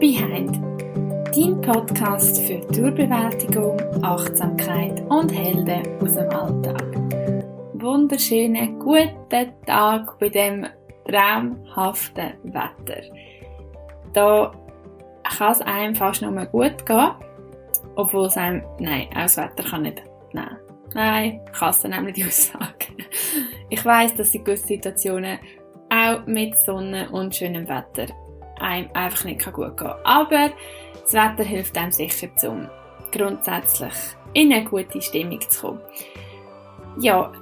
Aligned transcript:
Behind, 0.00 0.56
dein 1.36 1.60
Podcast 1.60 2.40
für 2.40 2.66
Tourbewältigung, 2.68 3.78
Achtsamkeit 4.02 4.98
und 5.10 5.28
Helden 5.28 5.82
aus 6.00 6.14
dem 6.14 6.30
Alltag. 6.30 6.96
Wunderschönen 7.74 8.78
guten 8.78 9.52
Tag 9.66 10.18
bei 10.18 10.30
dem 10.30 10.66
traumhaften 11.06 12.32
Wetter. 12.44 13.02
Da 14.14 14.52
kann 15.22 15.52
es 15.52 15.60
einem 15.60 15.94
fast 15.94 16.22
nur 16.22 16.46
gut 16.46 16.86
gehen, 16.86 17.10
obwohl 17.96 18.24
es 18.24 18.38
einem, 18.38 18.62
nein, 18.78 19.06
auch 19.10 19.24
das 19.24 19.36
Wetter 19.36 19.64
kann 19.64 19.82
nicht, 19.82 20.02
nein, 20.32 20.56
nein, 20.94 21.40
kann 21.52 21.70
es 21.70 21.82
dann 21.82 21.90
nämlich 21.90 22.14
die 22.14 22.24
Aussage. 22.26 22.86
Ich 23.68 23.84
weiss, 23.84 24.14
dass 24.14 24.34
in 24.34 24.44
gewissen 24.44 24.66
Situationen 24.66 25.38
auch 25.90 26.24
mit 26.24 26.56
Sonne 26.64 27.10
und 27.10 27.36
schönem 27.36 27.68
Wetter 27.68 28.06
einem 28.60 28.88
einfach 28.94 29.24
nicht 29.24 29.44
gut 29.44 29.54
gehen 29.54 29.76
kann. 29.76 29.94
Aber 30.04 30.50
das 31.02 31.12
Wetter 31.12 31.44
hilft 31.44 31.76
einem 31.76 31.92
sicher, 31.92 32.28
um 32.48 32.68
grundsätzlich 33.12 33.94
in 34.34 34.52
eine 34.52 34.64
gute 34.64 35.02
Stimmung 35.02 35.40
zu 35.40 35.60
kommen. 35.60 35.80
Ja, 36.98 37.32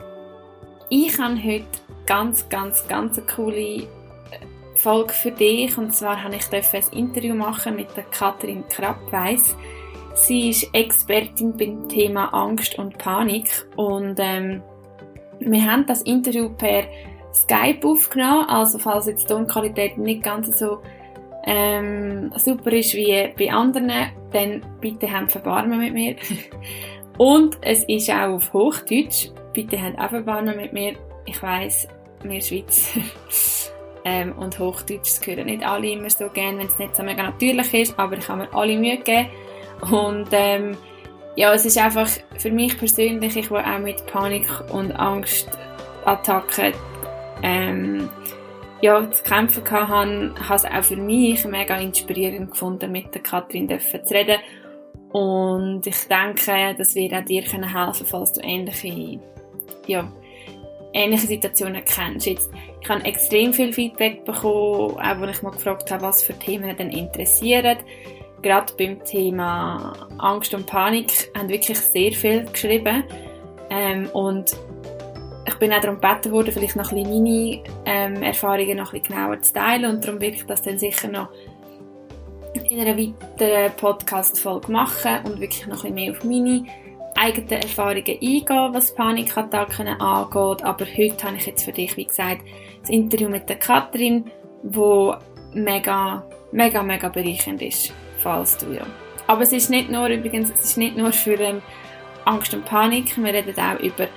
ich 0.91 1.19
habe 1.19 1.43
heute 1.43 1.67
ganz, 2.07 2.49
ganz, 2.49 2.87
ganz 2.89 3.19
eine 3.19 3.27
coole 3.27 3.57
äh, 3.57 3.87
Folge 4.77 5.13
für 5.13 5.31
dich. 5.31 5.77
Und 5.77 5.95
zwar 5.95 6.23
habe 6.23 6.37
ich 6.37 6.53
ein 6.53 6.83
Interview 6.93 7.35
machen 7.35 7.77
mit 7.77 7.95
der 7.97 8.05
Katrin 8.05 8.67
Krappweiss. 8.69 9.55
Sie 10.15 10.51
ist 10.51 10.69
Expertin 10.73 11.57
beim 11.57 11.89
Thema 11.89 12.33
Angst 12.33 12.79
und 12.79 12.97
Panik. 12.99 13.67
Und 13.77 14.17
ähm, 14.19 14.63
wir 15.41 15.65
haben 15.71 15.87
das 15.87 16.03
Interview 16.03 16.49
per 16.51 16.85
Skype 17.35 17.87
aufgenommen. 17.87 18.49
Also 18.49 18.79
falls 18.79 19.07
jetzt 19.07 19.29
die 19.29 19.35
Tonqualität 19.35 19.99
nicht 19.99 20.23
ganz 20.23 20.59
so 20.59 20.81
ähm, 21.51 22.31
super 22.37 22.71
ist 22.73 22.93
wie 22.93 23.27
bei 23.39 23.51
anderen, 23.51 23.91
dann 24.33 24.63
bitte 24.83 25.11
habt 25.11 25.33
Verbarmen 25.33 25.79
mit 25.79 25.95
mir. 25.95 26.17
Und 27.17 27.57
es 27.63 27.85
ist 27.85 28.11
auch 28.11 28.35
auf 28.35 28.53
Hochdeutsch. 28.53 29.31
Bitte 29.55 29.81
habt 29.83 29.99
auch 29.99 30.11
Verbarmen 30.11 30.57
mit 30.57 30.75
mir. 30.75 30.93
Ich 31.25 31.43
weiss, 31.43 31.89
wir 32.23 32.43
Schweizer 32.43 33.01
ähm, 34.05 34.33
und 34.39 34.59
Hochdeutsch 34.59 35.19
das 35.19 35.27
hören 35.27 35.47
nicht 35.47 35.67
alle 35.67 35.91
immer 35.91 36.11
so 36.11 36.29
gerne, 36.29 36.59
wenn 36.59 36.67
es 36.67 36.79
nicht 36.79 36.95
so 36.97 37.03
mega 37.03 37.23
natürlich 37.23 37.75
ist, 37.75 37.99
aber 37.99 38.19
ich 38.19 38.27
kann 38.27 38.39
mir 38.39 38.55
alle 38.55 38.77
Mühe 38.77 38.99
geben. 38.99 39.29
Und 39.91 40.29
ähm, 40.33 40.77
ja, 41.37 41.53
es 41.53 41.65
ist 41.65 41.79
einfach 41.79 42.09
für 42.37 42.51
mich 42.51 42.77
persönlich, 42.79 43.37
ich 43.37 43.51
war 43.51 43.65
auch 43.65 43.79
mit 43.79 44.05
Panik 44.07 44.49
und 44.71 44.93
Angstattacken 44.93 46.73
ähm, 47.43 48.09
ja, 48.81 49.11
zu 49.11 49.23
kämpfen 49.23 49.69
hatte, 49.71 50.35
habe 50.49 50.55
es 50.55 50.65
auch 50.65 50.85
für 50.85 50.97
mich 50.97 51.45
mega 51.45 51.77
inspirierend 51.77 52.51
gefunden, 52.51 52.93
mit 52.93 53.15
der 53.15 53.23
Katrin 53.23 53.69
zu 53.69 54.15
reden. 54.15 54.39
Und 55.11 55.87
ich 55.87 56.07
denke, 56.07 56.75
das 56.77 56.95
wird 56.95 57.15
auch 57.15 57.25
dir 57.25 57.43
helfen 57.43 57.63
können 57.63 57.95
falls 57.95 58.33
du 58.35 58.41
ähnliche, 58.43 59.21
ja, 59.87 60.13
ähnliche 60.93 61.27
Situationen 61.27 61.83
kennst. 61.85 62.27
Jetzt, 62.27 62.51
ich 62.81 62.89
habe 62.89 63.05
extrem 63.05 63.53
viel 63.53 63.73
Feedback 63.73 64.25
bekommen, 64.25 64.93
auch 64.93 64.99
als 64.99 65.37
ich 65.37 65.43
mal 65.43 65.51
gefragt 65.51 65.91
habe, 65.91 66.03
was 66.03 66.23
für 66.23 66.39
Themen 66.39 66.77
denn 66.77 66.91
interessieren. 66.91 67.79
Gerade 68.43 68.73
beim 68.79 69.03
Thema 69.05 69.93
Angst 70.19 70.55
und 70.55 70.67
Panik 70.67 71.31
haben 71.37 71.49
wirklich 71.49 71.79
sehr 71.79 72.13
viel 72.13 72.45
geschrieben. 72.45 73.03
Ähm, 73.71 74.09
und 74.13 74.57
bin 75.59 75.73
auch 75.73 75.81
darum 75.81 76.01
gebeten 76.01 76.33
worden, 76.33 76.53
vielleicht 76.53 76.77
noch 76.77 76.93
ein 76.93 77.03
bisschen 77.03 77.23
meine 77.23 77.63
ähm, 77.85 78.23
Erfahrungen 78.23 78.77
noch 78.77 78.93
ein 78.93 79.01
bisschen 79.01 79.17
genauer 79.17 79.43
zu 79.43 79.53
teilen 79.53 79.91
und 79.91 80.05
darum 80.05 80.21
will 80.21 80.35
ich 80.35 80.45
das 80.47 80.63
dann 80.63 80.79
sicher 80.79 81.09
noch 81.09 81.29
in 82.71 82.81
einer 82.81 82.97
weiteren 82.97 83.73
Podcast-Folge 83.77 84.73
machen 84.73 85.19
und 85.25 85.41
wirklich 85.41 85.67
noch 85.67 85.85
ein 85.85 85.95
bisschen 85.95 85.95
mehr 85.95 86.11
auf 86.13 86.25
meine 86.25 86.65
eigenen 87.15 87.63
Erfahrungen 87.63 88.07
eingehen, 88.07 88.75
was 88.75 88.95
Panikattacken 88.95 89.89
angeht. 89.89 90.65
Aber 90.65 90.85
heute 90.85 91.25
habe 91.25 91.37
ich 91.37 91.47
jetzt 91.47 91.65
für 91.65 91.73
dich, 91.73 91.97
wie 91.97 92.05
gesagt, 92.05 92.43
das 92.81 92.91
Interview 92.91 93.29
mit 93.29 93.49
der 93.49 93.57
Katrin, 93.57 94.31
wo 94.63 95.15
mega, 95.53 96.25
mega, 96.53 96.83
mega 96.83 97.09
bereichernd 97.09 97.63
ist, 97.63 97.93
falls 98.21 98.57
du 98.59 98.73
ja. 98.73 98.87
Aber 99.27 99.43
es 99.43 99.53
ist 99.53 99.69
nicht 99.69 99.91
nur, 99.91 100.09
übrigens, 100.09 100.51
es 100.51 100.65
ist 100.65 100.79
nicht 100.79 100.97
nur 100.97 101.13
für 101.13 101.39
ähm, 101.39 101.61
Angst 102.25 102.55
und 102.55 102.65
Panik, 102.65 103.17
wir 103.17 103.33
reden 103.33 103.55
auch 103.59 103.81
über 103.81 104.09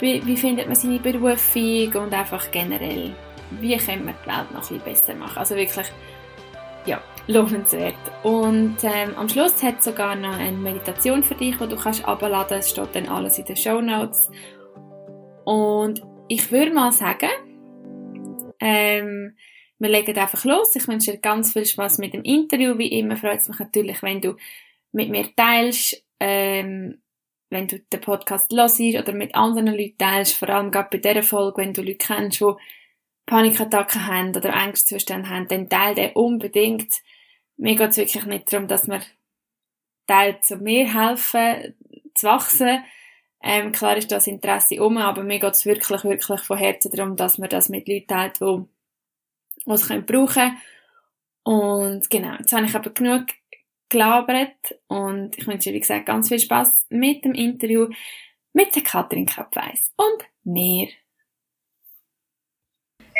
wie, 0.00 0.24
wie 0.26 0.36
findet 0.36 0.66
man 0.66 0.74
seine 0.74 0.98
Berufung 0.98 2.02
und 2.02 2.12
einfach 2.12 2.50
generell, 2.50 3.14
wie 3.60 3.76
können 3.76 4.06
wir 4.06 4.14
die 4.22 4.28
Welt 4.28 4.50
noch 4.52 4.70
ein 4.70 4.78
bisschen 4.78 4.80
besser 4.80 5.14
machen. 5.14 5.38
Also 5.38 5.56
wirklich, 5.56 5.86
ja, 6.84 7.00
lohnenswert. 7.26 7.94
Und 8.22 8.76
ähm, 8.82 9.14
am 9.16 9.28
Schluss 9.28 9.62
hat 9.62 9.82
sogar 9.82 10.14
noch 10.16 10.38
eine 10.38 10.56
Meditation 10.56 11.22
für 11.22 11.34
dich, 11.34 11.56
die 11.56 11.68
du 11.68 11.76
kannst 11.76 12.04
abladen. 12.06 12.58
Es 12.58 12.70
steht 12.70 12.94
dann 12.94 13.08
alles 13.08 13.38
in 13.38 13.44
den 13.44 13.56
Show 13.56 13.80
Notes. 13.80 14.30
Und 15.44 16.02
ich 16.28 16.50
würde 16.50 16.72
mal 16.72 16.92
sagen, 16.92 17.30
ähm, 18.60 19.36
wir 19.78 19.88
legen 19.88 20.18
einfach 20.18 20.44
los. 20.44 20.74
Ich 20.74 20.88
wünsche 20.88 21.12
dir 21.12 21.18
ganz 21.18 21.52
viel 21.52 21.66
Spaß 21.66 21.98
mit 21.98 22.14
dem 22.14 22.22
Interview. 22.22 22.78
Wie 22.78 22.98
immer 22.98 23.16
freut 23.16 23.40
es 23.40 23.48
mich 23.48 23.58
natürlich, 23.58 24.02
wenn 24.02 24.20
du 24.20 24.36
mit 24.92 25.10
mir 25.10 25.28
teilst, 25.36 26.02
ähm, 26.18 27.02
wenn 27.50 27.68
du 27.68 27.78
den 27.78 28.00
Podcast 28.00 28.52
hörst 28.52 28.80
oder 28.80 29.12
mit 29.12 29.34
anderen 29.34 29.68
Leuten 29.68 29.98
teilst, 29.98 30.34
vor 30.34 30.48
allem 30.48 30.70
gerade 30.70 30.88
bei 30.90 30.98
dieser 30.98 31.22
Folge, 31.22 31.62
wenn 31.62 31.72
du 31.72 31.82
Leute 31.82 31.98
kennst, 31.98 32.40
die 32.40 32.52
Panikattacken 33.26 34.06
haben 34.06 34.36
oder 34.36 34.54
Angstzustände 34.54 35.28
haben, 35.28 35.48
dann 35.48 35.68
teile 35.68 35.94
den 35.94 36.12
unbedingt. 36.12 37.02
Mir 37.56 37.76
geht 37.76 37.90
es 37.90 37.96
wirklich 37.96 38.24
nicht 38.26 38.52
darum, 38.52 38.68
dass 38.68 38.86
wir 38.86 39.00
teilt, 40.06 40.44
zu 40.44 40.56
mir 40.56 40.92
helfen, 40.92 41.74
zu 42.14 42.26
wachsen. 42.26 42.84
Ähm, 43.42 43.72
klar 43.72 43.96
ist 43.96 44.10
das 44.10 44.26
Interesse 44.26 44.82
um, 44.82 44.96
aber 44.96 45.22
mir 45.22 45.38
geht 45.38 45.54
es 45.54 45.66
wirklich, 45.66 46.04
wirklich 46.04 46.40
von 46.40 46.58
Herzen 46.58 46.90
darum, 46.92 47.16
dass 47.16 47.38
man 47.38 47.48
das 47.48 47.68
mit 47.68 47.86
Leuten 47.88 48.06
teilt, 48.06 48.40
die 48.40 48.64
es 49.66 49.86
brauchen 49.88 50.06
können. 50.06 50.56
Und 51.42 52.10
genau, 52.10 52.34
jetzt 52.38 52.52
habe 52.52 52.66
ich 52.66 52.74
aber 52.74 52.90
genug 52.90 53.26
gelabert 53.88 54.78
und 54.88 55.36
ich 55.38 55.46
wünsche 55.46 55.70
dir, 55.70 55.74
wie 55.74 55.80
gesagt, 55.80 56.06
ganz 56.06 56.28
viel 56.28 56.38
Spaß 56.38 56.86
mit 56.90 57.24
dem 57.24 57.34
Interview 57.34 57.88
mit 58.52 58.74
der 58.74 58.82
Katrin 58.82 59.26
Kappweiss 59.26 59.92
und 59.96 60.24
mir. 60.44 60.88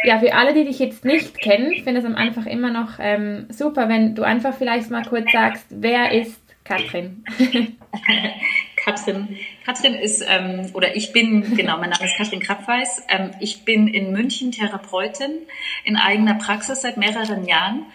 Ja, 0.05 0.19
für 0.19 0.35
alle, 0.35 0.55
die 0.55 0.65
dich 0.65 0.79
jetzt 0.79 1.05
nicht 1.05 1.39
kennen, 1.39 1.83
finde 1.83 2.01
es 2.01 2.05
einfach 2.05 2.47
immer 2.47 2.71
noch 2.71 2.99
ähm, 2.99 3.47
super, 3.51 3.89
wenn 3.89 4.15
du 4.15 4.23
einfach 4.23 4.55
vielleicht 4.55 4.91
mal 4.91 5.05
kurz 5.05 5.31
sagst, 5.33 5.67
wer 5.71 6.13
ist 6.13 6.41
Katrin? 6.65 7.25
Katrin, 8.77 9.37
Katrin 9.65 9.95
ist, 9.95 10.25
ähm, 10.29 10.71
oder 10.75 10.95
ich 10.95 11.13
bin, 11.13 11.57
genau, 11.57 11.79
mein 11.79 11.91
Name 11.91 12.05
ist 12.05 12.17
Katrin 12.17 12.41
Krappweiß. 12.41 13.05
Ähm, 13.09 13.31
ich 13.41 13.65
bin 13.65 13.89
in 13.89 14.13
München 14.13 14.53
Therapeutin 14.53 15.41
in 15.85 15.97
eigener 15.97 16.35
Praxis 16.35 16.83
seit 16.83 16.97
mehreren 16.97 17.47
Jahren 17.47 17.87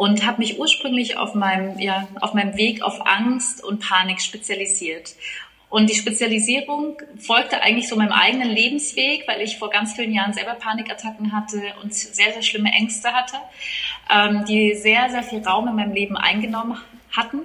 und 0.00 0.24
habe 0.24 0.38
mich 0.38 0.58
ursprünglich 0.58 1.18
auf 1.18 1.34
meinem, 1.34 1.78
ja, 1.78 2.08
auf 2.22 2.32
meinem 2.32 2.56
Weg 2.56 2.80
auf 2.80 3.06
Angst 3.06 3.62
und 3.62 3.86
Panik 3.86 4.22
spezialisiert. 4.22 5.14
Und 5.68 5.90
die 5.90 5.94
Spezialisierung 5.94 6.96
folgte 7.18 7.60
eigentlich 7.60 7.86
so 7.86 7.96
meinem 7.96 8.12
eigenen 8.12 8.48
Lebensweg, 8.48 9.28
weil 9.28 9.42
ich 9.42 9.58
vor 9.58 9.68
ganz 9.68 9.92
vielen 9.92 10.14
Jahren 10.14 10.32
selber 10.32 10.54
Panikattacken 10.54 11.32
hatte 11.32 11.60
und 11.82 11.92
sehr, 11.92 12.32
sehr 12.32 12.40
schlimme 12.40 12.72
Ängste 12.72 13.12
hatte, 13.12 13.36
ähm, 14.10 14.46
die 14.46 14.74
sehr, 14.74 15.10
sehr 15.10 15.22
viel 15.22 15.46
Raum 15.46 15.68
in 15.68 15.76
meinem 15.76 15.92
Leben 15.92 16.16
eingenommen 16.16 16.78
hatten. 17.14 17.40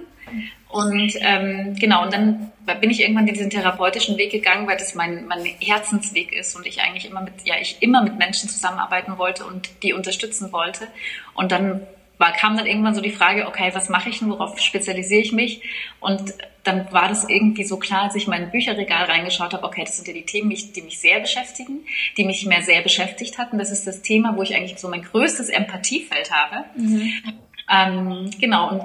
Und 0.70 1.12
ähm, 1.20 1.76
genau, 1.78 2.04
und 2.04 2.14
dann 2.14 2.52
bin 2.80 2.88
ich 2.88 3.02
irgendwann 3.02 3.26
diesen 3.26 3.50
therapeutischen 3.50 4.16
Weg 4.16 4.32
gegangen, 4.32 4.66
weil 4.66 4.78
das 4.78 4.94
mein, 4.94 5.26
mein 5.26 5.44
Herzensweg 5.44 6.32
ist 6.32 6.56
und 6.56 6.66
ich 6.66 6.80
eigentlich 6.80 7.04
immer 7.04 7.20
mit, 7.20 7.34
ja, 7.44 7.56
ich 7.60 7.82
immer 7.82 8.02
mit 8.02 8.16
Menschen 8.16 8.48
zusammenarbeiten 8.48 9.18
wollte 9.18 9.44
und 9.44 9.68
die 9.82 9.92
unterstützen 9.92 10.52
wollte. 10.52 10.88
Und 11.34 11.52
dann 11.52 11.86
war, 12.18 12.32
kam 12.32 12.56
dann 12.56 12.66
irgendwann 12.66 12.94
so 12.94 13.00
die 13.00 13.10
Frage, 13.10 13.46
okay, 13.46 13.70
was 13.74 13.88
mache 13.88 14.08
ich 14.08 14.18
denn, 14.18 14.30
worauf 14.30 14.58
spezialisiere 14.58 15.20
ich 15.20 15.32
mich? 15.32 15.62
Und 16.00 16.34
dann 16.64 16.90
war 16.92 17.08
das 17.08 17.28
irgendwie 17.28 17.64
so 17.64 17.76
klar, 17.76 18.02
als 18.04 18.14
ich 18.16 18.26
mein 18.26 18.50
Bücherregal 18.50 19.04
reingeschaut 19.04 19.52
habe, 19.52 19.64
okay, 19.64 19.84
das 19.84 19.96
sind 19.96 20.08
ja 20.08 20.14
die 20.14 20.24
Themen, 20.26 20.50
die 20.50 20.82
mich 20.82 20.98
sehr 20.98 21.20
beschäftigen, 21.20 21.80
die 22.16 22.24
mich 22.24 22.44
mehr 22.46 22.62
sehr 22.62 22.82
beschäftigt 22.82 23.38
hatten. 23.38 23.58
Das 23.58 23.70
ist 23.70 23.86
das 23.86 24.02
Thema, 24.02 24.36
wo 24.36 24.42
ich 24.42 24.54
eigentlich 24.54 24.78
so 24.78 24.88
mein 24.88 25.02
größtes 25.02 25.48
Empathiefeld 25.48 26.30
habe. 26.32 26.64
Mhm. 26.76 27.12
Ähm, 27.70 28.30
genau, 28.40 28.70
und 28.70 28.84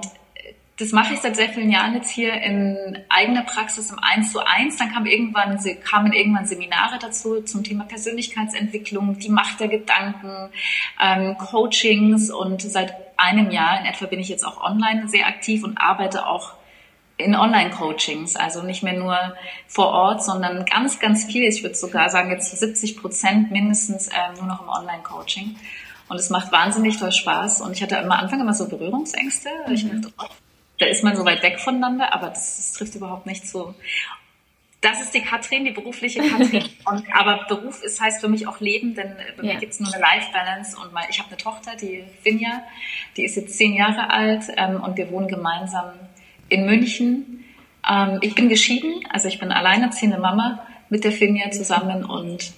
das 0.82 0.92
mache 0.94 1.14
ich 1.14 1.20
seit 1.20 1.36
sehr 1.36 1.50
vielen 1.50 1.70
Jahren 1.70 1.94
jetzt 1.94 2.10
hier 2.10 2.34
in 2.34 2.98
eigener 3.08 3.44
Praxis 3.44 3.92
im 3.92 4.00
1 4.00 4.32
zu 4.32 4.40
1. 4.44 4.78
Dann 4.78 4.92
kam 4.92 5.06
irgendwann, 5.06 5.60
kamen 5.84 6.12
irgendwann 6.12 6.48
Seminare 6.48 6.98
dazu 7.00 7.42
zum 7.42 7.64
Thema 7.64 7.84
Persönlichkeitsentwicklung, 7.84 9.20
die 9.20 9.30
Macht 9.30 9.60
der 9.60 9.68
Gedanken, 9.68 10.50
ähm, 11.00 11.38
Coachings 11.38 12.32
und 12.32 12.64
seit 12.64 13.11
einem 13.22 13.52
Jahr 13.52 13.80
in 13.80 13.86
etwa 13.86 14.06
bin 14.08 14.20
ich 14.20 14.30
jetzt 14.30 14.46
auch 14.46 14.62
online 14.62 15.08
sehr 15.08 15.28
aktiv 15.28 15.64
und 15.64 15.78
arbeite 15.78 16.28
auch 16.28 16.54
in 17.18 17.36
Online-Coachings, 17.36 18.36
also 18.36 18.64
nicht 18.64 18.84
mehr 18.84 18.98
nur 18.98 19.18
vor 19.68 19.90
Ort, 19.90 20.24
sondern 20.24 20.66
ganz, 20.66 21.00
ganz 21.00 21.26
viel. 21.26 21.44
Ich 21.44 21.62
würde 21.64 21.76
sogar 21.76 22.10
sagen, 22.10 22.32
jetzt 22.32 22.58
70 22.58 22.98
Prozent 22.98 23.52
mindestens 23.52 24.08
äh, 24.08 24.14
nur 24.38 24.46
noch 24.46 24.62
im 24.62 24.70
Online-Coaching. 24.70 25.56
Und 26.10 26.18
es 26.18 26.30
macht 26.30 26.52
wahnsinnig 26.52 26.98
toll 26.98 27.12
Spaß. 27.12 27.62
Und 27.62 27.74
ich 27.74 27.82
hatte 27.82 27.98
am 28.00 28.12
Anfang 28.12 28.42
immer 28.42 28.54
so 28.54 28.68
Berührungsängste. 28.68 29.50
Mhm. 29.68 29.74
Ich 29.74 29.88
dachte, 29.88 30.12
oh, 30.18 30.26
da 30.80 30.88
ist 30.88 31.04
man 31.04 31.16
so 31.16 31.24
weit 31.26 31.44
weg 31.44 31.60
voneinander, 31.60 32.14
aber 32.14 32.28
das, 32.30 32.58
das 32.58 32.74
trifft 32.74 32.96
überhaupt 32.96 33.28
nicht 33.28 33.48
so. 33.48 33.76
Das 34.82 35.00
ist 35.00 35.14
die 35.14 35.22
Katrin, 35.22 35.64
die 35.64 35.72
berufliche 35.72 36.22
Katrin. 36.22 36.64
Und, 36.86 37.04
aber 37.14 37.46
Beruf 37.48 37.84
ist, 37.84 38.02
heißt 38.02 38.20
für 38.20 38.28
mich 38.28 38.48
auch 38.48 38.60
Leben, 38.60 38.96
denn 38.96 39.16
bei 39.38 39.44
ja. 39.44 39.54
mir 39.54 39.60
gibt 39.60 39.74
es 39.74 39.80
nur 39.80 39.94
eine 39.94 40.02
Life-Balance. 40.02 40.76
Und 40.78 40.92
mein, 40.92 41.06
ich 41.10 41.20
habe 41.20 41.30
eine 41.30 41.38
Tochter, 41.38 41.76
die 41.76 42.04
Finja, 42.24 42.64
die 43.16 43.24
ist 43.24 43.36
jetzt 43.36 43.56
zehn 43.58 43.76
Jahre 43.76 44.10
alt 44.10 44.46
ähm, 44.58 44.82
und 44.82 44.98
wir 44.98 45.12
wohnen 45.12 45.28
gemeinsam 45.28 45.92
in 46.50 46.66
München. 46.66 47.46
Ähm, 47.88 48.18
ich 48.22 48.34
bin 48.34 48.50
geschieden, 48.50 49.04
also 49.10 49.28
ich 49.28 49.40
bin 49.40 49.52
alleinerziehende 49.52 50.18
Mama 50.18 50.66
mit 50.90 51.04
der 51.04 51.12
Finja 51.12 51.52
zusammen 51.52 52.04
und 52.04 52.52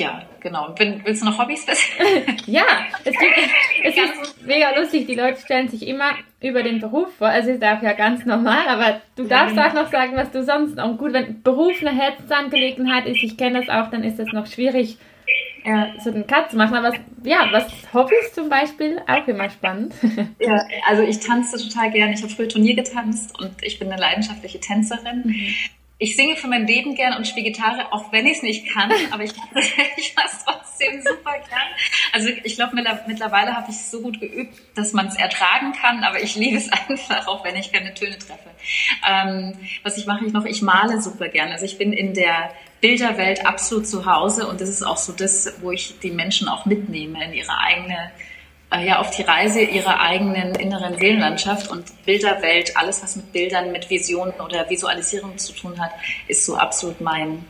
ja, 0.00 0.22
genau. 0.40 0.70
Bin, 0.70 1.00
willst 1.04 1.22
du 1.22 1.26
noch 1.26 1.38
Hobbys 1.38 1.66
wissen? 1.68 2.34
ja, 2.46 2.64
es, 3.04 3.16
gibt, 3.16 3.34
es 3.84 3.96
ist 3.96 4.46
mega 4.46 4.76
lustig. 4.76 5.06
Die 5.06 5.14
Leute 5.14 5.40
stellen 5.40 5.68
sich 5.68 5.86
immer 5.86 6.12
über 6.40 6.62
den 6.62 6.80
Beruf 6.80 7.14
vor. 7.16 7.28
Also 7.28 7.50
ist 7.50 7.62
auch 7.62 7.82
ja 7.82 7.92
ganz 7.92 8.24
normal, 8.24 8.66
aber 8.66 9.00
du 9.14 9.24
darfst 9.24 9.54
ja, 9.56 9.68
genau. 9.68 9.80
auch 9.80 9.84
noch 9.84 9.92
sagen, 9.92 10.16
was 10.16 10.30
du 10.30 10.42
sonst. 10.42 10.78
Und 10.78 10.96
gut, 10.96 11.12
wenn 11.12 11.42
Beruf 11.42 11.80
eine 11.80 11.96
Herzensangelegenheit 11.96 13.06
ist, 13.06 13.22
ich 13.22 13.36
kenne 13.36 13.60
das 13.60 13.68
auch, 13.68 13.90
dann 13.90 14.02
ist 14.02 14.18
das 14.18 14.28
noch 14.32 14.46
schwierig, 14.46 14.96
ja, 15.64 15.88
so 16.02 16.10
den 16.10 16.26
Cut 16.26 16.50
zu 16.50 16.56
machen. 16.56 16.74
Aber 16.74 16.88
was, 16.88 17.00
ja, 17.22 17.46
was 17.52 17.66
Hobbys 17.92 18.32
zum 18.32 18.48
Beispiel, 18.48 19.00
auch 19.06 19.28
immer 19.28 19.50
spannend. 19.50 19.94
Ja, 20.40 20.64
also 20.88 21.02
ich 21.02 21.20
tanze 21.20 21.58
total 21.58 21.90
gerne. 21.90 22.14
Ich 22.14 22.22
habe 22.22 22.32
früher 22.32 22.48
Turnier 22.48 22.74
getanzt 22.74 23.38
und 23.38 23.62
ich 23.62 23.78
bin 23.78 23.92
eine 23.92 24.00
leidenschaftliche 24.00 24.58
Tänzerin. 24.58 25.22
Mhm 25.26 25.54
ich 26.00 26.16
singe 26.16 26.34
für 26.34 26.48
mein 26.48 26.66
Leben 26.66 26.94
gern 26.94 27.14
und 27.14 27.28
spiele 27.28 27.50
Gitarre, 27.50 27.92
auch 27.92 28.10
wenn 28.10 28.26
ich 28.26 28.38
es 28.38 28.42
nicht 28.42 28.72
kann, 28.72 28.90
aber 29.10 29.22
ich, 29.22 29.32
ich 29.96 30.16
mache 30.16 30.26
es 30.26 30.44
trotzdem 30.44 31.00
super 31.02 31.32
gern. 31.32 31.68
Also 32.12 32.30
ich 32.42 32.56
glaube, 32.56 32.74
mittlerweile 33.06 33.54
habe 33.54 33.70
ich 33.70 33.76
es 33.76 33.90
so 33.90 34.00
gut 34.00 34.18
geübt, 34.18 34.58
dass 34.74 34.94
man 34.94 35.08
es 35.08 35.16
ertragen 35.16 35.72
kann, 35.72 36.02
aber 36.02 36.20
ich 36.20 36.34
liebe 36.34 36.56
es 36.56 36.70
einfach, 36.88 37.28
auch 37.28 37.44
wenn 37.44 37.54
ich 37.54 37.70
keine 37.70 37.92
Töne 37.92 38.18
treffe. 38.18 38.50
Ähm, 39.06 39.52
was 39.82 39.98
ich 39.98 40.06
mache 40.06 40.24
ich 40.24 40.32
noch? 40.32 40.46
Ich 40.46 40.62
male 40.62 41.02
super 41.02 41.28
gern. 41.28 41.52
Also 41.52 41.66
ich 41.66 41.76
bin 41.76 41.92
in 41.92 42.14
der 42.14 42.50
Bilderwelt 42.80 43.44
absolut 43.44 43.86
zu 43.86 44.06
Hause 44.06 44.48
und 44.48 44.62
das 44.62 44.70
ist 44.70 44.82
auch 44.82 44.96
so 44.96 45.12
das, 45.12 45.52
wo 45.60 45.70
ich 45.70 45.98
die 46.00 46.10
Menschen 46.10 46.48
auch 46.48 46.64
mitnehme 46.64 47.22
in 47.22 47.34
ihre 47.34 47.58
eigene 47.58 48.10
ja 48.78 49.00
auf 49.00 49.10
die 49.10 49.22
Reise 49.22 49.60
ihrer 49.60 50.00
eigenen 50.00 50.54
inneren 50.54 50.98
Seelenlandschaft 50.98 51.68
und 51.68 51.84
Bilderwelt, 52.04 52.76
alles 52.76 53.02
was 53.02 53.16
mit 53.16 53.32
Bildern, 53.32 53.72
mit 53.72 53.90
Visionen 53.90 54.34
oder 54.40 54.70
Visualisierung 54.70 55.36
zu 55.38 55.52
tun 55.52 55.80
hat, 55.80 55.90
ist 56.28 56.46
so 56.46 56.56
absolut 56.56 57.00
mein 57.00 57.44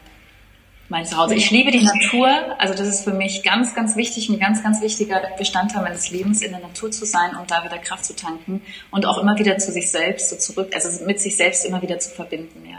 mein 0.90 1.06
Zuhause. 1.06 1.36
Ich 1.36 1.50
liebe 1.52 1.70
die 1.70 1.84
Natur, 1.84 2.28
also 2.58 2.74
das 2.74 2.88
ist 2.88 3.04
für 3.04 3.12
mich 3.12 3.44
ganz, 3.44 3.74
ganz 3.74 3.96
wichtig, 3.96 4.28
ein 4.28 4.40
ganz, 4.40 4.62
ganz 4.62 4.82
wichtiger 4.82 5.22
Bestandteil 5.38 5.82
meines 5.82 6.10
Lebens, 6.10 6.42
in 6.42 6.50
der 6.50 6.60
Natur 6.60 6.90
zu 6.90 7.06
sein 7.06 7.36
und 7.36 7.50
da 7.50 7.64
wieder 7.64 7.78
Kraft 7.78 8.04
zu 8.04 8.16
tanken 8.16 8.60
und 8.90 9.06
auch 9.06 9.18
immer 9.18 9.38
wieder 9.38 9.56
zu 9.58 9.70
sich 9.70 9.88
selbst 9.90 10.30
so 10.30 10.36
zurück, 10.36 10.72
also 10.74 11.04
mit 11.04 11.20
sich 11.20 11.36
selbst 11.36 11.64
immer 11.64 11.80
wieder 11.80 12.00
zu 12.00 12.10
verbinden, 12.10 12.68
ja. 12.68 12.78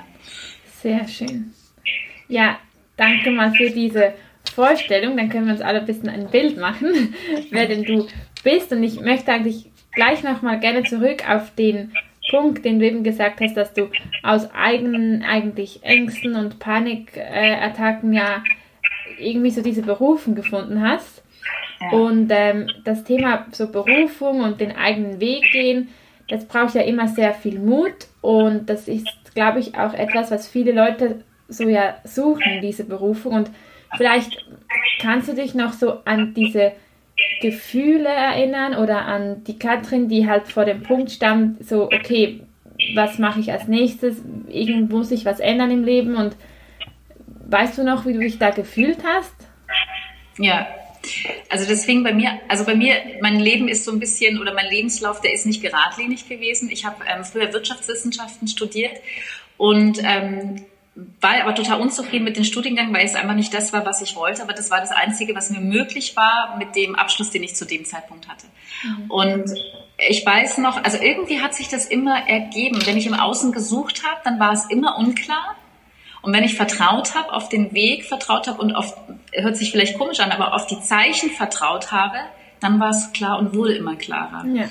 Sehr 0.82 1.08
schön. 1.08 1.54
Ja, 2.28 2.60
danke 2.98 3.32
mal 3.32 3.54
für 3.54 3.70
diese 3.70 4.14
Vorstellung, 4.54 5.16
dann 5.16 5.30
können 5.30 5.46
wir 5.46 5.54
uns 5.54 5.62
alle 5.62 5.80
ein 5.80 5.86
bisschen 5.86 6.10
ein 6.10 6.30
Bild 6.30 6.58
machen, 6.58 7.16
wer 7.50 7.68
denn 7.68 7.84
du 7.84 8.08
bist. 8.44 8.72
Und 8.72 8.84
ich 8.84 9.00
möchte 9.00 9.32
eigentlich 9.32 9.72
gleich 9.94 10.24
nochmal 10.24 10.60
gerne 10.60 10.84
zurück 10.84 11.30
auf 11.30 11.54
den 11.56 11.92
Punkt, 12.30 12.64
den 12.64 12.80
du 12.80 12.86
eben 12.86 13.04
gesagt 13.04 13.42
hast, 13.42 13.56
dass 13.56 13.74
du 13.74 13.90
aus 14.24 14.50
eigenen 14.54 15.24
eigentlich 15.24 15.84
Ängsten 15.84 16.36
und 16.36 16.60
Panikattacken 16.60 18.14
ja 18.14 18.44
irgendwie 19.20 19.52
so 19.52 19.62
diese 19.62 19.82
Berufung 19.82 20.36
gefunden 20.36 20.82
hast. 20.82 21.24
Und 21.92 22.30
ähm, 22.32 22.70
das 22.84 23.04
Thema 23.04 23.48
so 23.52 23.72
Berufung 23.72 24.42
und 24.42 24.62
den 24.62 24.76
eigenen 24.76 25.20
Weg 25.20 25.44
gehen, 25.52 25.90
das 26.30 26.46
braucht 26.46 26.76
ja 26.76 26.82
immer 26.82 27.08
sehr 27.08 27.34
viel 27.34 27.60
Mut 27.60 28.08
und 28.22 28.70
das 28.70 28.88
ist, 28.88 29.08
glaube 29.34 29.60
ich, 29.60 29.78
auch 29.78 29.94
etwas, 29.94 30.32
was 30.32 30.48
viele 30.48 30.72
Leute 30.72 31.24
so 31.48 31.68
ja 31.68 31.98
suchen, 32.04 32.62
diese 32.62 32.86
Berufung. 32.86 33.34
Und 33.34 33.52
vielleicht 33.98 34.38
kannst 35.02 35.28
du 35.28 35.34
dich 35.34 35.56
noch 35.56 35.74
so 35.74 36.00
an 36.06 36.34
diese 36.34 36.72
Gefühle 37.42 38.10
erinnern 38.10 38.76
oder 38.76 39.06
an 39.06 39.44
die 39.46 39.58
Katrin, 39.58 40.08
die 40.08 40.28
halt 40.28 40.48
vor 40.48 40.66
dem 40.66 40.84
Punkt 40.84 41.12
stand, 41.12 41.66
so, 41.68 41.86
okay, 41.86 42.42
was 42.96 43.20
mache 43.20 43.40
ich 43.40 43.52
als 43.52 43.68
nächstes? 43.68 44.18
Irgendwo 44.48 44.98
muss 44.98 45.12
ich 45.12 45.26
was 45.26 45.40
ändern 45.40 45.72
im 45.72 45.84
Leben 45.84 46.16
und 46.16 46.36
weißt 47.48 47.78
du 47.78 47.84
noch, 47.84 48.06
wie 48.06 48.14
du 48.14 48.20
dich 48.20 48.40
da 48.40 48.50
gefühlt 48.52 49.00
hast? 49.04 49.36
Ja, 50.38 50.68
also 51.50 51.68
das 51.68 51.86
fing 51.86 52.04
bei 52.04 52.14
mir, 52.14 52.40
also 52.48 52.64
bei 52.64 52.76
mir, 52.76 52.96
mein 53.22 53.40
Leben 53.40 53.68
ist 53.68 53.86
so 53.86 53.92
ein 53.92 54.00
bisschen, 54.00 54.40
oder 54.40 54.54
mein 54.54 54.70
Lebenslauf, 54.70 55.22
der 55.22 55.34
ist 55.34 55.46
nicht 55.46 55.62
geradlinig 55.62 56.28
gewesen. 56.30 56.70
Ich 56.72 56.86
habe 56.86 57.04
ähm, 57.08 57.24
früher 57.24 57.52
Wirtschaftswissenschaften 57.54 58.48
studiert 58.48 58.98
und 59.58 60.00
ähm, 60.04 60.66
war 60.96 61.42
aber 61.42 61.56
total 61.56 61.80
unzufrieden 61.80 62.26
mit 62.26 62.36
dem 62.36 62.44
Studiengang, 62.44 62.94
weil 62.94 63.06
es 63.06 63.16
einfach 63.16 63.34
nicht 63.34 63.54
das 63.54 63.72
war, 63.72 63.86
was 63.86 64.02
ich 64.02 64.16
wollte. 64.16 64.44
Aber 64.44 64.54
das 64.54 64.70
war 64.72 64.80
das 64.82 64.92
Einzige, 64.92 65.36
was 65.36 65.50
mir 65.50 65.62
möglich 65.62 66.16
war 66.16 66.58
mit 66.58 66.76
dem 66.76 66.96
Abschluss, 66.96 67.32
den 67.32 67.44
ich 67.44 67.56
zu 67.56 67.66
dem 67.66 67.86
Zeitpunkt 67.86 68.28
hatte. 68.28 68.48
Mhm. 68.84 69.12
Und 69.12 69.54
ich 69.98 70.26
weiß 70.26 70.58
noch, 70.58 70.84
also 70.84 70.98
irgendwie 71.02 71.40
hat 71.40 71.54
sich 71.54 71.70
das 71.70 71.86
immer 71.86 72.28
ergeben. 72.28 72.86
Wenn 72.86 72.98
ich 72.98 73.08
im 73.08 73.14
Außen 73.14 73.52
gesucht 73.52 74.04
habe, 74.06 74.20
dann 74.24 74.40
war 74.40 74.52
es 74.52 74.66
immer 74.66 74.98
unklar. 74.98 75.56
Und 76.22 76.34
wenn 76.34 76.44
ich 76.44 76.56
vertraut 76.56 77.16
habe, 77.16 77.34
auf 77.34 77.50
den 77.50 77.74
Weg 77.74 78.06
vertraut 78.06 78.48
habe 78.48 78.62
und 78.62 78.76
auf, 78.76 78.96
hört 79.32 79.58
sich 79.58 79.72
vielleicht 79.72 79.98
komisch 79.98 80.20
an, 80.20 80.32
aber 80.32 80.54
auf 80.54 80.68
die 80.68 80.80
Zeichen 80.82 81.32
vertraut 81.32 81.92
habe, 81.92 82.18
dann 82.60 82.80
war 82.80 82.90
es 82.90 83.12
klar 83.12 83.40
und 83.40 83.56
wurde 83.56 83.76
immer 83.76 83.96
klarer. 83.96 84.46
Ja. 84.54 84.70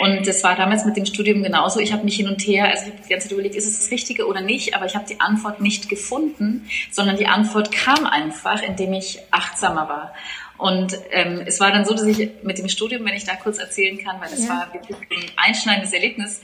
Und 0.00 0.26
das 0.26 0.42
war 0.42 0.56
damals 0.56 0.84
mit 0.84 0.96
dem 0.96 1.06
Studium 1.06 1.42
genauso. 1.42 1.78
Ich 1.80 1.92
habe 1.92 2.04
mich 2.04 2.16
hin 2.16 2.28
und 2.28 2.40
her, 2.40 2.68
also 2.68 2.86
ich 2.86 2.92
habe 2.92 3.02
die 3.02 3.08
ganze 3.08 3.28
Zeit 3.28 3.32
überlegt, 3.32 3.54
ist 3.54 3.66
es 3.66 3.78
das 3.78 3.90
Richtige 3.90 4.26
oder 4.26 4.40
nicht, 4.40 4.74
aber 4.74 4.86
ich 4.86 4.94
habe 4.96 5.06
die 5.08 5.20
Antwort 5.20 5.60
nicht 5.60 5.88
gefunden, 5.88 6.68
sondern 6.90 7.16
die 7.16 7.26
Antwort 7.26 7.70
kam 7.70 8.04
einfach, 8.06 8.62
indem 8.62 8.92
ich 8.92 9.20
achtsamer 9.30 9.88
war. 9.88 10.14
Und 10.56 10.96
ähm, 11.10 11.42
es 11.46 11.60
war 11.60 11.72
dann 11.72 11.84
so, 11.84 11.94
dass 11.94 12.04
ich 12.04 12.30
mit 12.42 12.58
dem 12.58 12.68
Studium, 12.68 13.04
wenn 13.04 13.14
ich 13.14 13.24
da 13.24 13.34
kurz 13.34 13.58
erzählen 13.58 13.98
kann, 13.98 14.20
weil 14.20 14.30
das 14.30 14.44
ja. 14.44 14.50
war 14.50 14.72
wirklich 14.72 14.96
ein 14.96 15.30
einschneidendes 15.36 15.92
Erlebnis. 15.92 16.42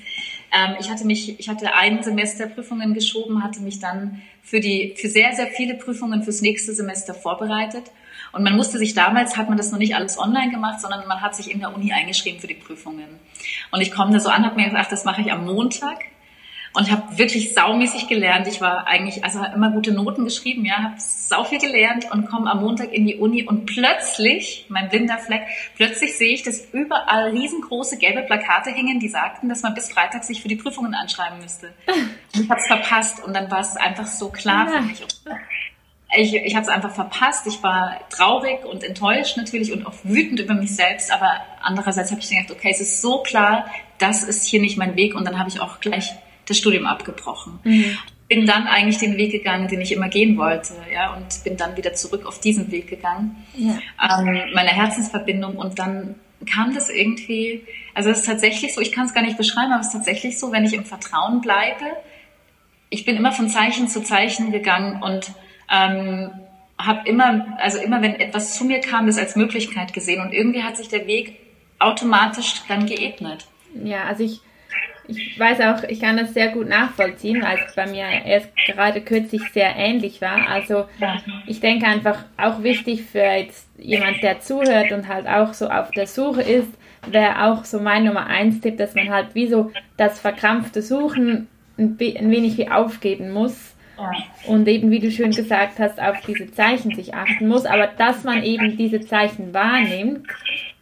Ähm, 0.52 0.76
ich 0.80 0.90
hatte 0.90 1.04
mich, 1.04 1.38
ich 1.38 1.48
hatte 1.48 1.74
ein 1.74 2.02
Semester 2.02 2.46
Prüfungen 2.46 2.92
geschoben, 2.92 3.42
hatte 3.42 3.60
mich 3.60 3.78
dann 3.78 4.22
für 4.42 4.60
die, 4.60 4.94
für 4.96 5.08
sehr, 5.08 5.32
sehr 5.34 5.46
viele 5.46 5.74
Prüfungen 5.74 6.22
fürs 6.24 6.40
nächste 6.40 6.74
Semester 6.74 7.14
vorbereitet 7.14 7.84
und 8.32 8.42
man 8.44 8.56
musste 8.56 8.78
sich 8.78 8.94
damals, 8.94 9.36
hat 9.36 9.48
man 9.48 9.58
das 9.58 9.72
noch 9.72 9.78
nicht 9.78 9.94
alles 9.94 10.18
online 10.18 10.50
gemacht, 10.50 10.80
sondern 10.80 11.06
man 11.08 11.20
hat 11.20 11.34
sich 11.34 11.50
in 11.50 11.60
der 11.60 11.74
Uni 11.74 11.92
eingeschrieben 11.92 12.40
für 12.40 12.46
die 12.46 12.54
Prüfungen. 12.54 13.18
Und 13.72 13.80
ich 13.80 13.90
komme 13.90 14.12
da 14.12 14.20
so 14.20 14.28
an, 14.28 14.44
habe 14.44 14.56
mir 14.56 14.68
gedacht, 14.68 14.92
das 14.92 15.04
mache 15.04 15.22
ich 15.22 15.32
am 15.32 15.44
Montag. 15.46 15.98
Und 16.72 16.86
ich 16.86 16.92
habe 16.92 17.18
wirklich 17.18 17.52
saumäßig 17.52 18.06
gelernt. 18.06 18.46
Ich 18.46 18.60
war 18.60 18.86
eigentlich, 18.86 19.24
also 19.24 19.42
immer 19.42 19.72
gute 19.72 19.90
Noten 19.90 20.24
geschrieben, 20.24 20.64
ja, 20.64 20.76
habe 20.76 20.94
sau 20.98 21.42
viel 21.42 21.58
gelernt 21.58 22.06
und 22.12 22.26
komme 22.26 22.48
am 22.48 22.60
Montag 22.60 22.92
in 22.92 23.06
die 23.06 23.16
Uni 23.16 23.42
und 23.42 23.66
plötzlich, 23.66 24.66
mein 24.68 24.88
blinder 24.88 25.18
Fleck, 25.18 25.42
plötzlich 25.74 26.16
sehe 26.16 26.32
ich, 26.32 26.44
dass 26.44 26.64
überall 26.72 27.30
riesengroße 27.30 27.98
gelbe 27.98 28.22
Plakate 28.22 28.70
hingen, 28.70 29.00
die 29.00 29.08
sagten, 29.08 29.48
dass 29.48 29.62
man 29.62 29.74
bis 29.74 29.92
Freitag 29.92 30.22
sich 30.22 30.40
für 30.40 30.48
die 30.48 30.54
Prüfungen 30.54 30.94
anschreiben 30.94 31.40
müsste. 31.40 31.72
Und 32.34 32.44
ich 32.44 32.48
habe 32.48 32.60
es 32.60 32.68
verpasst 32.68 33.24
und 33.24 33.34
dann 33.34 33.50
war 33.50 33.60
es 33.60 33.76
einfach 33.76 34.06
so 34.06 34.28
klar 34.28 34.66
ja. 34.66 34.80
für 34.80 34.82
mich 34.82 35.02
ich, 36.16 36.34
ich 36.34 36.54
habe 36.54 36.64
es 36.64 36.68
einfach 36.68 36.92
verpasst. 36.94 37.46
Ich 37.46 37.62
war 37.62 37.98
traurig 38.10 38.64
und 38.64 38.82
enttäuscht 38.82 39.36
natürlich 39.36 39.72
und 39.72 39.86
auch 39.86 39.94
wütend 40.02 40.40
über 40.40 40.54
mich 40.54 40.74
selbst. 40.74 41.12
Aber 41.12 41.30
andererseits 41.62 42.10
habe 42.10 42.20
ich 42.20 42.28
gedacht, 42.28 42.50
okay, 42.50 42.70
es 42.70 42.80
ist 42.80 43.00
so 43.00 43.22
klar, 43.22 43.66
das 43.98 44.24
ist 44.24 44.46
hier 44.46 44.60
nicht 44.60 44.76
mein 44.76 44.96
Weg. 44.96 45.14
Und 45.14 45.24
dann 45.24 45.38
habe 45.38 45.48
ich 45.48 45.60
auch 45.60 45.80
gleich 45.80 46.12
das 46.46 46.58
Studium 46.58 46.86
abgebrochen. 46.86 47.60
Mhm. 47.64 47.98
Bin 48.28 48.46
dann 48.46 48.66
eigentlich 48.66 48.98
den 48.98 49.16
Weg 49.16 49.32
gegangen, 49.32 49.68
den 49.68 49.80
ich 49.80 49.92
immer 49.92 50.08
gehen 50.08 50.36
wollte, 50.36 50.74
ja, 50.92 51.14
und 51.14 51.42
bin 51.42 51.56
dann 51.56 51.76
wieder 51.76 51.94
zurück 51.94 52.26
auf 52.26 52.38
diesen 52.38 52.70
Weg 52.70 52.88
gegangen, 52.88 53.44
ja. 53.56 53.78
ähm, 54.00 54.50
meine 54.54 54.70
Herzensverbindung. 54.70 55.56
Und 55.56 55.80
dann 55.80 56.14
kam 56.48 56.72
das 56.72 56.90
irgendwie, 56.90 57.64
also 57.92 58.10
es 58.10 58.20
ist 58.20 58.26
tatsächlich 58.26 58.72
so, 58.72 58.80
ich 58.80 58.92
kann 58.92 59.06
es 59.06 59.14
gar 59.14 59.22
nicht 59.22 59.36
beschreiben, 59.36 59.72
aber 59.72 59.80
es 59.80 59.88
ist 59.88 59.94
tatsächlich 59.94 60.38
so, 60.38 60.52
wenn 60.52 60.64
ich 60.64 60.74
im 60.74 60.84
Vertrauen 60.84 61.40
bleibe, 61.40 61.84
ich 62.88 63.04
bin 63.04 63.16
immer 63.16 63.32
von 63.32 63.48
Zeichen 63.48 63.88
zu 63.88 64.02
Zeichen 64.02 64.52
gegangen 64.52 65.02
und 65.02 65.32
ähm, 65.70 66.30
habe 66.78 67.08
immer, 67.08 67.46
also 67.58 67.78
immer 67.78 68.02
wenn 68.02 68.14
etwas 68.14 68.56
zu 68.56 68.64
mir 68.64 68.80
kam, 68.80 69.06
das 69.06 69.18
als 69.18 69.36
Möglichkeit 69.36 69.92
gesehen 69.92 70.20
und 70.22 70.32
irgendwie 70.32 70.62
hat 70.62 70.76
sich 70.76 70.88
der 70.88 71.06
Weg 71.06 71.36
automatisch 71.78 72.62
dann 72.68 72.86
geebnet. 72.86 73.46
Ja, 73.84 74.04
also 74.04 74.24
ich, 74.24 74.40
ich 75.06 75.38
weiß 75.38 75.60
auch, 75.60 75.82
ich 75.88 76.00
kann 76.00 76.16
das 76.16 76.34
sehr 76.34 76.48
gut 76.48 76.68
nachvollziehen, 76.68 77.42
weil 77.42 77.58
es 77.66 77.74
bei 77.74 77.86
mir 77.86 78.04
erst 78.24 78.48
gerade 78.66 79.00
kürzlich 79.00 79.42
sehr 79.52 79.76
ähnlich 79.76 80.20
war. 80.20 80.48
Also 80.48 80.86
ich 81.46 81.60
denke 81.60 81.86
einfach 81.86 82.24
auch 82.36 82.62
wichtig 82.62 83.02
für 83.02 83.18
jetzt 83.18 83.68
jemand, 83.78 84.22
der 84.22 84.40
zuhört 84.40 84.92
und 84.92 85.08
halt 85.08 85.26
auch 85.26 85.54
so 85.54 85.68
auf 85.68 85.90
der 85.90 86.06
Suche 86.06 86.42
ist, 86.42 86.68
wäre 87.06 87.44
auch 87.44 87.64
so 87.64 87.80
mein 87.80 88.04
Nummer 88.04 88.26
eins 88.26 88.60
Tipp, 88.60 88.76
dass 88.76 88.94
man 88.94 89.10
halt 89.10 89.34
wie 89.34 89.48
so 89.48 89.72
das 89.96 90.20
verkrampfte 90.20 90.82
Suchen 90.82 91.48
ein, 91.78 91.96
ein 91.98 92.30
wenig 92.30 92.58
wie 92.58 92.70
aufgeben 92.70 93.30
muss 93.30 93.69
Ja. 94.00 94.12
Und 94.46 94.66
eben, 94.66 94.90
wie 94.90 94.98
du 94.98 95.10
schön 95.10 95.30
gesagt 95.30 95.78
hast, 95.78 96.00
auf 96.00 96.16
diese 96.26 96.50
Zeichen 96.52 96.94
sich 96.94 97.14
achten 97.14 97.48
muss. 97.48 97.66
Aber 97.66 97.86
dass 97.86 98.24
man 98.24 98.42
eben 98.42 98.76
diese 98.76 99.00
Zeichen 99.00 99.52
wahrnimmt, 99.52 100.26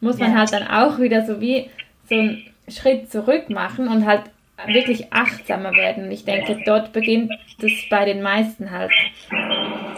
muss 0.00 0.18
man 0.18 0.32
ja. 0.32 0.38
halt 0.38 0.52
dann 0.52 0.68
auch 0.68 0.98
wieder 0.98 1.26
so 1.26 1.40
wie 1.40 1.68
so 2.08 2.14
einen 2.14 2.44
Schritt 2.68 3.10
zurück 3.10 3.50
machen 3.50 3.88
und 3.88 4.06
halt 4.06 4.22
wirklich 4.66 5.12
achtsamer 5.12 5.72
werden. 5.72 6.10
Ich 6.10 6.24
denke, 6.24 6.58
dort 6.64 6.92
beginnt 6.92 7.32
das 7.60 7.72
bei 7.90 8.04
den 8.04 8.22
meisten 8.22 8.70
halt. 8.70 8.92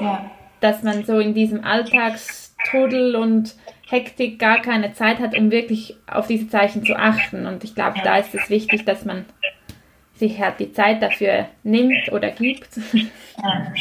Ja. 0.00 0.31
Dass 0.61 0.83
man 0.83 1.05
so 1.05 1.19
in 1.19 1.35
diesem 1.35 1.65
Alltagstrudel 1.65 3.17
und 3.17 3.55
Hektik 3.89 4.39
gar 4.39 4.61
keine 4.61 4.93
Zeit 4.93 5.19
hat, 5.19 5.37
um 5.37 5.50
wirklich 5.50 5.97
auf 6.07 6.27
diese 6.27 6.49
Zeichen 6.49 6.85
zu 6.85 6.95
achten. 6.97 7.47
Und 7.47 7.65
ich 7.65 7.75
glaube, 7.75 7.99
da 8.05 8.19
ist 8.19 8.35
es 8.35 8.49
wichtig, 8.50 8.85
dass 8.85 9.05
man 9.05 9.25
sich 10.21 10.39
halt 10.39 10.61
die 10.61 10.73
Zeit 10.73 11.03
dafür 11.03 11.49
nimmt 11.65 12.12
oder 12.12 12.31
gibt. 12.31 12.69
Ja. 12.93 13.73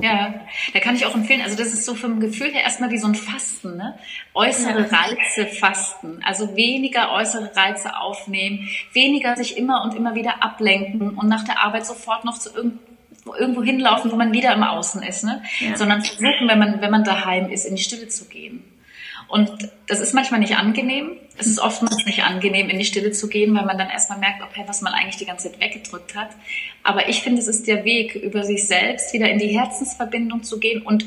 Ja, 0.00 0.34
da 0.72 0.78
kann 0.78 0.94
ich 0.94 1.06
auch 1.06 1.14
empfehlen, 1.14 1.42
also 1.42 1.56
das 1.56 1.72
ist 1.72 1.84
so 1.84 1.96
vom 1.96 2.20
Gefühl 2.20 2.52
her 2.52 2.62
erstmal 2.62 2.92
wie 2.92 2.98
so 2.98 3.08
ein 3.08 3.16
Fasten, 3.16 3.76
ne? 3.76 3.98
Äußere. 4.32 4.88
Reize 4.92 5.46
fasten, 5.46 6.20
also 6.24 6.54
weniger 6.54 7.10
äußere 7.10 7.50
Reize 7.56 7.96
aufnehmen, 7.96 8.68
weniger 8.92 9.34
sich 9.34 9.58
immer 9.58 9.82
und 9.82 9.96
immer 9.96 10.14
wieder 10.14 10.44
ablenken 10.44 11.18
und 11.18 11.28
nach 11.28 11.42
der 11.42 11.64
Arbeit 11.64 11.84
sofort 11.84 12.24
noch 12.24 12.38
zu 12.38 12.54
irgend, 12.54 12.78
irgendwo 13.40 13.64
hinlaufen, 13.64 14.12
wo 14.12 14.16
man 14.16 14.32
wieder 14.32 14.54
im 14.54 14.62
Außen 14.62 15.02
ist, 15.02 15.24
ne? 15.24 15.42
Ja. 15.58 15.76
Sondern 15.76 16.02
versuchen, 16.02 16.46
wenn 16.46 16.60
man, 16.60 16.80
wenn 16.80 16.92
man 16.92 17.02
daheim 17.02 17.50
ist, 17.50 17.64
in 17.64 17.74
die 17.74 17.82
Stille 17.82 18.06
zu 18.06 18.26
gehen. 18.26 18.62
Und 19.28 19.70
das 19.86 20.00
ist 20.00 20.14
manchmal 20.14 20.40
nicht 20.40 20.56
angenehm. 20.56 21.12
Es 21.36 21.46
ist 21.46 21.60
oftmals 21.60 22.04
nicht 22.06 22.24
angenehm, 22.24 22.70
in 22.70 22.78
die 22.78 22.84
Stille 22.84 23.12
zu 23.12 23.28
gehen, 23.28 23.54
weil 23.54 23.66
man 23.66 23.78
dann 23.78 23.90
erstmal 23.90 24.18
merkt, 24.18 24.42
okay, 24.42 24.64
was 24.66 24.80
man 24.80 24.94
eigentlich 24.94 25.18
die 25.18 25.26
ganze 25.26 25.50
Zeit 25.50 25.60
weggedrückt 25.60 26.16
hat. 26.16 26.30
Aber 26.82 27.08
ich 27.08 27.20
finde, 27.20 27.40
es 27.40 27.46
ist 27.46 27.66
der 27.66 27.84
Weg, 27.84 28.14
über 28.14 28.42
sich 28.42 28.66
selbst 28.66 29.12
wieder 29.12 29.30
in 29.30 29.38
die 29.38 29.48
Herzensverbindung 29.48 30.42
zu 30.42 30.58
gehen 30.58 30.82
und 30.82 31.04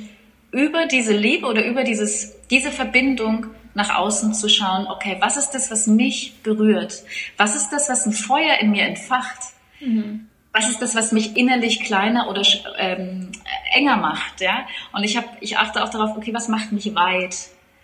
über 0.52 0.86
diese 0.86 1.14
Liebe 1.14 1.48
oder 1.48 1.66
über 1.66 1.84
dieses, 1.84 2.36
diese 2.50 2.72
Verbindung 2.72 3.48
nach 3.74 3.96
außen 3.96 4.34
zu 4.34 4.50
schauen, 4.50 4.88
okay, 4.88 5.18
was 5.20 5.38
ist 5.38 5.52
das, 5.52 5.72
was 5.72 5.88
mich 5.88 6.36
berührt? 6.44 7.04
Was 7.38 7.56
ist 7.56 7.70
das, 7.70 7.90
was 7.90 8.06
ein 8.06 8.14
Feuer 8.14 8.60
in 8.60 8.72
mir 8.72 8.84
entfacht? 8.84 9.40
Mhm. 9.80 10.28
Was 10.54 10.70
ist 10.70 10.82
das, 10.82 10.96
was 10.96 11.14
mich 11.14 11.38
innerlich 11.38 11.80
kleiner 11.82 12.30
oder 12.30 12.44
ähm, 12.78 13.32
enger 13.74 13.96
macht? 13.96 14.42
Ja? 14.42 14.68
Und 14.92 15.06
ich, 15.06 15.16
hab, 15.16 15.26
ich 15.40 15.58
achte 15.58 15.84
auch 15.84 15.90
darauf, 15.90 16.18
okay, 16.18 16.34
was 16.34 16.50
macht 16.50 16.74
mich 16.74 16.94
weit? 16.94 17.36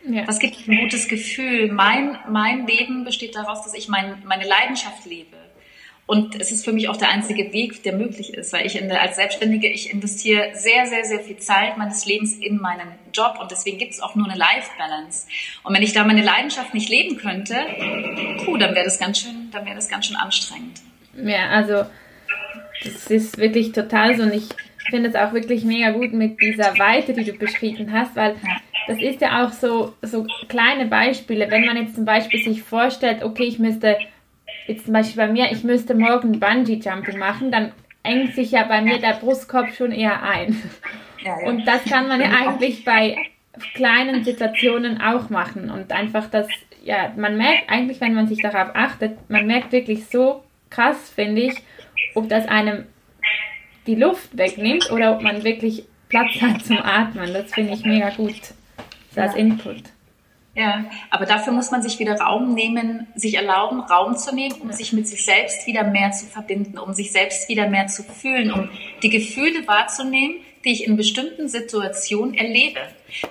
Ja. 0.10 0.28
Was 0.28 0.40
gibt 0.40 0.68
ein 0.68 0.78
gutes 0.78 1.08
Gefühl? 1.08 1.72
Mein, 1.72 2.18
mein 2.30 2.66
Leben 2.66 3.04
besteht 3.04 3.36
daraus, 3.36 3.64
dass 3.64 3.74
ich 3.74 3.88
mein, 3.88 4.24
meine 4.26 4.48
Leidenschaft 4.48 5.06
lebe. 5.06 5.38
Und 6.08 6.40
es 6.40 6.52
ist 6.52 6.64
für 6.64 6.72
mich 6.72 6.88
auch 6.88 6.96
der 6.96 7.10
einzige 7.10 7.52
Weg, 7.52 7.84
der 7.84 7.92
möglich 7.92 8.34
ist, 8.34 8.54
weil 8.54 8.66
ich 8.66 8.82
in 8.82 8.90
als 8.90 9.18
Selbstständige, 9.18 9.68
ich 9.68 9.92
investiere 9.92 10.52
sehr, 10.54 10.86
sehr, 10.86 11.04
sehr 11.04 11.20
viel 11.20 11.36
Zeit 11.38 11.78
meines 11.78 12.06
Lebens 12.06 12.36
in 12.38 12.62
meinen 12.62 12.94
Job 13.14 13.38
und 13.42 13.52
deswegen 13.52 13.78
gibt 13.78 13.92
es 13.92 14.00
auch 14.00 14.16
nur 14.16 14.26
eine 14.26 14.38
Life-Balance. 14.38 15.28
Und 15.64 15.76
wenn 15.76 15.84
ich 15.84 15.92
da 15.92 16.06
meine 16.06 16.24
Leidenschaft 16.24 16.74
nicht 16.74 16.88
leben 16.88 17.18
könnte, 17.18 17.56
puh, 18.46 18.56
dann 18.56 18.74
wäre 18.74 18.86
das 18.86 19.00
ganz 19.00 19.20
schön, 19.20 19.50
dann 19.52 19.66
wäre 19.66 19.76
das 19.76 19.90
ganz 19.90 20.06
schön 20.06 20.16
anstrengend. 20.16 20.80
Ja, 21.22 21.50
also 21.50 21.84
das 22.84 23.08
ist 23.08 23.38
wirklich 23.38 23.74
total 23.74 24.16
so 24.16 24.24
und 24.24 24.34
ich 24.34 24.48
finde 24.90 25.10
es 25.10 25.16
auch 25.16 25.34
wirklich 25.34 25.66
mega 25.66 25.92
gut 25.92 26.14
mit 26.14 26.40
dieser 26.42 26.80
Weite, 26.80 27.14
die 27.14 27.26
du 27.26 27.34
beschrieben 27.34 27.92
hast, 27.92 28.16
weil 28.16 28.38
das 28.88 29.02
ist 29.02 29.22
ja 29.22 29.46
auch 29.46 29.52
so, 29.52 29.94
so 30.02 30.26
kleine 30.48 30.86
Beispiele. 30.86 31.52
Wenn 31.52 31.66
man 31.66 31.78
jetzt 31.78 31.96
zum 31.96 32.06
Beispiel 32.06 32.42
sich 32.42 32.64
vorstellt, 32.64 33.24
okay, 33.24 33.44
ich 33.44 33.60
müsste, 33.60 33.98
jetzt 34.66 34.86
zum 34.86 34.94
Beispiel 34.94 35.26
bei 35.26 35.32
mir, 35.32 35.52
ich 35.52 35.64
müsste 35.64 35.94
morgen 35.94 36.40
Bungee-Jumping 36.40 37.18
machen, 37.18 37.52
dann 37.52 37.74
engt 38.04 38.34
sich 38.34 38.52
ja 38.52 38.64
bei 38.64 38.82
mir 38.82 39.00
der 39.00 39.14
Brustkorb 39.14 39.74
schon 39.74 39.92
eher 39.92 40.24
ein. 40.24 40.62
Ja, 41.24 41.42
ja. 41.42 41.48
Und 41.48 41.66
das 41.66 41.84
kann 41.84 42.08
man 42.08 42.22
ja 42.22 42.30
eigentlich 42.30 42.86
bei 42.86 43.18
kleinen 43.74 44.24
Situationen 44.24 45.02
auch 45.02 45.30
machen. 45.30 45.70
Und 45.70 45.92
einfach 45.92 46.30
das, 46.30 46.48
ja, 46.84 47.12
man 47.18 47.38
merkt 47.38 47.70
eigentlich, 47.70 48.00
wenn 48.00 48.14
man 48.14 48.28
sich 48.28 48.42
darauf 48.42 48.74
achtet, 48.76 49.30
man 49.30 49.48
merkt 49.48 49.74
wirklich 49.74 50.06
so 50.06 50.44
krass, 50.70 51.10
finde 51.14 51.42
ich, 51.42 51.56
ob 52.16 52.30
das 52.30 52.48
einem 52.48 52.86
die 53.86 53.96
Luft 53.96 54.38
wegnimmt 54.38 54.92
oder 54.92 55.14
ob 55.14 55.22
man 55.22 55.44
wirklich 55.44 55.84
Platz 56.08 56.42
hat 56.42 56.64
zum 56.64 56.78
Atmen. 56.78 57.34
Das 57.34 57.54
finde 57.54 57.74
ich 57.74 57.84
mega 57.84 58.12
gut 58.12 58.54
so 59.18 59.22
als 59.24 59.36
Input. 59.36 59.84
Ja, 60.56 60.86
aber 61.12 61.28
dafür 61.28 61.54
muss 61.54 61.70
man 61.70 61.84
sich 61.84 62.00
wieder 62.00 62.20
Raum 62.20 62.56
nehmen, 62.56 63.06
sich 63.14 63.36
erlauben, 63.36 63.80
Raum 63.80 64.18
zu 64.18 64.34
nehmen, 64.34 64.56
um 64.60 64.72
sich 64.72 64.92
mit 64.92 65.08
sich 65.08 65.24
selbst 65.24 65.68
wieder 65.68 65.84
mehr 65.84 66.12
zu 66.12 66.26
verbinden, 66.26 66.80
um 66.80 66.96
sich 66.96 67.12
selbst 67.12 67.48
wieder 67.48 67.70
mehr 67.70 67.86
zu 67.86 68.02
fühlen, 68.02 68.52
um 68.52 68.68
die 69.04 69.10
Gefühle 69.10 69.68
wahrzunehmen, 69.68 70.38
die 70.66 70.72
ich 70.72 70.88
in 70.88 70.98
bestimmten 70.98 71.48
Situationen 71.48 72.34
erlebe. 72.34 72.80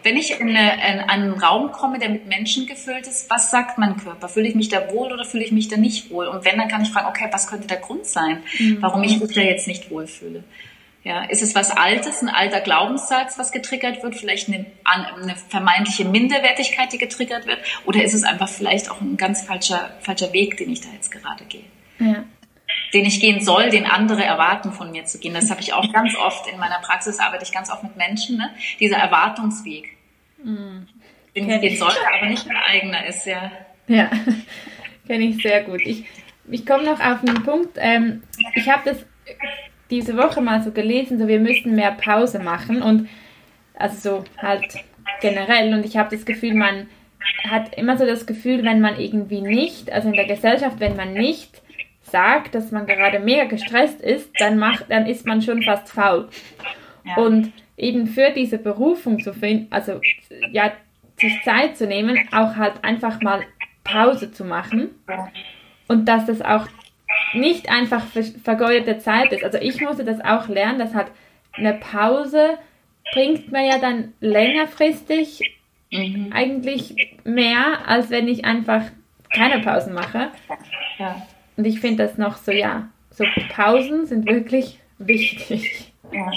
Wenn 0.05 0.17
ich 0.17 0.41
in, 0.41 0.51
eine, 0.51 0.75
in 0.75 1.01
einen 1.01 1.33
Raum 1.33 1.73
komme, 1.73 1.99
der 1.99 2.11
mit 2.11 2.29
Menschen 2.29 2.69
gefüllt 2.69 3.09
ist, 3.09 3.29
was 3.29 3.51
sagt 3.51 3.77
mein 3.77 3.97
Körper? 3.97 4.29
Fühle 4.29 4.49
ich 4.49 4.55
mich 4.55 4.69
da 4.69 4.93
wohl 4.93 5.13
oder 5.13 5.25
fühle 5.25 5.43
ich 5.43 5.51
mich 5.51 5.67
da 5.67 5.77
nicht 5.77 6.11
wohl? 6.11 6.29
Und 6.29 6.45
wenn, 6.45 6.57
dann 6.59 6.69
kann 6.69 6.83
ich 6.83 6.91
fragen, 6.91 7.09
okay, 7.09 7.27
was 7.33 7.49
könnte 7.49 7.67
der 7.67 7.79
Grund 7.79 8.07
sein, 8.07 8.45
mhm. 8.59 8.79
warum 8.81 9.03
ich 9.03 9.21
mich 9.21 9.35
da 9.35 9.41
jetzt 9.41 9.67
nicht 9.67 9.91
wohlfühle? 9.91 10.45
Ja, 11.07 11.23
ist 11.23 11.41
es 11.41 11.55
was 11.55 11.71
Altes, 11.71 12.21
ein 12.21 12.29
alter 12.29 12.61
Glaubenssatz, 12.61 13.39
was 13.39 13.53
getriggert 13.53 14.03
wird, 14.03 14.17
vielleicht 14.17 14.49
eine, 14.49 14.67
eine, 14.83 15.37
vermeintliche 15.37 16.05
Minderwertigkeit, 16.05 16.93
die 16.93 16.99
getriggert 16.99 17.47
wird, 17.47 17.61
oder 17.85 18.03
ist 18.03 18.13
es 18.13 18.25
einfach 18.25 18.49
vielleicht 18.49 18.91
auch 18.91 19.01
ein 19.01 19.17
ganz 19.17 19.43
falscher, 19.43 19.91
falscher 20.01 20.33
Weg, 20.33 20.57
den 20.57 20.69
ich 20.73 20.81
da 20.81 20.89
jetzt 20.93 21.13
gerade 21.13 21.45
gehe? 21.45 21.63
Ja. 22.01 22.25
Den 22.93 23.05
ich 23.05 23.21
gehen 23.21 23.41
soll, 23.41 23.71
den 23.71 23.87
andere 23.87 24.25
erwarten 24.25 24.73
von 24.73 24.91
mir 24.91 25.05
zu 25.05 25.21
gehen. 25.21 25.33
Das 25.33 25.49
habe 25.49 25.61
ich 25.61 25.75
auch 25.75 25.93
ganz 25.93 26.17
oft 26.17 26.49
in 26.49 26.59
meiner 26.59 26.81
Praxis, 26.81 27.21
arbeite 27.21 27.45
ich 27.45 27.53
ganz 27.53 27.71
oft 27.71 27.85
mit 27.85 27.97
Menschen, 27.97 28.39
ne? 28.39 28.51
dieser 28.81 28.97
Erwartungsweg. 28.97 29.97
Mhm. 30.43 30.89
Den 31.37 31.49
ich 31.49 31.61
gehen 31.61 31.77
sollte, 31.77 32.01
aber 32.19 32.27
nicht 32.27 32.49
mein 32.49 32.57
eigener 32.57 33.07
ist, 33.07 33.25
ja. 33.27 33.53
Ja, 33.87 34.11
kenne 35.07 35.23
ich 35.23 35.41
sehr 35.41 35.63
gut. 35.63 35.83
Ich, 35.85 36.05
ich 36.51 36.67
komme 36.67 36.83
noch 36.83 36.99
auf 36.99 37.21
einen 37.23 37.45
Punkt. 37.45 37.77
Ähm, 37.77 38.25
ich 38.57 38.69
habe 38.69 38.91
das 38.91 39.07
diese 39.91 40.17
Woche 40.17 40.41
mal 40.41 40.63
so 40.63 40.73
gelesen, 40.73 41.19
so 41.19 41.29
wir 41.29 41.41
müssen 41.41 41.75
mehr 41.75 41.93
Pause 41.93 42.39
machen 42.39 42.83
und 42.83 43.09
also 43.75 44.19
so 44.19 44.25
halt 44.39 44.65
generell 45.21 45.73
und 45.75 45.85
ich 45.85 45.97
habe 45.97 46.15
das 46.15 46.27
Gefühl, 46.27 46.55
man 46.55 46.89
hat 47.49 47.75
immer 47.77 47.97
so 47.97 48.07
das 48.07 48.27
Gefühl, 48.27 48.65
wenn 48.65 48.81
man 48.81 48.99
irgendwie 48.99 49.41
nicht, 49.41 49.91
also 49.91 50.09
in 50.09 50.15
der 50.15 50.27
Gesellschaft, 50.27 50.81
wenn 50.81 50.97
man 50.97 51.13
nicht 51.13 51.63
sagt, 52.03 52.55
dass 52.55 52.71
man 52.71 52.87
gerade 52.87 53.19
mega 53.19 53.45
gestresst 53.45 54.01
ist, 54.01 54.31
dann 54.39 54.59
macht, 54.59 54.87
dann 54.91 55.07
ist 55.07 55.27
man 55.27 55.43
schon 55.43 55.63
fast 55.63 55.89
faul. 55.91 56.29
Ja. 57.05 57.17
Und 57.17 57.53
eben 57.77 58.07
für 58.07 58.31
diese 58.31 58.59
Berufung 58.59 59.21
zu 59.21 59.33
finden, 59.33 59.67
also 59.71 60.01
ja, 60.53 60.73
sich 61.17 61.43
Zeit 61.45 61.77
zu 61.77 61.87
nehmen, 61.87 62.29
auch 62.33 62.57
halt 62.57 62.85
einfach 62.85 63.21
mal 63.23 63.43
Pause 63.85 64.33
zu 64.33 64.45
machen 64.45 64.91
und 65.89 66.07
dass 66.07 66.27
das 66.27 66.43
auch 66.43 66.67
nicht 67.35 67.69
einfach 67.71 68.05
vergeudete 68.43 68.99
Zeit 68.99 69.33
ist. 69.33 69.45
Also 69.45 69.59
ich 69.59 69.81
musste 69.81 70.05
das 70.05 70.21
auch 70.21 70.49
lernen, 70.49 70.79
dass 70.79 70.95
halt 70.95 71.09
eine 71.53 71.75
Pause 71.75 72.59
bringt 73.13 73.53
mir 73.53 73.67
ja 73.67 73.79
dann 73.79 74.15
längerfristig 74.21 75.57
mhm. 75.91 76.33
eigentlich 76.33 77.19
mehr, 77.25 77.87
als 77.87 78.11
wenn 78.11 78.29
ich 78.29 78.45
einfach 78.45 78.83
keine 79.35 79.63
Pausen 79.63 79.95
mache. 79.95 80.31
Ja. 80.99 81.27
Und 81.57 81.65
ich 81.65 81.81
finde 81.81 82.05
das 82.05 82.19
noch 82.19 82.37
so, 82.37 82.53
ja, 82.53 82.89
so 83.11 83.25
Pausen 83.51 84.07
sind 84.07 84.27
wirklich 84.27 84.79
wichtig. 84.99 85.93
Ja 86.13 86.31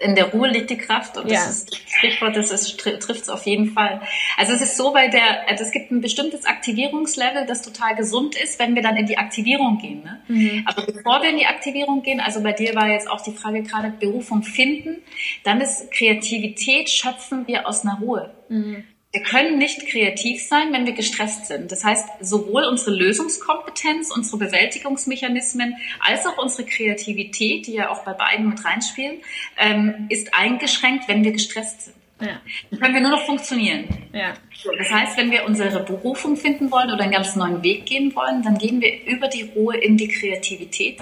in 0.00 0.14
der 0.14 0.32
Ruhe 0.32 0.48
liegt 0.48 0.70
die 0.70 0.78
Kraft 0.78 1.16
und 1.16 1.30
ja. 1.30 1.34
das 1.34 1.50
ist 1.50 1.72
das 1.72 1.80
Sprichwort, 1.86 2.36
das 2.36 2.50
ist, 2.50 2.78
trifft 2.78 3.22
es 3.22 3.28
auf 3.28 3.44
jeden 3.46 3.72
Fall. 3.72 4.00
Also 4.36 4.52
es 4.52 4.60
ist 4.60 4.76
so, 4.76 4.94
weil 4.94 5.10
der, 5.10 5.48
also 5.48 5.64
es 5.64 5.70
gibt 5.70 5.90
ein 5.90 6.00
bestimmtes 6.00 6.44
Aktivierungslevel, 6.44 7.46
das 7.46 7.62
total 7.62 7.94
gesund 7.96 8.34
ist, 8.36 8.58
wenn 8.58 8.74
wir 8.74 8.82
dann 8.82 8.96
in 8.96 9.06
die 9.06 9.18
Aktivierung 9.18 9.78
gehen. 9.78 10.02
Ne? 10.02 10.20
Mhm. 10.28 10.66
Aber 10.66 10.86
bevor 10.86 11.22
wir 11.22 11.30
in 11.30 11.38
die 11.38 11.46
Aktivierung 11.46 12.02
gehen, 12.02 12.20
also 12.20 12.42
bei 12.42 12.52
dir 12.52 12.74
war 12.74 12.88
jetzt 12.88 13.10
auch 13.10 13.20
die 13.20 13.32
Frage 13.32 13.62
gerade 13.62 13.90
Berufung 13.90 14.42
finden, 14.42 15.02
dann 15.44 15.60
ist 15.60 15.90
Kreativität 15.92 16.88
schöpfen 16.88 17.46
wir 17.46 17.68
aus 17.68 17.84
einer 17.84 17.98
Ruhe. 18.00 18.30
Mhm. 18.48 18.84
Wir 19.12 19.22
können 19.22 19.58
nicht 19.58 19.88
kreativ 19.88 20.40
sein, 20.46 20.72
wenn 20.72 20.86
wir 20.86 20.92
gestresst 20.92 21.46
sind. 21.46 21.72
Das 21.72 21.84
heißt, 21.84 22.08
sowohl 22.20 22.62
unsere 22.64 22.92
Lösungskompetenz, 22.92 24.12
unsere 24.12 24.38
Bewältigungsmechanismen, 24.38 25.74
als 25.98 26.24
auch 26.26 26.38
unsere 26.38 26.64
Kreativität, 26.64 27.66
die 27.66 27.72
ja 27.72 27.90
auch 27.90 28.04
bei 28.04 28.12
beiden 28.12 28.48
mit 28.48 28.64
reinspielen, 28.64 29.18
ähm, 29.56 30.06
ist 30.10 30.32
eingeschränkt, 30.32 31.08
wenn 31.08 31.24
wir 31.24 31.32
gestresst 31.32 31.86
sind. 31.86 31.96
Ja. 32.20 32.40
Dann 32.70 32.80
können 32.80 32.94
wir 32.94 33.00
nur 33.00 33.10
noch 33.10 33.26
funktionieren. 33.26 33.88
Ja. 34.12 34.34
Das 34.78 34.90
heißt, 34.90 35.16
wenn 35.16 35.32
wir 35.32 35.44
unsere 35.44 35.82
Berufung 35.82 36.36
finden 36.36 36.70
wollen 36.70 36.92
oder 36.92 37.02
einen 37.02 37.12
ganz 37.12 37.34
neuen 37.34 37.64
Weg 37.64 37.86
gehen 37.86 38.14
wollen, 38.14 38.42
dann 38.42 38.58
gehen 38.58 38.80
wir 38.80 39.06
über 39.06 39.26
die 39.26 39.50
Ruhe 39.54 39.76
in 39.76 39.96
die 39.96 40.08
Kreativität 40.08 40.98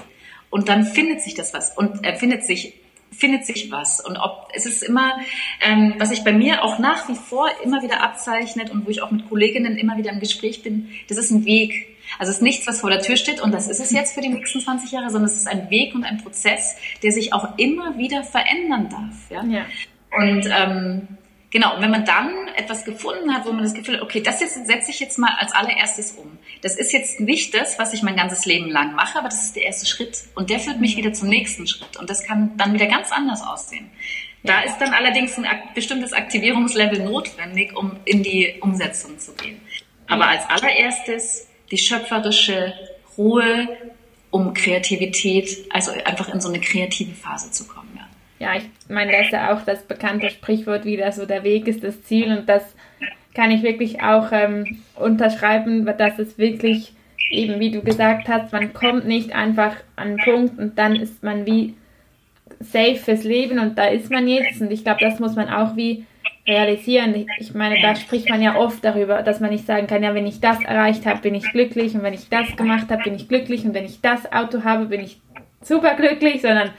und 0.49 0.69
dann 0.69 0.85
findet 0.85 1.21
sich 1.21 1.35
das 1.35 1.53
was 1.53 1.77
und 1.77 2.03
äh, 2.05 2.15
findet 2.15 2.45
sich 2.45 2.73
findet 3.19 3.45
sich 3.45 3.69
was. 3.71 3.99
Und 3.99 4.17
ob 4.17 4.49
es 4.53 4.65
ist 4.65 4.83
immer, 4.83 5.19
ähm, 5.61 5.95
was 5.97 6.09
sich 6.09 6.23
bei 6.23 6.31
mir 6.31 6.63
auch 6.63 6.79
nach 6.79 7.07
wie 7.09 7.15
vor 7.15 7.49
immer 7.63 7.83
wieder 7.83 8.01
abzeichnet 8.01 8.69
und 8.71 8.85
wo 8.85 8.89
ich 8.89 9.01
auch 9.01 9.11
mit 9.11 9.29
Kolleginnen 9.29 9.77
immer 9.77 9.97
wieder 9.97 10.11
im 10.11 10.19
Gespräch 10.19 10.63
bin, 10.63 10.89
das 11.07 11.17
ist 11.17 11.31
ein 11.31 11.45
Weg. 11.45 11.97
Also 12.17 12.31
es 12.31 12.37
ist 12.37 12.41
nichts, 12.41 12.65
was 12.65 12.81
vor 12.81 12.89
der 12.89 13.01
Tür 13.01 13.17
steht 13.17 13.39
und 13.39 13.53
das 13.53 13.67
ist 13.67 13.79
es 13.79 13.91
jetzt 13.91 14.13
für 14.15 14.21
die 14.21 14.29
nächsten 14.29 14.59
20 14.61 14.91
Jahre, 14.91 15.11
sondern 15.11 15.29
es 15.29 15.35
ist 15.35 15.47
ein 15.47 15.69
Weg 15.69 15.93
und 15.93 16.03
ein 16.03 16.17
Prozess, 16.17 16.75
der 17.03 17.11
sich 17.11 17.33
auch 17.33 17.57
immer 17.57 17.97
wieder 17.97 18.23
verändern 18.23 18.89
darf. 18.89 19.29
Ja? 19.29 19.43
ja. 19.43 19.65
Und 20.17 20.49
ähm, 20.51 21.07
Genau, 21.51 21.75
und 21.75 21.81
wenn 21.81 21.89
man 21.89 22.05
dann 22.05 22.47
etwas 22.55 22.85
gefunden 22.85 23.33
hat, 23.33 23.45
wo 23.45 23.51
man 23.51 23.63
das 23.63 23.73
Gefühl 23.73 23.95
hat, 23.95 24.03
okay, 24.03 24.21
das 24.21 24.39
jetzt, 24.39 24.53
setze 24.67 24.91
ich 24.91 24.99
jetzt 24.99 25.17
mal 25.17 25.33
als 25.39 25.51
allererstes 25.51 26.11
um. 26.11 26.37
Das 26.61 26.75
ist 26.75 26.93
jetzt 26.93 27.19
nicht 27.19 27.55
das, 27.55 27.79
was 27.79 27.91
ich 27.93 28.03
mein 28.03 28.15
ganzes 28.15 28.45
Leben 28.45 28.69
lang 28.69 28.93
mache, 28.93 29.17
aber 29.17 29.29
das 29.29 29.45
ist 29.45 29.55
der 29.55 29.63
erste 29.63 29.87
Schritt. 29.87 30.25
Und 30.35 30.51
der 30.51 30.59
führt 30.59 30.79
mich 30.79 30.95
wieder 30.95 31.11
zum 31.11 31.27
nächsten 31.29 31.65
Schritt. 31.65 31.97
Und 31.97 32.09
das 32.09 32.23
kann 32.23 32.55
dann 32.57 32.73
wieder 32.73 32.85
ganz 32.85 33.11
anders 33.11 33.41
aussehen. 33.41 33.89
Da 34.43 34.61
ist 34.61 34.77
dann 34.77 34.93
allerdings 34.93 35.37
ein 35.37 35.45
bestimmtes 35.73 36.13
Aktivierungslevel 36.13 36.99
notwendig, 36.99 37.75
um 37.75 37.97
in 38.05 38.21
die 38.21 38.55
Umsetzung 38.61 39.17
zu 39.19 39.33
gehen. 39.33 39.59
Aber 40.07 40.27
als 40.27 40.47
allererstes 40.49 41.47
die 41.71 41.77
schöpferische 41.77 42.73
Ruhe, 43.17 43.67
um 44.31 44.53
Kreativität, 44.53 45.65
also 45.71 45.91
einfach 45.91 46.29
in 46.29 46.39
so 46.39 46.49
eine 46.49 46.61
kreative 46.61 47.13
Phase 47.13 47.51
zu 47.51 47.67
kommen. 47.67 47.78
Ja 48.39 48.55
ich 48.55 48.63
meine, 48.87 49.11
das 49.11 49.25
ist 49.27 49.33
ja 49.33 49.53
auch 49.53 49.61
das 49.63 49.83
bekannte 49.83 50.29
Sprichwort 50.29 50.85
wieder, 50.85 51.11
so 51.11 51.25
der 51.25 51.43
Weg 51.43 51.67
ist 51.67 51.83
das 51.83 52.01
Ziel 52.03 52.31
und 52.31 52.47
das 52.47 52.63
kann 53.33 53.51
ich 53.51 53.63
wirklich 53.63 54.01
auch 54.01 54.31
ähm, 54.31 54.81
unterschreiben, 54.95 55.85
dass 55.97 56.17
es 56.19 56.37
wirklich 56.37 56.93
eben, 57.29 57.59
wie 57.59 57.71
du 57.71 57.81
gesagt 57.81 58.27
hast, 58.27 58.51
man 58.53 58.73
kommt 58.73 59.05
nicht 59.05 59.33
einfach 59.33 59.75
an 59.95 60.09
einen 60.09 60.17
Punkt 60.17 60.57
und 60.57 60.79
dann 60.79 60.95
ist 60.95 61.21
man 61.21 61.45
wie 61.45 61.75
safe 62.59 62.95
fürs 62.95 63.23
Leben 63.23 63.59
und 63.59 63.77
da 63.77 63.85
ist 63.87 64.09
man 64.09 64.27
jetzt 64.27 64.61
und 64.61 64.71
ich 64.71 64.83
glaube, 64.83 65.01
das 65.01 65.19
muss 65.19 65.35
man 65.35 65.49
auch 65.49 65.75
wie 65.75 66.05
realisieren. 66.47 67.25
Ich 67.37 67.53
meine, 67.53 67.79
da 67.81 67.95
spricht 67.95 68.29
man 68.29 68.41
ja 68.41 68.55
oft 68.55 68.83
darüber, 68.83 69.21
dass 69.21 69.39
man 69.39 69.51
nicht 69.51 69.67
sagen 69.67 69.87
kann, 69.87 70.01
ja, 70.01 70.15
wenn 70.15 70.25
ich 70.25 70.39
das 70.39 70.59
erreicht 70.63 71.05
habe, 71.05 71.21
bin 71.21 71.35
ich 71.35 71.51
glücklich 71.51 71.93
und 71.93 72.03
wenn 72.03 72.13
ich 72.13 72.29
das 72.29 72.55
gemacht 72.55 72.89
habe, 72.89 73.03
bin 73.03 73.15
ich 73.15 73.27
glücklich 73.27 73.65
und 73.65 73.73
wenn 73.73 73.85
ich 73.85 74.01
das 74.01 74.31
Auto 74.31 74.63
habe, 74.63 74.85
bin 74.85 75.01
ich 75.01 75.19
super 75.61 75.93
glücklich, 75.95 76.41
sondern 76.41 76.71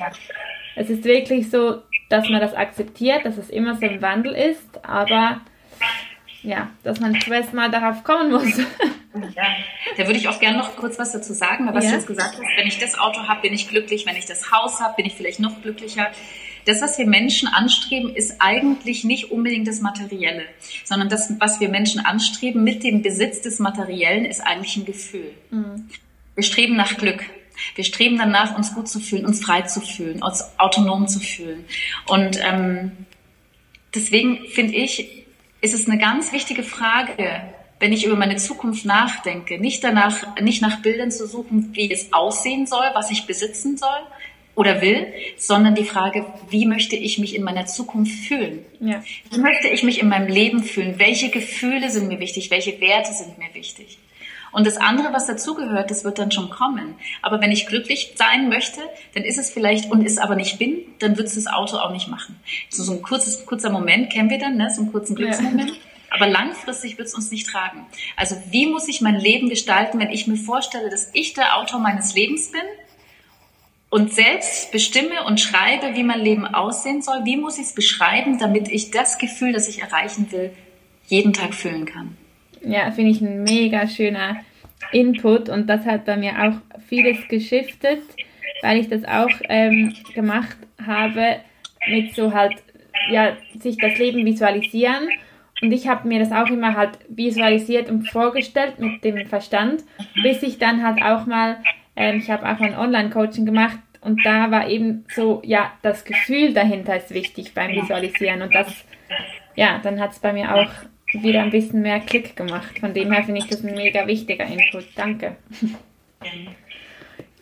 es 0.77 0.91
ist 0.91 1.05
wirklich 1.05 1.50
so, 1.50 1.83
dass 2.09 2.29
man 2.29 2.41
das 2.41 2.55
akzeptiert, 2.55 3.25
dass 3.25 3.37
es 3.37 3.50
immer 3.50 3.77
so 3.77 3.87
ein 3.87 4.03
Wandel 4.03 4.35
ist, 4.35 4.85
aber 4.85 5.41
ja, 6.43 6.71
dass 6.83 7.00
man 7.00 7.21
zuerst 7.21 7.53
mal 7.53 7.71
darauf 7.71 8.05
kommen 8.05 8.31
muss. 8.31 8.61
Ja, 9.12 9.43
da 9.97 10.07
würde 10.07 10.21
ich 10.21 10.29
auch 10.29 10.39
gerne 10.39 10.59
noch 10.59 10.77
kurz 10.77 10.97
was 10.97 11.11
dazu 11.11 11.33
sagen, 11.33 11.69
was 11.73 11.85
ja. 11.85 11.91
du 11.91 11.97
jetzt 11.97 12.07
gesagt 12.07 12.35
hast. 12.35 12.57
Wenn 12.57 12.69
ich 12.69 12.79
das 12.79 12.97
Auto 12.97 13.27
habe, 13.27 13.43
bin 13.43 13.53
ich 13.53 13.69
glücklich. 13.69 14.07
Wenn 14.07 14.15
ich 14.15 14.27
das 14.27 14.53
Haus 14.53 14.79
habe, 14.79 14.95
bin 14.95 15.05
ich 15.05 15.15
vielleicht 15.15 15.41
noch 15.41 15.62
glücklicher. 15.62 16.12
Das, 16.65 16.81
was 16.81 16.97
wir 16.97 17.07
Menschen 17.07 17.49
anstreben, 17.49 18.15
ist 18.15 18.37
eigentlich 18.39 19.03
nicht 19.03 19.33
unbedingt 19.33 19.67
das 19.67 19.81
Materielle, 19.81 20.45
sondern 20.85 21.09
das, 21.09 21.33
was 21.41 21.59
wir 21.59 21.69
Menschen 21.69 21.99
anstreben 22.07 22.62
mit 22.62 22.85
dem 22.85 23.03
Besitz 23.03 23.43
des 23.43 23.59
Materiellen, 23.59 24.25
ist 24.25 24.41
eigentlich 24.43 24.77
ein 24.77 24.85
Gefühl. 24.85 25.33
Mhm. 25.50 25.89
Wir 26.37 26.45
streben 26.45 26.77
nach 26.77 26.97
Glück. 26.97 27.25
Wir 27.75 27.85
streben 27.85 28.19
danach, 28.19 28.57
uns 28.57 28.75
gut 28.75 28.88
zu 28.88 29.00
fühlen, 29.00 29.26
uns 29.26 29.45
frei 29.45 29.62
zu 29.62 29.81
fühlen, 29.81 30.23
uns 30.23 30.45
autonom 30.59 31.09
zu 31.09 31.21
fühlen. 31.21 31.64
Und 32.07 32.38
ähm, 32.43 32.93
deswegen 33.95 34.47
finde 34.49 34.75
ich, 34.75 35.25
ist 35.61 35.75
es 35.75 35.88
eine 35.88 35.99
ganz 35.99 36.33
wichtige 36.33 36.62
Frage, 36.62 37.43
wenn 37.81 37.93
ich 37.93 38.05
über 38.05 38.17
meine 38.17 38.37
Zukunft 38.37 38.85
nachdenke, 38.85 39.59
nicht 39.59 39.83
danach, 39.83 40.37
nicht 40.40 40.62
nach 40.62 40.83
Bildern 40.83 41.11
zu 41.11 41.26
suchen, 41.26 41.71
wie 41.73 41.90
es 41.90 42.12
aussehen 42.12 42.67
soll, 42.67 42.85
was 42.95 43.11
ich 43.11 43.26
besitzen 43.26 43.79
soll 43.79 44.00
oder 44.55 44.83
will, 44.83 45.07
sondern 45.38 45.75
die 45.75 45.85
Frage, 45.85 46.26
wie 46.50 46.67
möchte 46.67 46.95
ich 46.95 47.19
mich 47.19 47.35
in 47.35 47.43
meiner 47.43 47.64
Zukunft 47.67 48.12
fühlen? 48.26 48.64
Ja. 48.81 49.02
Wie 49.31 49.38
möchte 49.38 49.69
ich 49.69 49.83
mich 49.83 50.00
in 50.00 50.09
meinem 50.09 50.29
Leben 50.29 50.62
fühlen? 50.62 50.99
Welche 50.99 51.31
Gefühle 51.31 51.90
sind 51.90 52.09
mir 52.09 52.21
wichtig? 52.21 52.50
Welche 52.50 52.79
Werte 52.81 53.12
sind 53.14 53.38
mir 53.38 53.49
wichtig? 53.55 53.99
Und 54.52 54.66
das 54.66 54.76
andere, 54.76 55.12
was 55.12 55.26
dazugehört, 55.26 55.90
das 55.90 56.04
wird 56.04 56.19
dann 56.19 56.33
schon 56.33 56.50
kommen. 56.50 56.95
Aber 57.23 57.40
wenn 57.40 57.52
ich 57.52 57.66
glücklich 57.66 58.14
sein 58.16 58.49
möchte, 58.49 58.80
dann 59.14 59.23
ist 59.23 59.38
es 59.38 59.50
vielleicht 59.50 59.90
und 59.90 60.04
es 60.04 60.19
aber 60.19 60.35
nicht 60.35 60.59
bin, 60.59 60.83
dann 60.99 61.16
wird 61.16 61.28
es 61.28 61.37
das 61.37 61.47
Auto 61.47 61.76
auch 61.76 61.92
nicht 61.92 62.09
machen. 62.09 62.38
So, 62.69 62.83
so 62.83 62.92
ein 62.92 63.02
kurzes, 63.02 63.47
kurzer 63.47 63.71
Moment 63.71 64.11
kennen 64.11 64.30
wir 64.30 64.38
dann, 64.38 64.57
ne? 64.57 64.71
so 64.75 64.83
einen 64.83 64.92
kurzen 64.92 65.14
Glücksmoment. 65.14 65.71
Ja. 65.71 65.76
Aber 66.11 66.26
langfristig 66.26 66.99
wird 66.99 67.07
es 67.07 67.14
uns 67.14 67.30
nicht 67.30 67.47
tragen. 67.47 67.87
Also 68.16 68.37
wie 68.50 68.66
muss 68.66 68.88
ich 68.88 69.00
mein 69.00 69.14
Leben 69.14 69.49
gestalten, 69.49 70.00
wenn 70.00 70.10
ich 70.10 70.26
mir 70.26 70.36
vorstelle, 70.36 70.91
dass 70.91 71.10
ich 71.13 71.34
der 71.34 71.56
Autor 71.56 71.78
meines 71.78 72.15
Lebens 72.15 72.50
bin 72.50 72.63
und 73.91 74.13
selbst 74.13 74.73
bestimme 74.73 75.25
und 75.25 75.41
schreibe, 75.41 75.95
wie 75.95 76.02
mein 76.02 76.21
Leben 76.21 76.47
aussehen 76.47 77.00
soll? 77.00 77.25
Wie 77.25 77.36
muss 77.36 77.58
ich 77.58 77.67
es 77.67 77.75
beschreiben, 77.75 78.39
damit 78.39 78.69
ich 78.69 78.91
das 78.91 79.19
Gefühl, 79.19 79.52
das 79.52 79.69
ich 79.69 79.82
erreichen 79.82 80.32
will, 80.32 80.52
jeden 81.06 81.32
Tag 81.32 81.54
fühlen 81.54 81.86
kann? 81.86 82.17
Ja, 82.63 82.91
finde 82.91 83.11
ich 83.11 83.21
ein 83.21 83.43
mega 83.43 83.87
schöner 83.87 84.37
Input 84.93 85.49
und 85.49 85.67
das 85.67 85.87
hat 85.87 86.05
bei 86.05 86.17
mir 86.17 86.33
auch 86.43 86.81
vieles 86.89 87.29
geschiftet, 87.29 88.03
weil 88.63 88.79
ich 88.79 88.89
das 88.89 89.05
auch 89.05 89.31
ähm, 89.49 89.95
gemacht 90.15 90.57
habe 90.85 91.37
mit 91.89 92.15
so 92.15 92.33
halt, 92.33 92.55
ja, 93.11 93.37
sich 93.59 93.77
das 93.79 93.99
Leben 93.99 94.25
visualisieren. 94.25 95.09
Und 95.63 95.73
ich 95.73 95.89
habe 95.89 96.09
mir 96.09 96.19
das 96.19 96.33
auch 96.33 96.49
immer 96.49 96.75
halt 96.75 96.99
visualisiert 97.09 97.91
und 97.91 98.09
vorgestellt 98.09 98.79
mit 98.79 99.05
dem 99.05 99.27
Verstand, 99.27 99.85
bis 100.23 100.43
ich 100.43 100.59
dann 100.59 100.83
halt 100.83 101.03
auch 101.03 101.27
mal, 101.27 101.59
ähm, 101.97 102.19
ich 102.19 102.31
habe 102.31 102.49
auch 102.49 102.61
ein 102.61 102.77
Online-Coaching 102.77 103.45
gemacht 103.45 103.79
und 104.01 104.25
da 104.25 104.51
war 104.51 104.69
eben 104.69 105.05
so, 105.15 105.43
ja, 105.45 105.73
das 105.83 106.05
Gefühl 106.05 106.55
dahinter 106.55 106.97
ist 106.97 107.13
wichtig 107.13 107.53
beim 107.55 107.73
Visualisieren 107.73 108.41
und 108.41 108.55
das, 108.55 108.85
ja, 109.55 109.79
dann 109.83 110.01
hat 110.01 110.13
es 110.13 110.19
bei 110.19 110.33
mir 110.33 110.55
auch 110.55 110.71
wieder 111.13 111.43
ein 111.43 111.51
bisschen 111.51 111.83
mehr 111.83 112.01
Klick 112.01 112.37
gemacht. 112.37 112.79
Von 112.79 112.95
dem 112.95 113.13
her 113.13 113.25
finde 113.25 113.41
ich 113.41 113.49
das 113.49 113.65
ein 113.65 113.75
mega 113.75 114.07
wichtiger 114.07 114.47
Input. 114.47 114.87
Danke. 114.97 115.37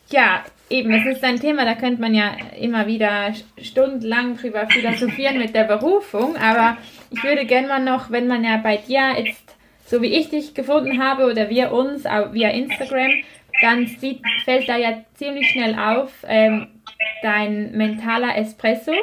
Ja, 0.09 0.43
eben, 0.69 0.91
es 0.91 1.05
ist 1.05 1.23
ein 1.23 1.39
Thema, 1.39 1.65
da 1.65 1.75
könnte 1.75 2.01
man 2.01 2.15
ja 2.15 2.35
immer 2.59 2.87
wieder 2.87 3.33
stundenlang 3.61 4.37
drüber 4.37 4.67
philosophieren 4.67 5.37
mit 5.37 5.53
der 5.53 5.65
Berufung, 5.65 6.35
aber 6.35 6.77
ich 7.11 7.23
würde 7.23 7.45
gerne 7.45 7.67
mal 7.67 7.83
noch, 7.83 8.09
wenn 8.09 8.27
man 8.27 8.43
ja 8.43 8.57
bei 8.57 8.77
dir 8.77 9.13
jetzt, 9.17 9.55
so 9.85 10.01
wie 10.01 10.13
ich 10.13 10.29
dich 10.29 10.53
gefunden 10.53 11.03
habe 11.03 11.25
oder 11.25 11.49
wir 11.49 11.71
uns 11.71 12.05
auch 12.05 12.33
via 12.33 12.49
Instagram, 12.49 13.11
dann 13.61 13.85
sieht, 13.85 14.21
fällt 14.45 14.69
da 14.69 14.77
ja 14.77 15.03
ziemlich 15.15 15.49
schnell 15.49 15.77
auf, 15.77 16.11
ähm, 16.27 16.67
dein 17.21 17.71
mentaler 17.71 18.37
Espresso. 18.37 18.93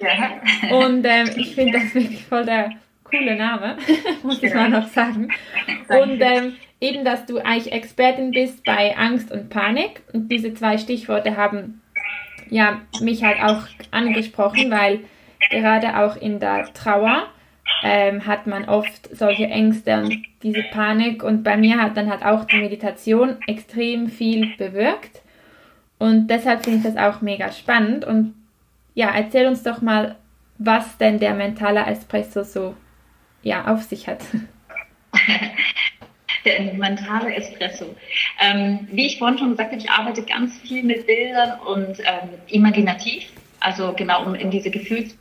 Ja. 0.00 0.40
Und 0.70 1.04
ähm, 1.04 1.30
ich 1.36 1.54
finde 1.54 1.78
das 1.78 1.94
wirklich 1.94 2.24
voll 2.24 2.44
der 2.44 2.70
cooler 3.12 3.36
Name, 3.36 3.76
muss 4.22 4.42
ich 4.42 4.52
mal 4.54 4.68
noch 4.68 4.88
sagen. 4.88 5.28
Und 5.88 6.20
ähm, 6.20 6.54
eben, 6.80 7.04
dass 7.04 7.26
du 7.26 7.38
eigentlich 7.38 7.72
Expertin 7.72 8.32
bist 8.32 8.64
bei 8.64 8.96
Angst 8.96 9.30
und 9.30 9.50
Panik. 9.50 10.02
Und 10.12 10.30
diese 10.30 10.54
zwei 10.54 10.78
Stichworte 10.78 11.36
haben 11.36 11.80
ja 12.50 12.80
mich 13.00 13.22
halt 13.22 13.40
auch 13.40 13.62
angesprochen, 13.90 14.70
weil 14.70 15.00
gerade 15.50 15.98
auch 15.98 16.16
in 16.16 16.40
der 16.40 16.72
Trauer 16.74 17.28
ähm, 17.84 18.26
hat 18.26 18.46
man 18.46 18.68
oft 18.68 19.14
solche 19.14 19.46
Ängste 19.46 19.98
und 19.98 20.24
diese 20.42 20.62
Panik. 20.72 21.22
Und 21.22 21.42
bei 21.42 21.56
mir 21.56 21.80
hat 21.80 21.96
dann 21.96 22.10
halt 22.10 22.24
auch 22.24 22.44
die 22.44 22.58
Meditation 22.58 23.36
extrem 23.46 24.08
viel 24.08 24.54
bewirkt. 24.56 25.22
Und 25.98 26.28
deshalb 26.28 26.64
finde 26.64 26.78
ich 26.78 26.94
das 26.94 26.96
auch 26.96 27.20
mega 27.20 27.52
spannend. 27.52 28.04
Und 28.04 28.34
ja, 28.94 29.10
erzähl 29.14 29.46
uns 29.46 29.62
doch 29.62 29.80
mal, 29.80 30.16
was 30.58 30.98
denn 30.98 31.18
der 31.18 31.34
mentale 31.34 31.86
Espresso 31.86 32.42
so 32.42 32.74
ja, 33.42 33.66
auf 33.66 33.82
sich 33.82 34.06
hat. 34.08 34.20
Der 36.44 36.74
mentale 36.74 37.34
Espresso. 37.36 37.94
Ähm, 38.40 38.88
wie 38.90 39.06
ich 39.06 39.18
vorhin 39.18 39.38
schon 39.38 39.50
gesagt 39.50 39.70
habe, 39.70 39.80
ich 39.80 39.90
arbeite 39.90 40.22
ganz 40.22 40.58
viel 40.58 40.82
mit 40.82 41.06
Bildern 41.06 41.60
und 41.60 42.00
ähm, 42.00 42.30
imaginativ, 42.48 43.28
also 43.60 43.92
genau 43.92 44.24
um 44.24 44.34
in 44.34 44.50
diese 44.50 44.70
Gefühlswelt 44.70 45.16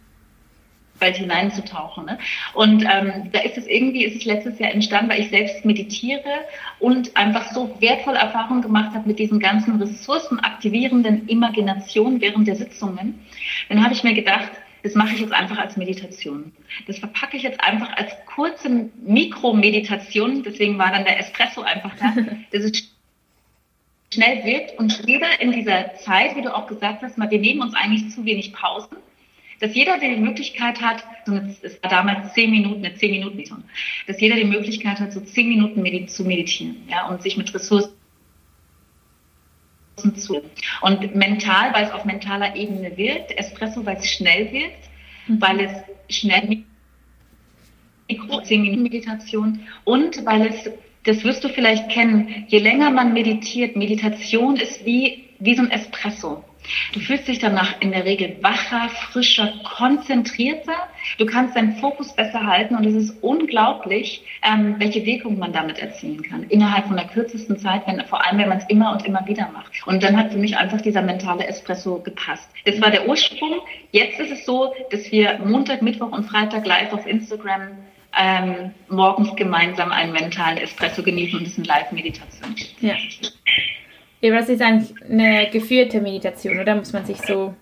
hineinzutauchen. 0.99 2.05
Ne? 2.05 2.17
Und 2.55 2.83
ähm, 2.83 3.29
da 3.31 3.41
ist 3.41 3.55
es 3.55 3.67
irgendwie, 3.67 4.05
ist 4.05 4.15
es 4.15 4.25
letztes 4.25 4.57
Jahr 4.57 4.71
entstanden, 4.71 5.11
weil 5.11 5.21
ich 5.21 5.29
selbst 5.29 5.63
meditiere 5.63 6.23
und 6.79 7.15
einfach 7.15 7.51
so 7.51 7.75
wertvolle 7.79 8.17
Erfahrungen 8.17 8.63
gemacht 8.63 8.95
habe 8.95 9.07
mit 9.07 9.19
diesen 9.19 9.39
ganzen 9.39 9.79
ressourcenaktivierenden 9.79 11.27
Imaginationen 11.27 12.19
während 12.19 12.47
der 12.47 12.55
Sitzungen. 12.55 13.19
Dann 13.69 13.83
habe 13.83 13.93
ich 13.93 14.03
mir 14.03 14.15
gedacht, 14.15 14.49
das 14.83 14.95
mache 14.95 15.13
ich 15.13 15.21
jetzt 15.21 15.33
einfach 15.33 15.57
als 15.57 15.77
Meditation. 15.77 16.51
Das 16.87 16.97
verpacke 16.97 17.37
ich 17.37 17.43
jetzt 17.43 17.61
einfach 17.61 17.95
als 17.97 18.11
kurze 18.25 18.89
Mikromeditation. 19.03 20.43
Deswegen 20.43 20.77
war 20.77 20.91
dann 20.91 21.03
der 21.03 21.19
Espresso 21.19 21.61
einfach 21.61 21.95
da. 21.97 22.15
Das 22.51 22.63
ist 22.63 22.91
schnell 24.13 24.43
wirkt 24.43 24.77
und 24.77 25.03
jeder 25.07 25.39
in 25.39 25.51
dieser 25.51 25.95
Zeit, 25.95 26.35
wie 26.35 26.41
du 26.41 26.53
auch 26.53 26.67
gesagt 26.67 27.01
hast, 27.01 27.17
wir 27.17 27.39
nehmen 27.39 27.61
uns 27.61 27.73
eigentlich 27.75 28.09
zu 28.09 28.25
wenig 28.25 28.51
Pausen, 28.51 28.97
dass 29.61 29.73
jeder, 29.73 29.99
der 29.99 30.09
die 30.09 30.21
Möglichkeit 30.21 30.81
hat, 30.81 31.03
es 31.61 31.81
war 31.81 31.89
damals 31.89 32.33
zehn 32.33 32.51
Minuten, 32.51 32.83
eine 32.83 32.95
zehn 32.95 33.11
Minuten 33.11 33.63
dass 34.07 34.19
jeder 34.19 34.35
die 34.35 34.43
Möglichkeit 34.43 34.99
hat, 34.99 35.13
so 35.13 35.21
zehn 35.21 35.47
Minuten 35.47 36.07
zu 36.09 36.25
meditieren, 36.25 36.83
ja, 36.89 37.07
und 37.07 37.21
sich 37.21 37.37
mit 37.37 37.53
Ressourcen 37.53 37.93
zu. 39.95 40.41
Und 40.81 41.15
mental, 41.15 41.73
weil 41.73 41.85
es 41.85 41.91
auf 41.91 42.05
mentaler 42.05 42.55
Ebene 42.55 42.95
wirkt, 42.97 43.37
Espresso, 43.37 43.85
weil 43.85 43.97
es 43.97 44.09
schnell 44.09 44.51
wirkt, 44.51 44.89
mhm. 45.27 45.41
weil 45.41 45.59
es 45.59 46.15
schnell 46.15 46.63
Mikro, 48.09 48.41
10 48.41 48.61
Minuten 48.61 48.83
Meditation 48.83 49.59
und 49.85 50.25
weil 50.25 50.47
es 50.47 50.69
das 51.03 51.23
wirst 51.23 51.43
du 51.43 51.49
vielleicht 51.49 51.89
kennen, 51.89 52.45
je 52.47 52.59
länger 52.59 52.91
man 52.91 53.13
meditiert, 53.13 53.75
Meditation 53.75 54.55
ist 54.57 54.85
wie, 54.85 55.29
wie 55.39 55.55
so 55.55 55.63
ein 55.63 55.71
Espresso. 55.71 56.43
Du 56.93 56.99
fühlst 56.99 57.27
dich 57.27 57.39
danach 57.39 57.79
in 57.79 57.91
der 57.91 58.05
Regel 58.05 58.37
wacher, 58.41 58.89
frischer, 58.89 59.53
konzentrierter. 59.63 60.89
Du 61.17 61.25
kannst 61.25 61.55
deinen 61.55 61.77
Fokus 61.77 62.13
besser 62.13 62.45
halten 62.45 62.75
und 62.75 62.85
es 62.85 62.93
ist 62.93 63.23
unglaublich, 63.23 64.23
ähm, 64.43 64.75
welche 64.77 65.05
Wirkung 65.05 65.37
man 65.39 65.53
damit 65.53 65.79
erzielen 65.79 66.21
kann. 66.21 66.43
Innerhalb 66.43 66.87
von 66.87 66.97
der 66.97 67.07
kürzesten 67.07 67.57
Zeit, 67.57 67.87
wenn, 67.87 68.05
vor 68.05 68.25
allem 68.25 68.37
wenn 68.37 68.49
man 68.49 68.59
es 68.59 68.65
immer 68.69 68.91
und 68.91 69.05
immer 69.05 69.25
wieder 69.27 69.49
macht. 69.51 69.71
Und 69.85 70.03
dann 70.03 70.17
hat 70.17 70.31
für 70.31 70.37
mich 70.37 70.57
einfach 70.57 70.81
dieser 70.81 71.01
mentale 71.01 71.47
Espresso 71.47 71.99
gepasst. 71.99 72.49
Das 72.65 72.81
war 72.81 72.91
der 72.91 73.07
Ursprung. 73.07 73.61
Jetzt 73.91 74.19
ist 74.19 74.31
es 74.31 74.45
so, 74.45 74.73
dass 74.91 75.11
wir 75.11 75.39
Montag, 75.43 75.81
Mittwoch 75.81 76.11
und 76.11 76.25
Freitag 76.25 76.65
live 76.65 76.93
auf 76.93 77.05
Instagram 77.05 77.77
ähm, 78.17 78.71
morgens 78.89 79.35
gemeinsam 79.35 79.91
einen 79.91 80.11
mentalen 80.11 80.57
Espresso 80.57 81.01
genießen 81.01 81.39
und 81.39 81.47
es 81.47 81.57
eine 81.57 81.65
Live-Meditation. 81.67 82.55
Ja. 82.81 82.95
Ja, 84.21 84.37
das 84.37 84.49
ist 84.49 84.61
eigentlich 84.61 84.93
eine 85.03 85.49
geführte 85.49 85.99
Meditation, 85.99 86.59
oder 86.59 86.75
muss 86.75 86.93
man 86.93 87.05
sich 87.05 87.21
so 87.21 87.53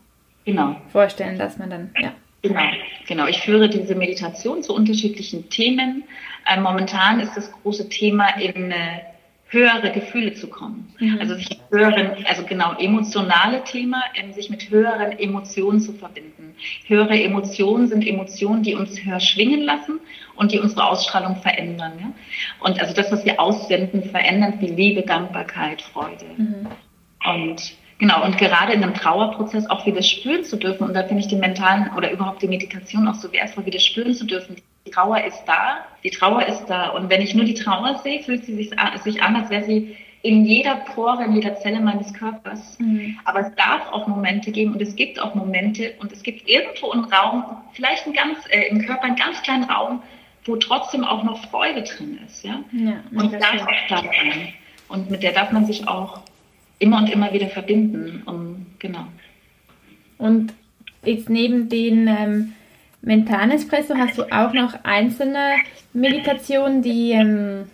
genau. 0.46 0.76
vorstellen, 0.92 1.38
dass 1.38 1.58
man 1.58 1.70
dann, 1.70 1.90
ja. 1.98 2.14
Genau, 2.42 2.62
genau. 3.06 3.28
Ich 3.28 3.42
führe 3.42 3.70
diese 3.70 3.96
Meditation 3.96 4.64
zu 4.64 4.74
unterschiedlichen 4.74 5.50
Themen. 5.50 6.04
Ähm, 6.50 6.64
momentan 6.64 7.20
ist 7.20 7.36
das 7.36 7.52
große 7.52 7.90
Thema 7.90 8.30
in 8.40 8.72
äh, 8.72 9.02
höhere 9.50 9.92
Gefühle 9.92 10.34
zu 10.34 10.48
kommen. 10.48 10.94
Mhm. 11.00 11.18
Also 11.20 11.36
sich 11.36 11.60
höheren, 11.72 12.26
also 12.26 12.44
genau 12.44 12.74
emotionale 12.78 13.64
Thema, 13.64 14.02
ähm, 14.16 14.32
sich 14.34 14.50
mit 14.50 14.70
höheren 14.70 15.18
Emotionen 15.18 15.82
zu 15.82 15.94
verbinden. 15.94 16.56
Höhere 16.86 17.22
Emotionen 17.22 17.88
sind 17.88 18.06
Emotionen, 18.06 18.64
die 18.64 18.76
uns 18.76 19.04
höher 19.04 19.20
schwingen 19.20 19.62
lassen 19.62 20.00
und 20.36 20.52
die 20.52 20.60
unsere 20.60 20.86
Ausstrahlung 20.86 21.38
verändern. 21.38 21.94
Ja? 22.00 22.12
Und 22.60 22.80
also 22.80 22.94
das, 22.94 23.12
was 23.12 23.26
wir 23.26 23.40
aussenden, 23.40 24.04
verändert 24.04 24.56
wie 24.60 24.68
Liebe, 24.68 25.02
Dankbarkeit, 25.02 25.82
Freude. 25.82 26.26
Mhm. 26.38 26.68
Und 27.26 27.74
genau, 28.00 28.26
und 28.26 28.38
gerade 28.38 28.74
in 28.74 28.84
einem 28.84 28.96
Trauerprozess 28.96 29.70
auch 29.70 29.86
wieder 29.86 30.02
spüren 30.02 30.44
zu 30.44 30.58
dürfen, 30.58 30.88
und 30.88 30.94
da 30.94 31.04
finde 31.04 31.22
ich 31.22 31.28
den 31.28 31.40
mentalen 31.40 31.92
oder 31.96 32.12
überhaupt 32.12 32.42
die 32.42 32.48
Meditation 32.48 33.08
auch 33.08 33.16
so 33.16 33.32
wertvoll, 33.32 33.66
wieder 33.66 33.80
spüren 33.80 34.16
zu 34.16 34.26
dürfen. 34.26 34.56
Die 34.88 34.92
Trauer 34.92 35.24
ist 35.24 35.44
da, 35.46 35.86
die 36.04 36.10
Trauer 36.10 36.46
ist 36.48 36.66
da. 36.66 36.90
Und 36.90 37.10
wenn 37.10 37.22
ich 37.22 37.36
nur 37.36 37.46
die 37.46 37.54
Trauer 37.54 38.00
sehe, 38.04 38.24
fühlt 38.24 38.46
sie 38.46 38.56
sich, 38.56 38.72
sich 39.04 39.22
an, 39.22 39.36
als 39.36 39.50
wäre 39.50 39.64
sie 39.64 39.96
in 40.22 40.46
jeder 40.46 40.76
Pore, 40.76 41.24
in 41.24 41.34
jeder 41.34 41.56
Zelle 41.56 41.80
meines 41.80 42.14
Körpers. 42.14 42.78
Mhm. 42.80 43.18
Aber 43.24 43.40
es 43.40 43.56
darf 43.56 43.92
auch 43.92 44.08
Momente 44.08 44.52
geben 44.52 44.74
und 44.74 44.82
es 44.82 44.96
gibt 44.96 45.22
auch 45.22 45.36
Momente 45.36 45.94
und 46.00 46.12
es 46.12 46.24
gibt 46.24 46.48
irgendwo 46.48 46.92
einen 46.92 47.06
Raum, 47.06 47.44
vielleicht 47.74 48.06
ein 48.06 48.14
ganz, 48.14 48.38
äh, 48.50 48.68
im 48.70 48.86
Körper 48.86 49.04
einen 49.04 49.16
ganz 49.16 49.42
kleinen 49.44 49.66
Raum, 49.66 50.02
wo 50.46 50.56
trotzdem 50.56 51.04
auch 51.04 51.24
noch 51.24 51.42
Freude 51.50 51.84
drin 51.84 52.20
ist. 52.26 52.44
Ja? 52.44 52.60
ja 52.72 53.04
und 53.12 53.34
darf 53.34 53.62
auch 53.62 53.88
da 53.88 53.98
sein. 53.98 54.54
Und 54.90 55.10
mit 55.10 55.24
der 55.24 55.32
darf 55.32 55.52
man 55.52 55.66
sich 55.66 55.88
auch 55.88 56.22
immer 56.80 56.98
und 56.98 57.10
immer 57.10 57.32
wieder 57.34 57.48
verbinden. 57.48 58.24
Um, 58.26 58.66
genau. 58.80 59.06
Und 60.18 60.54
jetzt 61.04 61.30
neben 61.30 61.70
den 61.70 62.08
ähm, 62.08 62.54
mentalen 63.02 63.52
Espresso 63.52 63.96
hast 63.96 64.18
du 64.18 64.24
auch 64.32 64.54
noch 64.54 64.84
einzelne 64.84 65.56
Meditationen, 65.94 66.82
die 66.82 67.12
ähm, 67.12 67.70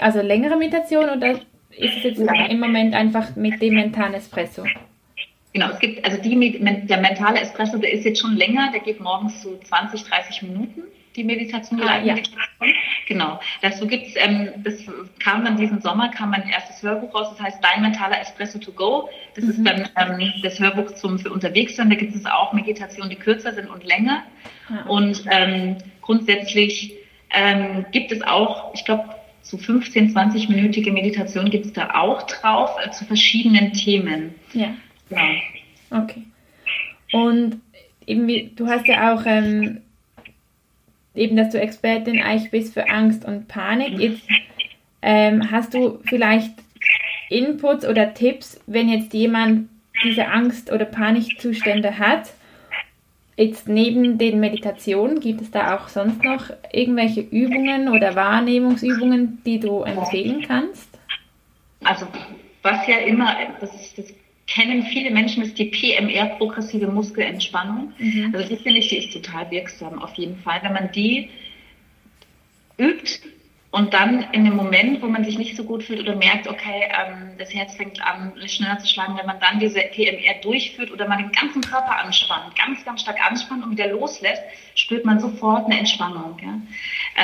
also 0.00 0.20
längere 0.20 0.56
Meditation 0.56 1.10
oder 1.10 1.32
ist 1.76 1.96
es 1.96 2.02
jetzt 2.02 2.18
ja. 2.18 2.46
im 2.46 2.60
Moment 2.60 2.94
einfach 2.94 3.34
mit 3.36 3.60
dem 3.60 3.74
mentalen 3.74 4.14
Espresso? 4.14 4.64
Genau, 5.52 5.70
es 5.70 5.78
gibt, 5.78 6.04
also 6.04 6.20
die, 6.20 6.58
der 6.58 7.00
mentale 7.00 7.40
Espresso, 7.40 7.78
der 7.78 7.92
ist 7.92 8.04
jetzt 8.04 8.20
schon 8.20 8.36
länger, 8.36 8.70
der 8.72 8.80
geht 8.80 9.00
morgens 9.00 9.42
so 9.42 9.56
20, 9.56 10.02
30 10.02 10.42
Minuten, 10.42 10.82
die 11.16 11.24
Meditation. 11.24 11.80
Ah, 11.82 12.00
ja. 12.02 12.16
Genau, 13.06 13.40
dazu 13.62 13.86
gibt's, 13.86 14.14
ähm, 14.16 14.50
das 14.62 14.74
kam 15.18 15.44
dann 15.44 15.56
diesen 15.56 15.80
Sommer, 15.80 16.08
kam 16.10 16.30
mein 16.30 16.48
erstes 16.48 16.82
Hörbuch 16.82 17.14
raus, 17.14 17.28
das 17.30 17.40
heißt 17.40 17.58
Dein 17.62 17.82
mentaler 17.82 18.20
Espresso 18.20 18.58
to 18.58 18.72
go. 18.72 19.08
Das 19.34 19.44
mhm. 19.44 19.50
ist 19.50 19.64
dann 19.64 19.88
ähm, 19.96 20.32
das 20.42 20.58
Hörbuch 20.58 20.92
zum 20.94 21.18
für 21.18 21.30
unterwegs 21.30 21.76
sein, 21.76 21.90
da 21.90 21.96
gibt 21.96 22.14
es 22.14 22.26
auch 22.26 22.52
Meditationen, 22.52 23.10
die 23.10 23.16
kürzer 23.16 23.52
sind 23.52 23.68
und 23.68 23.84
länger. 23.84 24.24
Ja. 24.70 24.84
Und 24.86 25.24
ähm, 25.30 25.76
grundsätzlich 26.00 26.94
ähm, 27.30 27.84
gibt 27.92 28.12
es 28.12 28.22
auch, 28.22 28.72
ich 28.74 28.84
glaube, 28.84 29.14
so 29.42 29.58
15, 29.58 30.14
20-minütige 30.14 30.90
Meditation 30.90 31.50
gibt 31.50 31.66
es 31.66 31.72
da 31.74 31.94
auch 31.94 32.22
drauf 32.22 32.70
äh, 32.82 32.90
zu 32.90 33.04
verschiedenen 33.04 33.72
Themen. 33.74 34.34
Ja. 34.54 34.74
Ja. 35.10 35.18
Okay. 35.90 36.22
Und 37.12 37.60
eben, 38.06 38.56
du 38.56 38.66
hast 38.66 38.86
ja 38.88 39.14
auch 39.14 39.22
ähm, 39.26 39.82
eben, 41.14 41.36
dass 41.36 41.50
du 41.50 41.60
Expertin 41.60 42.22
eigentlich 42.22 42.50
bist 42.50 42.74
für 42.74 42.88
Angst 42.88 43.24
und 43.24 43.48
Panik. 43.48 43.98
Jetzt 43.98 44.22
ähm, 45.02 45.50
hast 45.50 45.74
du 45.74 46.00
vielleicht 46.04 46.52
Inputs 47.28 47.86
oder 47.86 48.14
Tipps, 48.14 48.60
wenn 48.66 48.88
jetzt 48.88 49.12
jemand 49.14 49.68
diese 50.02 50.28
Angst- 50.28 50.72
oder 50.72 50.84
Panikzustände 50.84 51.98
hat? 51.98 52.32
Jetzt 53.36 53.68
neben 53.68 54.16
den 54.18 54.38
Meditationen, 54.38 55.18
gibt 55.18 55.40
es 55.40 55.50
da 55.50 55.76
auch 55.76 55.88
sonst 55.88 56.22
noch 56.22 56.50
irgendwelche 56.72 57.20
Übungen 57.20 57.88
oder 57.88 58.14
Wahrnehmungsübungen, 58.14 59.42
die 59.44 59.58
du 59.58 59.82
empfehlen 59.82 60.44
kannst? 60.46 60.88
Also 61.82 62.06
was 62.62 62.86
ja 62.86 62.98
immer, 62.98 63.36
das, 63.60 63.70
das 63.96 64.06
kennen 64.46 64.82
viele 64.84 65.10
Menschen, 65.10 65.42
ist 65.42 65.58
die 65.58 65.66
PMR, 65.66 66.36
progressive 66.36 66.86
Muskelentspannung. 66.86 67.92
Mhm. 67.98 68.34
Also 68.34 68.48
die 68.48 68.56
finde 68.56 68.80
ich, 68.80 68.88
die 68.88 68.98
ist 68.98 69.12
total 69.12 69.50
wirksam 69.50 70.02
auf 70.02 70.14
jeden 70.14 70.36
Fall. 70.38 70.60
Wenn 70.62 70.72
man 70.72 70.92
die 70.92 71.30
übt 72.76 73.20
und 73.70 73.92
dann 73.92 74.22
in 74.32 74.44
dem 74.44 74.54
Moment, 74.54 75.02
wo 75.02 75.06
man 75.06 75.24
sich 75.24 75.36
nicht 75.36 75.56
so 75.56 75.64
gut 75.64 75.82
fühlt 75.82 76.00
oder 76.00 76.14
merkt, 76.14 76.46
okay, 76.46 76.84
ähm, 76.96 77.32
das 77.38 77.52
Herz 77.52 77.74
fängt 77.74 78.00
an, 78.00 78.32
schneller 78.46 78.78
zu 78.78 78.86
schlagen, 78.86 79.16
wenn 79.16 79.26
man 79.26 79.40
dann 79.40 79.58
diese 79.58 79.80
PMR 79.80 80.34
durchführt 80.42 80.92
oder 80.92 81.08
man 81.08 81.18
den 81.18 81.32
ganzen 81.32 81.60
Körper 81.60 81.98
anspannt, 81.98 82.54
ganz, 82.56 82.84
ganz 82.84 83.00
stark 83.00 83.18
anspannt 83.28 83.64
und 83.64 83.72
wieder 83.72 83.88
loslässt, 83.88 84.42
spürt 84.76 85.04
man 85.04 85.18
sofort 85.18 85.66
eine 85.66 85.78
Entspannung. 85.78 86.36
Ja? 86.40 86.60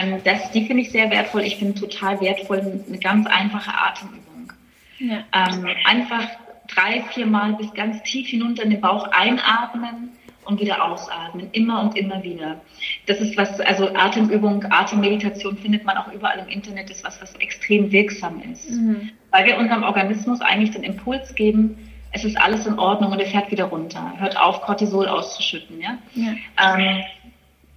Ähm, 0.00 0.20
das, 0.24 0.50
die 0.50 0.66
finde 0.66 0.82
ich 0.82 0.90
sehr 0.90 1.08
wertvoll. 1.10 1.42
Ich 1.42 1.56
finde 1.56 1.78
total 1.78 2.20
wertvoll 2.20 2.82
eine 2.88 2.98
ganz 2.98 3.28
einfache 3.28 3.72
Atemübung. 3.72 4.52
Ja. 4.98 5.24
Ähm, 5.32 5.68
einfach 5.84 6.26
drei, 6.74 7.02
vier 7.12 7.26
Mal 7.26 7.54
bis 7.54 7.72
ganz 7.74 8.02
tief 8.02 8.28
hinunter 8.28 8.62
in 8.62 8.70
den 8.70 8.80
Bauch 8.80 9.08
einatmen 9.12 10.10
und 10.44 10.60
wieder 10.60 10.84
ausatmen, 10.84 11.48
immer 11.52 11.82
und 11.82 11.96
immer 11.96 12.22
wieder. 12.22 12.60
Das 13.06 13.20
ist 13.20 13.36
was, 13.36 13.60
also 13.60 13.94
Atemübung, 13.94 14.64
Atemmeditation 14.70 15.56
findet 15.56 15.84
man 15.84 15.96
auch 15.96 16.12
überall 16.12 16.38
im 16.38 16.48
Internet, 16.48 16.90
ist 16.90 17.04
was, 17.04 17.20
was 17.20 17.34
extrem 17.36 17.92
wirksam 17.92 18.42
ist. 18.52 18.70
Mhm. 18.70 19.10
Weil 19.30 19.46
wir 19.46 19.58
unserem 19.58 19.82
Organismus 19.82 20.40
eigentlich 20.40 20.70
den 20.70 20.82
Impuls 20.82 21.34
geben, 21.34 21.76
es 22.12 22.24
ist 22.24 22.40
alles 22.40 22.66
in 22.66 22.78
Ordnung 22.78 23.12
und 23.12 23.20
er 23.20 23.26
fährt 23.26 23.50
wieder 23.50 23.64
runter. 23.64 24.14
Hört 24.16 24.36
auf, 24.36 24.62
Cortisol 24.62 25.06
auszuschütten. 25.06 25.80
Ja? 25.80 25.98
ja. 26.14 26.34
Ähm, 26.58 27.04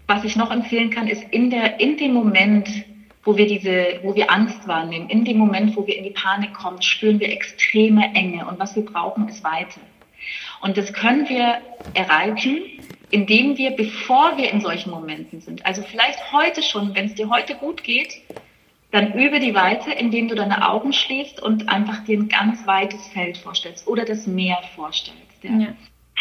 was 0.08 0.24
ich 0.24 0.36
noch 0.36 0.52
empfehlen 0.52 0.90
kann, 0.90 1.08
ist 1.08 1.24
in, 1.32 1.50
der, 1.50 1.80
in 1.80 1.98
dem 1.98 2.14
Moment, 2.14 2.68
wo 3.24 3.38
wir 3.38 3.48
diese, 3.48 4.00
wo 4.04 4.16
wir 4.16 4.32
Angst 4.32 4.68
wahrnehmen, 4.68 5.10
in 5.10 5.24
dem 5.26 5.38
Moment, 5.38 5.76
wo 5.76 5.88
wir 5.88 5.98
in 5.98 6.04
die 6.04 6.10
Panik 6.10 6.54
kommen, 6.54 6.82
spüren 6.82 7.20
wir 7.20 7.32
extreme 7.32 8.14
Enge 8.14 8.46
und 8.46 8.60
was 8.60 8.76
wir 8.76 8.84
brauchen, 8.84 9.28
ist 9.30 9.44
Weite. 9.44 9.80
Und 10.62 10.78
das 10.78 10.94
können 10.94 11.28
wir 11.28 11.58
erreichen, 11.94 12.62
indem 13.12 13.58
wir, 13.58 13.72
bevor 13.72 14.38
wir 14.38 14.52
in 14.52 14.62
solchen 14.62 14.92
Momenten 14.92 15.42
sind, 15.42 15.66
also 15.66 15.84
vielleicht 15.84 16.32
heute 16.32 16.64
schon, 16.64 16.96
wenn 16.96 17.06
es 17.06 17.16
dir 17.16 17.30
heute 17.30 17.56
gut 17.56 17.84
geht, 17.84 18.22
dann 18.92 19.14
übe 19.14 19.40
die 19.40 19.56
Weite, 19.56 19.92
indem 19.92 20.28
du 20.28 20.36
deine 20.36 20.70
Augen 20.70 20.94
schließt 20.94 21.42
und 21.42 21.68
einfach 21.68 22.04
dir 22.06 22.18
ein 22.18 22.30
ganz 22.30 22.66
weites 22.68 23.08
Feld 23.08 23.38
vorstellst 23.38 23.88
oder 23.88 24.06
das 24.06 24.28
Meer 24.28 24.60
vorstellst. 24.76 25.44
Ja? 25.44 25.52
Ja. 25.52 25.68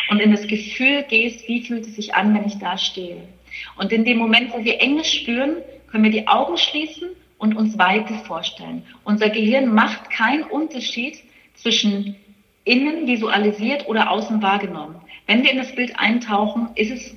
Und 0.08 0.20
in 0.20 0.32
das 0.32 0.46
Gefühl 0.46 1.02
gehst, 1.02 1.46
wie 1.48 1.62
fühlt 1.62 1.86
es 1.86 1.96
sich 1.96 2.14
an, 2.14 2.34
wenn 2.34 2.46
ich 2.46 2.58
da 2.58 2.78
stehe. 2.78 3.28
Und 3.76 3.92
in 3.92 4.04
dem 4.04 4.18
Moment, 4.18 4.52
wo 4.52 4.64
wir 4.64 4.80
Enge 4.80 5.04
spüren, 5.04 5.56
können 5.92 6.05
wir 6.05 6.11
die 6.11 6.26
Augen 6.26 6.57
schließen 6.57 7.11
und 7.38 7.55
uns 7.55 7.78
Weite 7.78 8.14
vorstellen. 8.26 8.83
Unser 9.05 9.28
Gehirn 9.28 9.72
macht 9.72 10.11
keinen 10.11 10.44
Unterschied 10.44 11.18
zwischen 11.55 12.16
innen 12.64 13.07
visualisiert 13.07 13.87
oder 13.88 14.11
außen 14.11 14.42
wahrgenommen. 14.42 14.96
Wenn 15.26 15.42
wir 15.42 15.52
in 15.52 15.59
das 15.59 15.74
Bild 15.74 15.98
eintauchen, 15.98 16.68
ist 16.74 16.90
es, 16.90 17.16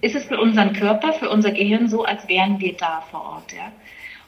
ist 0.00 0.14
es 0.14 0.24
für 0.24 0.40
unseren 0.40 0.72
Körper, 0.72 1.12
für 1.12 1.28
unser 1.28 1.50
Gehirn 1.50 1.88
so, 1.88 2.04
als 2.04 2.26
wären 2.28 2.60
wir 2.60 2.74
da 2.74 3.02
vor 3.10 3.22
Ort. 3.22 3.52
Ja? 3.52 3.72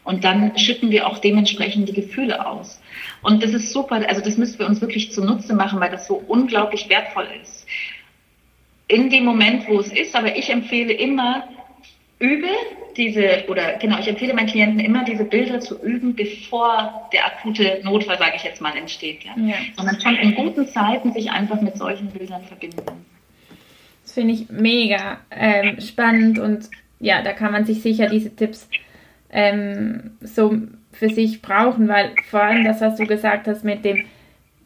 Und 0.05 0.25
dann 0.25 0.57
schütten 0.59 0.91
wir 0.91 1.07
auch 1.07 1.19
dementsprechend 1.19 1.89
die 1.89 1.93
Gefühle 1.93 2.47
aus. 2.47 2.81
Und 3.23 3.43
das 3.43 3.53
ist 3.53 3.73
super, 3.73 4.03
also 4.09 4.21
das 4.21 4.37
müssen 4.37 4.59
wir 4.59 4.67
uns 4.67 4.81
wirklich 4.81 5.13
zunutze 5.13 5.55
machen, 5.55 5.81
weil 5.81 5.91
das 5.91 6.07
so 6.07 6.23
unglaublich 6.29 6.89
wertvoll 6.89 7.27
ist. 7.43 7.67
In 8.89 9.11
dem 9.11 9.25
Moment, 9.25 9.67
wo 9.69 9.81
es 9.81 9.93
ist, 9.93 10.15
aber 10.15 10.37
ich 10.37 10.51
empfehle 10.51 10.93
immer, 10.93 11.49
übe 12.19 12.49
diese, 12.97 13.45
oder 13.49 13.75
genau, 13.75 13.99
ich 13.99 14.09
empfehle 14.09 14.33
meinen 14.33 14.49
Klienten 14.49 14.81
immer, 14.81 15.05
diese 15.05 15.25
Bilder 15.25 15.61
zu 15.61 15.79
üben, 15.83 16.15
bevor 16.15 17.09
der 17.13 17.27
akute 17.27 17.81
Notfall, 17.83 18.19
sage 18.19 18.33
ich 18.37 18.43
jetzt 18.43 18.61
mal, 18.61 18.75
entsteht. 18.77 19.25
Ja? 19.25 19.33
ja. 19.37 19.57
Sondern 19.77 20.01
schon 20.01 20.17
in 20.17 20.35
guten 20.35 20.67
Zeiten 20.67 21.13
sich 21.13 21.31
einfach 21.31 21.61
mit 21.61 21.77
solchen 21.77 22.09
Bildern 22.09 22.43
verbinden. 22.45 22.83
Das 24.03 24.13
finde 24.13 24.35
ich 24.35 24.49
mega 24.49 25.19
ähm, 25.31 25.81
spannend 25.81 26.39
und 26.39 26.71
ja, 27.01 27.23
da 27.23 27.33
kann 27.33 27.53
man 27.53 27.67
sich 27.67 27.83
sicher 27.83 28.09
diese 28.09 28.35
Tipps 28.35 28.69
ähm, 29.31 30.13
so 30.23 30.57
für 30.93 31.11
sich 31.11 31.43
brauchen, 31.43 31.89
weil 31.89 32.13
vor 32.31 32.43
allem 32.43 32.65
das, 32.65 32.81
was 32.81 32.97
du 32.97 33.07
gesagt 33.07 33.47
hast 33.47 33.65
mit 33.65 33.85
dem, 33.85 34.05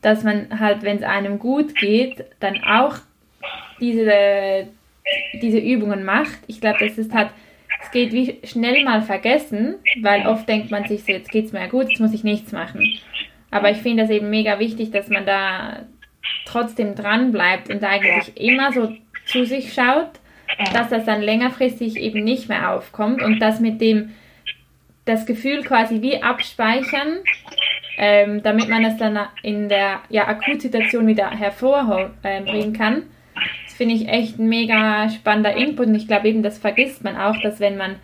dass 0.02 0.22
man 0.22 0.60
halt, 0.60 0.82
wenn 0.82 0.98
es 0.98 1.02
einem 1.02 1.38
gut 1.38 1.74
geht, 1.74 2.24
dann 2.38 2.62
auch 2.62 2.96
diese, 3.80 4.68
diese 5.40 5.58
Übungen 5.58 6.04
macht. 6.04 6.38
Ich 6.46 6.60
glaube, 6.60 6.78
das 6.80 6.98
ist 6.98 7.14
halt, 7.14 7.30
es 7.82 7.90
geht 7.90 8.12
wie 8.12 8.38
schnell 8.44 8.84
mal 8.84 9.02
vergessen, 9.02 9.76
weil 10.02 10.26
oft 10.26 10.48
denkt 10.48 10.70
man 10.70 10.86
sich 10.86 11.04
so, 11.04 11.12
jetzt 11.12 11.30
geht 11.30 11.46
es 11.46 11.52
mir 11.52 11.68
gut, 11.68 11.88
jetzt 11.88 12.00
muss 12.00 12.14
ich 12.14 12.24
nichts 12.24 12.52
machen. 12.52 12.98
Aber 13.50 13.70
ich 13.70 13.78
finde 13.78 14.04
das 14.04 14.10
eben 14.10 14.30
mega 14.30 14.58
wichtig, 14.58 14.90
dass 14.90 15.08
man 15.08 15.26
da 15.26 15.84
trotzdem 16.44 16.94
dran 16.94 17.32
bleibt 17.32 17.70
und 17.70 17.82
eigentlich 17.82 18.36
immer 18.40 18.72
so 18.72 18.92
zu 19.26 19.44
sich 19.44 19.72
schaut, 19.72 20.10
dass 20.72 20.88
das 20.88 21.04
dann 21.04 21.22
längerfristig 21.22 21.96
eben 21.96 22.24
nicht 22.24 22.48
mehr 22.48 22.70
aufkommt 22.70 23.22
und 23.22 23.40
das 23.40 23.60
mit 23.60 23.80
dem 23.80 24.10
das 25.04 25.26
Gefühl 25.26 25.62
quasi 25.62 26.02
wie 26.02 26.22
abspeichern, 26.22 27.18
ähm, 27.96 28.42
damit 28.42 28.68
man 28.68 28.84
es 28.84 28.96
dann 28.96 29.18
in 29.42 29.68
der 29.68 30.00
ja, 30.08 30.28
Akutsituation 30.28 31.06
wieder 31.06 31.30
hervorbringen 31.30 32.72
kann. 32.72 33.02
Finde 33.80 33.94
ich 33.94 34.08
echt 34.08 34.38
ein 34.38 34.46
mega 34.46 35.08
spannender 35.08 35.56
Input 35.56 35.86
und 35.86 35.94
ich 35.94 36.06
glaube 36.06 36.28
eben, 36.28 36.42
das 36.42 36.58
vergisst 36.58 37.02
man 37.02 37.16
auch, 37.16 37.40
dass 37.40 37.60
wenn 37.60 37.78
man 37.78 37.96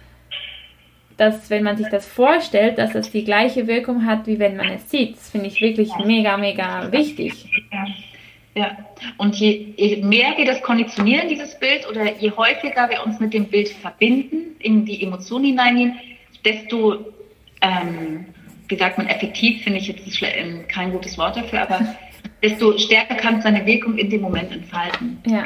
dass 1.19 1.51
wenn 1.51 1.65
man 1.65 1.77
sich 1.77 1.89
das 1.91 2.07
vorstellt, 2.07 2.79
dass 2.79 2.95
das 2.95 3.11
die 3.11 3.25
gleiche 3.25 3.67
Wirkung 3.67 4.07
hat, 4.07 4.27
wie 4.27 4.39
wenn 4.39 4.57
man 4.57 4.71
es 4.71 4.91
sieht. 4.91 5.17
Das 5.17 5.29
finde 5.29 5.49
ich 5.49 5.61
wirklich 5.61 5.91
mega, 6.03 6.39
mega 6.39 6.91
wichtig. 6.93 7.45
Ja. 8.55 8.75
Und 9.19 9.37
je, 9.37 9.75
je, 9.77 9.97
mehr 9.97 10.33
wir 10.39 10.47
das 10.47 10.63
konditionieren, 10.63 11.29
dieses 11.29 11.59
Bild, 11.59 11.87
oder 11.91 12.11
je 12.19 12.31
häufiger 12.31 12.89
wir 12.89 13.05
uns 13.05 13.21
mit 13.21 13.35
dem 13.35 13.45
Bild 13.45 13.69
verbinden, 13.69 14.57
in 14.61 14.87
die 14.87 15.03
Emotionen 15.03 15.45
hineingehen, 15.45 15.99
desto, 16.43 17.13
ähm, 17.61 18.25
wie 18.69 18.77
sagt 18.77 18.97
man, 18.97 19.09
effektiv, 19.09 19.63
finde 19.63 19.81
ich 19.81 19.89
jetzt 19.89 20.23
ähm, 20.23 20.65
kein 20.69 20.91
gutes 20.91 21.19
Wort 21.19 21.37
dafür, 21.37 21.61
aber 21.61 21.81
desto 22.47 22.79
stärker 22.79 23.17
kann 23.17 23.39
es 23.39 23.43
seine 23.43 23.67
Wirkung 23.67 23.99
in 23.99 24.09
dem 24.09 24.21
Moment 24.21 24.53
entfalten. 24.53 25.19
Ja. 25.27 25.43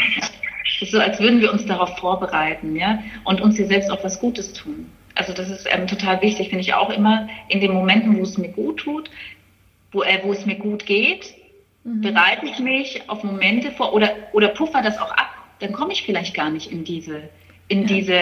Es 0.66 0.82
ist 0.82 0.92
so, 0.92 1.00
als 1.00 1.20
würden 1.20 1.40
wir 1.40 1.52
uns 1.52 1.66
darauf 1.66 1.98
vorbereiten, 1.98 2.76
ja, 2.76 3.02
und 3.24 3.40
uns 3.40 3.56
hier 3.56 3.66
selbst 3.66 3.90
auch 3.90 4.02
was 4.04 4.20
Gutes 4.20 4.52
tun. 4.52 4.86
Also 5.14 5.32
das 5.32 5.50
ist 5.50 5.66
ähm, 5.70 5.86
total 5.86 6.22
wichtig, 6.22 6.48
finde 6.48 6.62
ich 6.62 6.74
auch 6.74 6.90
immer 6.90 7.28
in 7.48 7.60
den 7.60 7.72
Momenten, 7.72 8.16
wo 8.16 8.22
es 8.22 8.38
mir 8.38 8.48
gut 8.48 8.78
tut, 8.80 9.10
wo, 9.92 10.02
äh, 10.02 10.20
wo 10.22 10.32
es 10.32 10.46
mir 10.46 10.56
gut 10.56 10.86
geht, 10.86 11.34
mhm. 11.84 12.00
bereite 12.02 12.46
ich 12.46 12.58
mich 12.58 13.02
auf 13.08 13.24
Momente 13.24 13.72
vor 13.72 13.92
oder, 13.92 14.10
oder 14.32 14.48
puffer 14.48 14.82
das 14.82 14.98
auch 14.98 15.10
ab. 15.10 15.30
Dann 15.58 15.72
komme 15.72 15.92
ich 15.92 16.02
vielleicht 16.04 16.34
gar 16.34 16.50
nicht 16.50 16.70
in 16.70 16.84
diese, 16.84 17.22
in 17.68 17.82
ja. 17.82 17.86
diese 17.88 18.20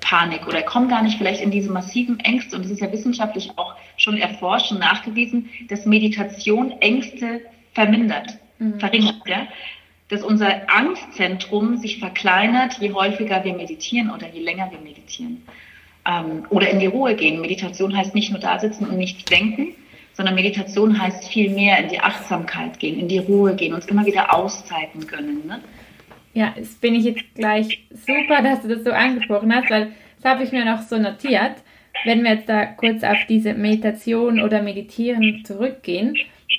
Panik 0.00 0.46
oder 0.46 0.62
komme 0.62 0.88
gar 0.88 1.02
nicht 1.02 1.18
vielleicht 1.18 1.42
in 1.42 1.50
diese 1.50 1.70
massiven 1.70 2.20
Ängste. 2.20 2.56
Und 2.56 2.64
es 2.64 2.70
ist 2.70 2.80
ja 2.80 2.90
wissenschaftlich 2.92 3.50
auch 3.56 3.74
schon 3.96 4.16
erforscht 4.16 4.70
und 4.70 4.78
nachgewiesen, 4.78 5.50
dass 5.68 5.84
Meditation 5.84 6.72
Ängste 6.80 7.40
vermindert, 7.78 8.38
mhm. 8.58 8.80
verringert. 8.80 9.22
Ja? 9.26 9.46
Dass 10.08 10.22
unser 10.22 10.68
Angstzentrum 10.68 11.76
sich 11.76 11.98
verkleinert, 11.98 12.78
je 12.80 12.92
häufiger 12.92 13.44
wir 13.44 13.54
meditieren 13.54 14.10
oder 14.10 14.26
je 14.28 14.40
länger 14.40 14.70
wir 14.72 14.80
meditieren 14.80 15.42
ähm, 16.06 16.44
oder 16.50 16.68
in 16.70 16.80
die 16.80 16.86
Ruhe 16.86 17.14
gehen. 17.14 17.40
Meditation 17.40 17.96
heißt 17.96 18.14
nicht 18.14 18.30
nur 18.30 18.40
da 18.40 18.58
sitzen 18.58 18.86
und 18.86 18.96
nichts 18.96 19.24
denken, 19.26 19.74
sondern 20.14 20.34
Meditation 20.34 21.00
heißt 21.00 21.28
viel 21.28 21.50
mehr 21.50 21.78
in 21.78 21.88
die 21.88 22.00
Achtsamkeit 22.00 22.80
gehen, 22.80 22.98
in 22.98 23.06
die 23.06 23.18
Ruhe 23.18 23.54
gehen, 23.54 23.74
uns 23.74 23.86
immer 23.86 24.04
wieder 24.04 24.34
Auszeiten 24.34 25.06
gönnen. 25.06 25.46
Ne? 25.46 25.60
Ja, 26.34 26.54
das 26.56 26.74
bin 26.74 26.96
ich 26.96 27.04
jetzt 27.04 27.34
gleich 27.36 27.86
super, 27.90 28.42
dass 28.42 28.62
du 28.62 28.68
das 28.68 28.82
so 28.82 28.90
angesprochen 28.90 29.54
hast, 29.54 29.70
weil 29.70 29.92
das 30.20 30.32
habe 30.32 30.42
ich 30.42 30.50
mir 30.50 30.64
noch 30.64 30.82
so 30.82 30.98
notiert. 30.98 31.62
Wenn 32.04 32.24
wir 32.24 32.34
jetzt 32.34 32.48
da 32.48 32.64
kurz 32.64 33.04
auf 33.04 33.18
diese 33.28 33.54
Meditation 33.54 34.40
oder 34.40 34.62
Meditieren 34.62 35.44
zurückgehen, 35.44 36.16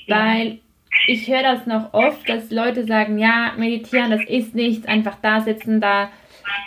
weil 0.08 0.60
ich 1.08 1.28
höre 1.28 1.44
das 1.44 1.66
noch 1.66 1.94
oft, 1.94 2.28
dass 2.28 2.52
Leute 2.52 2.86
sagen, 2.86 3.18
ja, 3.18 3.54
meditieren, 3.58 4.12
das 4.12 4.24
ist 4.26 4.56
nichts, 4.56 4.88
einfach 4.88 5.18
da 5.22 5.42
sitzen, 5.42 5.82
da 5.82 6.10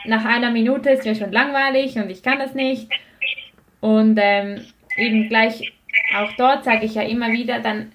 nach 0.05 0.25
einer 0.25 0.51
Minute 0.51 0.91
ist 0.91 1.05
mir 1.05 1.15
schon 1.15 1.33
langweilig 1.33 1.97
und 1.97 2.11
ich 2.11 2.23
kann 2.23 2.39
das 2.39 2.55
nicht. 2.55 2.89
Und 3.81 4.19
ähm, 4.21 4.61
eben 4.97 5.29
gleich 5.29 5.73
auch 6.17 6.33
dort 6.37 6.65
sage 6.65 6.87
ich 6.87 6.95
ja 6.95 7.03
immer 7.03 7.33
wieder, 7.33 7.61
dann 7.61 7.93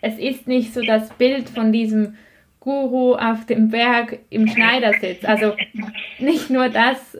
es 0.00 0.18
ist 0.18 0.46
nicht 0.46 0.72
so 0.72 0.82
das 0.82 1.10
Bild 1.14 1.48
von 1.48 1.72
diesem 1.72 2.16
Guru 2.60 3.14
auf 3.14 3.46
dem 3.46 3.70
Berg 3.70 4.18
im 4.30 4.48
Schneidersitz. 4.48 5.24
Also 5.24 5.54
nicht 6.18 6.50
nur 6.50 6.68
das 6.68 7.16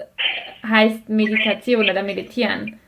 heißt 0.66 1.08
Meditation 1.08 1.88
oder 1.88 2.02
Meditieren. 2.02 2.78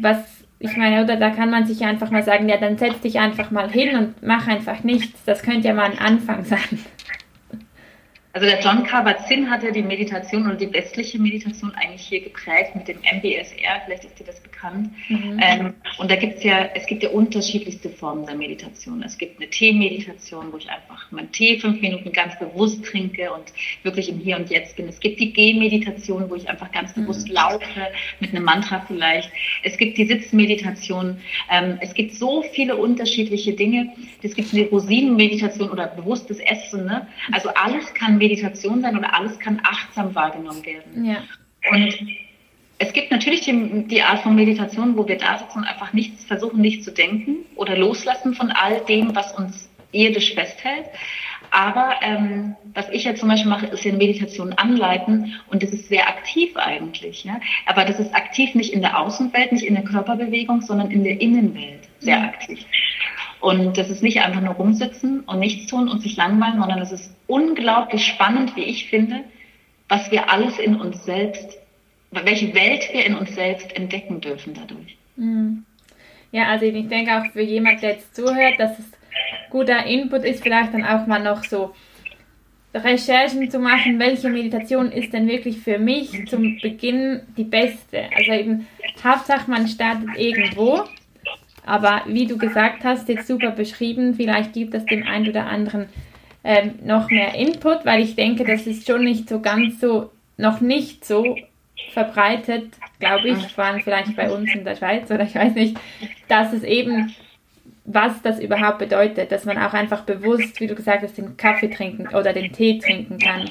Was 0.00 0.37
ich 0.60 0.76
meine, 0.76 1.04
oder 1.04 1.16
da 1.16 1.30
kann 1.30 1.50
man 1.50 1.66
sich 1.66 1.84
einfach 1.84 2.10
mal 2.10 2.24
sagen, 2.24 2.48
ja, 2.48 2.56
dann 2.56 2.78
setz 2.78 3.00
dich 3.00 3.18
einfach 3.18 3.50
mal 3.50 3.70
hin 3.70 3.96
und 3.96 4.22
mach 4.22 4.48
einfach 4.48 4.82
nichts. 4.82 5.22
Das 5.24 5.42
könnte 5.42 5.68
ja 5.68 5.74
mal 5.74 5.90
ein 5.90 5.98
Anfang 5.98 6.44
sein. 6.44 6.84
Also 8.38 8.50
der 8.50 8.60
John 8.60 8.84
Kabat-Zinn 8.84 9.50
hat 9.50 9.64
ja 9.64 9.72
die 9.72 9.82
Meditation 9.82 10.46
oder 10.46 10.54
die 10.54 10.72
westliche 10.72 11.18
Meditation 11.18 11.72
eigentlich 11.74 12.02
hier 12.02 12.20
geprägt 12.20 12.76
mit 12.76 12.86
dem 12.86 12.98
MBSR, 12.98 13.82
vielleicht 13.84 14.04
ist 14.04 14.16
dir 14.20 14.26
das 14.26 14.38
bekannt. 14.38 14.92
Mhm. 15.08 15.40
Ähm, 15.42 15.74
und 15.98 16.08
da 16.08 16.14
gibt 16.14 16.36
es 16.36 16.44
ja, 16.44 16.68
es 16.72 16.86
gibt 16.86 17.02
ja 17.02 17.08
unterschiedlichste 17.08 17.90
Formen 17.90 18.26
der 18.26 18.36
Meditation. 18.36 19.02
Es 19.02 19.18
gibt 19.18 19.40
eine 19.40 19.50
Tee-Meditation, 19.50 20.52
wo 20.52 20.56
ich 20.56 20.70
einfach 20.70 21.10
meinen 21.10 21.32
Tee 21.32 21.58
fünf 21.58 21.80
Minuten 21.80 22.12
ganz 22.12 22.38
bewusst 22.38 22.84
trinke 22.84 23.32
und 23.32 23.52
wirklich 23.82 24.08
im 24.08 24.20
Hier 24.20 24.36
und 24.36 24.48
Jetzt 24.50 24.76
bin. 24.76 24.86
Es 24.86 25.00
gibt 25.00 25.18
die 25.18 25.32
Geh-Meditation, 25.32 26.30
wo 26.30 26.36
ich 26.36 26.48
einfach 26.48 26.70
ganz 26.70 26.94
mhm. 26.94 27.02
bewusst 27.02 27.28
laufe, 27.28 27.88
mit 28.20 28.30
einem 28.30 28.44
Mantra 28.44 28.84
vielleicht. 28.86 29.32
Es 29.64 29.76
gibt 29.76 29.98
die 29.98 30.06
Sitzmeditation. 30.06 31.18
Ähm, 31.50 31.78
es 31.80 31.92
gibt 31.92 32.14
so 32.14 32.42
viele 32.52 32.76
unterschiedliche 32.76 33.54
Dinge. 33.54 33.92
Es 34.22 34.36
gibt 34.36 34.54
eine 34.54 34.66
Rosinenmeditation 34.66 35.70
oder 35.70 35.88
bewusstes 35.88 36.38
Essen. 36.38 36.84
Ne? 36.84 37.08
Also 37.32 37.48
alles 37.48 37.92
kann 37.94 38.12
Meditation 38.12 38.27
sein 38.36 38.96
oder 38.96 39.14
alles 39.14 39.38
kann 39.38 39.60
achtsam 39.64 40.14
wahrgenommen 40.14 40.64
werden. 40.64 41.04
Ja. 41.04 41.18
Und 41.70 41.94
es 42.78 42.92
gibt 42.92 43.10
natürlich 43.10 43.40
die, 43.40 43.84
die, 43.88 44.02
Art 44.02 44.20
von 44.20 44.34
Meditation, 44.34 44.96
wo 44.96 45.06
wir 45.08 45.18
da 45.18 45.38
sitzen 45.38 45.58
und 45.58 45.64
einfach 45.64 45.92
nichts 45.92 46.24
versuchen, 46.24 46.60
nicht 46.60 46.84
zu 46.84 46.92
denken 46.92 47.38
oder 47.56 47.76
loslassen 47.76 48.34
von 48.34 48.50
all 48.50 48.80
dem, 48.86 49.14
was 49.16 49.36
uns 49.36 49.68
irdisch 49.90 50.34
festhält. 50.34 50.86
Aber 51.50 51.96
ähm, 52.02 52.56
was 52.74 52.88
ich 52.90 53.04
ja 53.04 53.14
zum 53.14 53.28
Beispiel 53.28 53.50
mache, 53.50 53.66
ist 53.66 53.84
ja 53.84 53.90
eine 53.90 53.98
Meditation 53.98 54.52
anleiten 54.52 55.34
und 55.48 55.62
das 55.62 55.70
ist 55.70 55.88
sehr 55.88 56.08
aktiv 56.08 56.56
eigentlich. 56.56 57.24
Ja? 57.24 57.40
Aber 57.66 57.84
das 57.84 57.98
ist 57.98 58.14
aktiv 58.14 58.54
nicht 58.54 58.72
in 58.72 58.82
der 58.82 58.98
Außenwelt, 58.98 59.52
nicht 59.52 59.64
in 59.64 59.74
der 59.74 59.84
Körperbewegung, 59.84 60.60
sondern 60.60 60.90
in 60.90 61.04
der 61.04 61.20
Innenwelt 61.20 61.88
sehr 62.00 62.22
aktiv. 62.22 62.64
Und 63.40 63.78
das 63.78 63.88
ist 63.88 64.02
nicht 64.02 64.20
einfach 64.20 64.40
nur 64.40 64.54
rumsitzen 64.54 65.20
und 65.20 65.38
nichts 65.38 65.70
tun 65.70 65.88
und 65.88 66.02
sich 66.02 66.16
langweilen, 66.16 66.58
sondern 66.58 66.80
es 66.80 66.92
ist 66.92 67.14
unglaublich 67.26 68.04
spannend, 68.04 68.56
wie 68.56 68.64
ich 68.64 68.88
finde, 68.88 69.24
was 69.88 70.10
wir 70.10 70.30
alles 70.30 70.58
in 70.58 70.76
uns 70.76 71.04
selbst, 71.04 71.58
welche 72.10 72.54
Welt 72.54 72.88
wir 72.92 73.04
in 73.04 73.14
uns 73.14 73.34
selbst 73.34 73.74
entdecken 73.76 74.20
dürfen 74.20 74.54
dadurch. 74.54 74.96
Mhm. 75.16 75.64
Ja, 76.32 76.48
also 76.48 76.66
ich 76.66 76.88
denke 76.88 77.16
auch 77.16 77.32
für 77.32 77.42
jemand, 77.42 77.82
der 77.82 77.92
jetzt 77.92 78.14
zuhört, 78.14 78.58
dass 78.58 78.78
es 78.78 78.84
guter 79.50 79.86
Input 79.86 80.24
ist, 80.24 80.42
vielleicht 80.42 80.74
dann 80.74 80.84
auch 80.84 81.06
mal 81.06 81.22
noch 81.22 81.44
so 81.44 81.74
Recherchen 82.74 83.50
zu 83.50 83.58
machen, 83.58 83.98
welche 83.98 84.28
Meditation 84.28 84.92
ist 84.92 85.12
denn 85.12 85.26
wirklich 85.26 85.58
für 85.58 85.78
mich 85.78 86.28
zum 86.28 86.58
Beginn 86.60 87.22
die 87.36 87.44
beste. 87.44 88.04
Also 88.14 88.32
eben 88.32 88.66
Hauptsache, 89.02 89.50
man 89.50 89.66
startet 89.68 90.08
irgendwo 90.16 90.84
aber 91.68 92.02
wie 92.06 92.26
du 92.26 92.38
gesagt 92.38 92.82
hast, 92.82 93.10
jetzt 93.10 93.26
super 93.26 93.50
beschrieben, 93.50 94.14
vielleicht 94.14 94.54
gibt 94.54 94.74
es 94.74 94.86
dem 94.86 95.06
einen 95.06 95.28
oder 95.28 95.46
anderen 95.46 95.90
ähm, 96.42 96.78
noch 96.82 97.10
mehr 97.10 97.34
Input, 97.34 97.84
weil 97.84 98.02
ich 98.02 98.16
denke, 98.16 98.44
das 98.44 98.66
ist 98.66 98.86
schon 98.86 99.04
nicht 99.04 99.28
so 99.28 99.40
ganz 99.40 99.78
so, 99.78 100.10
noch 100.38 100.62
nicht 100.62 101.04
so 101.04 101.36
verbreitet, 101.92 102.72
glaube 102.98 103.28
ich, 103.28 103.48
vor 103.48 103.64
allem 103.64 103.82
vielleicht 103.82 104.16
bei 104.16 104.30
uns 104.30 104.54
in 104.54 104.64
der 104.64 104.76
Schweiz 104.76 105.10
oder 105.10 105.24
ich 105.24 105.34
weiß 105.34 105.54
nicht, 105.54 105.76
dass 106.28 106.54
es 106.54 106.62
eben, 106.62 107.14
was 107.84 108.22
das 108.22 108.40
überhaupt 108.40 108.78
bedeutet, 108.78 109.30
dass 109.30 109.44
man 109.44 109.58
auch 109.58 109.74
einfach 109.74 110.04
bewusst, 110.04 110.60
wie 110.60 110.68
du 110.68 110.74
gesagt 110.74 111.02
hast, 111.02 111.18
den 111.18 111.36
Kaffee 111.36 111.68
trinken 111.68 112.08
oder 112.08 112.32
den 112.32 112.50
Tee 112.50 112.78
trinken 112.78 113.18
kann. 113.18 113.50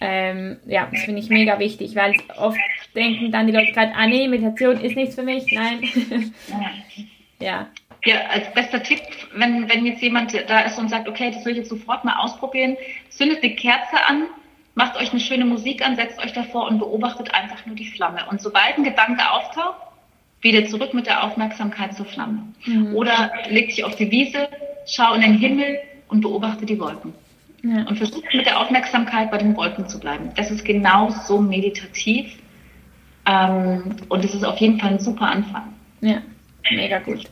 Ähm, 0.00 0.56
ja, 0.64 0.88
das 0.90 1.02
finde 1.02 1.20
ich 1.20 1.28
mega 1.28 1.58
wichtig, 1.58 1.94
weil 1.94 2.14
oft 2.38 2.58
denken 2.94 3.30
dann 3.32 3.46
die 3.46 3.52
Leute 3.52 3.72
gerade, 3.72 3.92
ah 3.94 4.06
nee, 4.06 4.28
Meditation 4.28 4.80
ist 4.80 4.96
nichts 4.96 5.14
für 5.14 5.24
mich, 5.24 5.52
nein. 5.52 5.82
Ja. 7.40 7.68
Ja, 8.04 8.26
als 8.32 8.52
bester 8.54 8.82
Tipp, 8.82 9.00
wenn, 9.34 9.68
wenn 9.68 9.84
jetzt 9.84 10.00
jemand 10.02 10.32
da 10.32 10.60
ist 10.60 10.78
und 10.78 10.88
sagt, 10.88 11.08
okay, 11.08 11.32
das 11.32 11.44
will 11.44 11.52
ich 11.52 11.58
jetzt 11.58 11.68
sofort 11.68 12.04
mal 12.04 12.16
ausprobieren, 12.18 12.76
zündet 13.10 13.42
eine 13.42 13.54
Kerze 13.56 13.96
an, 14.06 14.24
macht 14.74 14.96
euch 14.96 15.10
eine 15.10 15.20
schöne 15.20 15.44
Musik 15.44 15.84
an, 15.84 15.96
setzt 15.96 16.18
euch 16.20 16.32
davor 16.32 16.68
und 16.68 16.78
beobachtet 16.78 17.34
einfach 17.34 17.66
nur 17.66 17.74
die 17.74 17.86
Flamme. 17.90 18.20
Und 18.30 18.40
sobald 18.40 18.78
ein 18.78 18.84
Gedanke 18.84 19.28
auftaucht, 19.32 19.78
wieder 20.40 20.66
zurück 20.66 20.94
mit 20.94 21.06
der 21.06 21.24
Aufmerksamkeit 21.24 21.94
zur 21.94 22.06
Flamme. 22.06 22.44
Mhm. 22.64 22.94
Oder 22.94 23.32
leg 23.48 23.68
dich 23.68 23.84
auf 23.84 23.96
die 23.96 24.10
Wiese, 24.10 24.48
schau 24.86 25.14
in 25.14 25.20
den 25.22 25.34
Himmel 25.34 25.78
und 26.08 26.20
beobachte 26.20 26.66
die 26.66 26.78
Wolken. 26.78 27.12
Ja. 27.64 27.82
Und 27.88 27.98
versucht 27.98 28.32
mit 28.32 28.46
der 28.46 28.60
Aufmerksamkeit 28.60 29.32
bei 29.32 29.38
den 29.38 29.56
Wolken 29.56 29.88
zu 29.88 29.98
bleiben. 29.98 30.30
Das 30.36 30.52
ist 30.52 30.64
genau 30.64 31.10
so 31.10 31.40
meditativ 31.40 32.38
Ähm, 33.26 33.96
und 34.08 34.24
es 34.24 34.34
ist 34.34 34.44
auf 34.44 34.58
jeden 34.58 34.80
Fall 34.80 34.92
ein 34.92 35.00
super 35.00 35.26
Anfang. 35.26 35.74
Ja, 36.00 36.22
mega 36.70 36.98
gut. 36.98 37.24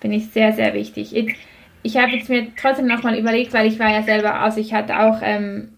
Finde 0.00 0.16
ich 0.16 0.28
sehr, 0.30 0.52
sehr 0.52 0.74
wichtig. 0.74 1.14
Ich, 1.14 1.36
ich 1.82 1.96
habe 1.96 2.12
jetzt 2.12 2.28
mir 2.28 2.48
trotzdem 2.60 2.86
nochmal 2.86 3.18
überlegt, 3.18 3.52
weil 3.52 3.66
ich 3.66 3.78
war 3.78 3.90
ja 3.90 4.02
selber 4.02 4.44
aus, 4.44 4.56
ich 4.56 4.72
hatte 4.72 4.98
auch 4.98 5.20
ähm, 5.22 5.72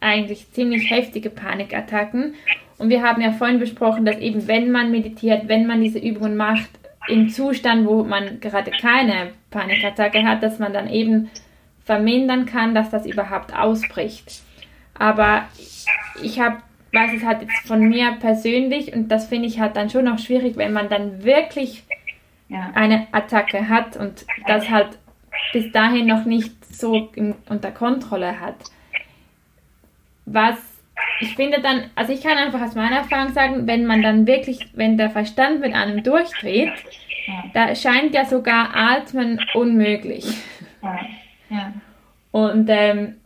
eigentlich 0.00 0.50
ziemlich 0.52 0.90
heftige 0.90 1.30
Panikattacken. 1.30 2.34
Und 2.78 2.90
wir 2.90 3.02
haben 3.02 3.20
ja 3.20 3.32
vorhin 3.32 3.58
besprochen, 3.58 4.04
dass 4.04 4.18
eben 4.18 4.46
wenn 4.46 4.70
man 4.70 4.90
meditiert, 4.90 5.48
wenn 5.48 5.66
man 5.66 5.82
diese 5.82 5.98
Übungen 5.98 6.36
macht, 6.36 6.70
im 7.08 7.30
Zustand, 7.30 7.86
wo 7.86 8.04
man 8.04 8.38
gerade 8.40 8.70
keine 8.70 9.30
Panikattacke 9.50 10.22
hat, 10.24 10.42
dass 10.42 10.58
man 10.58 10.72
dann 10.72 10.88
eben 10.88 11.30
vermindern 11.84 12.44
kann, 12.44 12.74
dass 12.74 12.90
das 12.90 13.06
überhaupt 13.06 13.54
ausbricht. 13.54 14.42
Aber 14.94 15.48
ich 16.22 16.38
habe, 16.38 16.58
weiß 16.92 17.12
es 17.14 17.24
halt 17.24 17.42
jetzt 17.42 17.66
von 17.66 17.80
mir 17.80 18.12
persönlich 18.20 18.92
und 18.92 19.08
das 19.08 19.28
finde 19.28 19.48
ich 19.48 19.60
halt 19.60 19.76
dann 19.76 19.90
schon 19.90 20.04
noch 20.04 20.18
schwierig, 20.18 20.56
wenn 20.56 20.72
man 20.72 20.88
dann 20.88 21.24
wirklich 21.24 21.84
ja. 22.48 22.70
eine 22.74 23.06
Attacke 23.12 23.68
hat 23.68 23.96
und 23.96 24.24
das 24.46 24.70
halt 24.70 24.98
bis 25.52 25.70
dahin 25.72 26.06
noch 26.06 26.24
nicht 26.24 26.52
so 26.74 27.10
in, 27.14 27.34
unter 27.48 27.70
Kontrolle 27.70 28.40
hat. 28.40 28.56
Was 30.24 30.56
ich 31.20 31.34
finde 31.34 31.60
dann, 31.60 31.90
also 31.94 32.12
ich 32.12 32.22
kann 32.22 32.38
einfach 32.38 32.60
aus 32.60 32.74
meiner 32.74 32.98
Erfahrung 32.98 33.32
sagen, 33.32 33.66
wenn 33.66 33.86
man 33.86 34.02
dann 34.02 34.26
wirklich, 34.26 34.68
wenn 34.74 34.96
der 34.96 35.10
Verstand 35.10 35.60
mit 35.60 35.74
einem 35.74 36.02
durchdreht, 36.02 36.72
ja. 37.26 37.44
da 37.54 37.74
scheint 37.74 38.14
ja 38.14 38.24
sogar 38.24 38.74
Atmen 38.74 39.40
unmöglich. 39.54 40.26
Ja. 40.82 41.00
ja. 41.50 41.72
Und 42.30 42.68
ähm, 42.68 43.16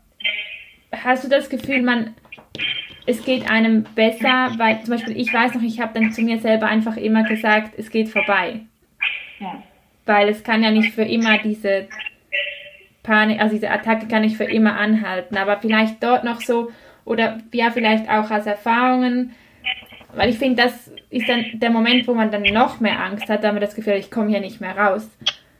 hast 0.92 1.24
du 1.24 1.28
das 1.28 1.48
Gefühl, 1.48 1.82
man, 1.82 2.14
es 3.06 3.24
geht 3.24 3.50
einem 3.50 3.84
besser, 3.94 4.52
weil 4.56 4.82
zum 4.82 4.94
Beispiel 4.94 5.16
ich 5.18 5.32
weiß 5.32 5.54
noch, 5.54 5.62
ich 5.62 5.80
habe 5.80 5.98
dann 5.98 6.12
zu 6.12 6.22
mir 6.22 6.38
selber 6.38 6.66
einfach 6.66 6.96
immer 6.96 7.24
gesagt, 7.24 7.74
es 7.76 7.90
geht 7.90 8.08
vorbei. 8.08 8.60
Ja. 9.38 9.62
Weil 10.06 10.28
es 10.28 10.42
kann 10.42 10.62
ja 10.62 10.70
nicht 10.70 10.92
für 10.94 11.02
immer 11.02 11.38
diese 11.38 11.88
Panik, 13.02 13.40
also 13.40 13.54
diese 13.54 13.70
Attacke 13.70 14.06
kann 14.06 14.22
nicht 14.22 14.36
für 14.36 14.44
immer 14.44 14.76
anhalten, 14.76 15.36
aber 15.36 15.58
vielleicht 15.58 16.02
dort 16.02 16.24
noch 16.24 16.40
so 16.40 16.70
oder 17.04 17.40
ja, 17.52 17.70
vielleicht 17.70 18.08
auch 18.08 18.30
als 18.30 18.46
Erfahrungen, 18.46 19.34
weil 20.14 20.30
ich 20.30 20.38
finde, 20.38 20.62
das 20.62 20.90
ist 21.10 21.28
dann 21.28 21.44
der 21.54 21.70
Moment, 21.70 22.06
wo 22.06 22.14
man 22.14 22.30
dann 22.30 22.42
noch 22.42 22.80
mehr 22.80 23.02
Angst 23.02 23.28
hat, 23.28 23.44
da 23.44 23.52
man 23.52 23.60
das 23.60 23.74
Gefühl, 23.74 23.94
ich 23.94 24.10
komme 24.10 24.28
hier 24.28 24.40
nicht 24.40 24.60
mehr 24.60 24.76
raus. 24.76 25.08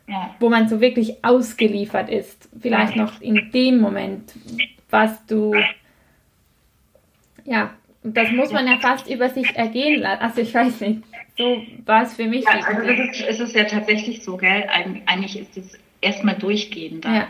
Ja. 0.09 0.35
Wo 0.41 0.49
man 0.49 0.69
so 0.69 0.81
wirklich 0.81 1.25
ausgeliefert 1.25 2.11
ist. 2.11 2.49
Vielleicht 2.61 2.97
noch 2.97 3.21
in 3.21 3.51
dem 3.53 3.81
Moment, 3.81 4.33
was 4.91 5.25
du, 5.27 5.55
ja, 7.45 7.71
das 8.03 8.31
muss 8.33 8.53
man 8.53 8.67
ja 8.67 8.79
fast 8.79 9.09
über 9.09 9.29
sich 9.29 9.55
ergehen 9.57 10.01
lassen. 10.01 10.23
Also 10.23 10.41
ich 10.41 10.53
weiß 10.53 10.81
nicht, 10.81 11.03
so 11.37 11.63
war 11.85 12.03
es 12.03 12.15
für 12.15 12.27
mich. 12.27 12.45
Ja, 12.45 12.61
also 12.67 12.83
es 12.83 12.99
ist, 12.99 13.29
es 13.29 13.41
ist 13.41 13.55
ja 13.55 13.65
tatsächlich 13.65 14.23
so, 14.25 14.37
gell? 14.37 14.69
Eigentlich 15.07 15.39
ist 15.39 15.57
es 15.57 15.79
erstmal 16.01 16.35
durchgehend 16.35 17.05
da. 17.05 17.15
Ja. 17.15 17.29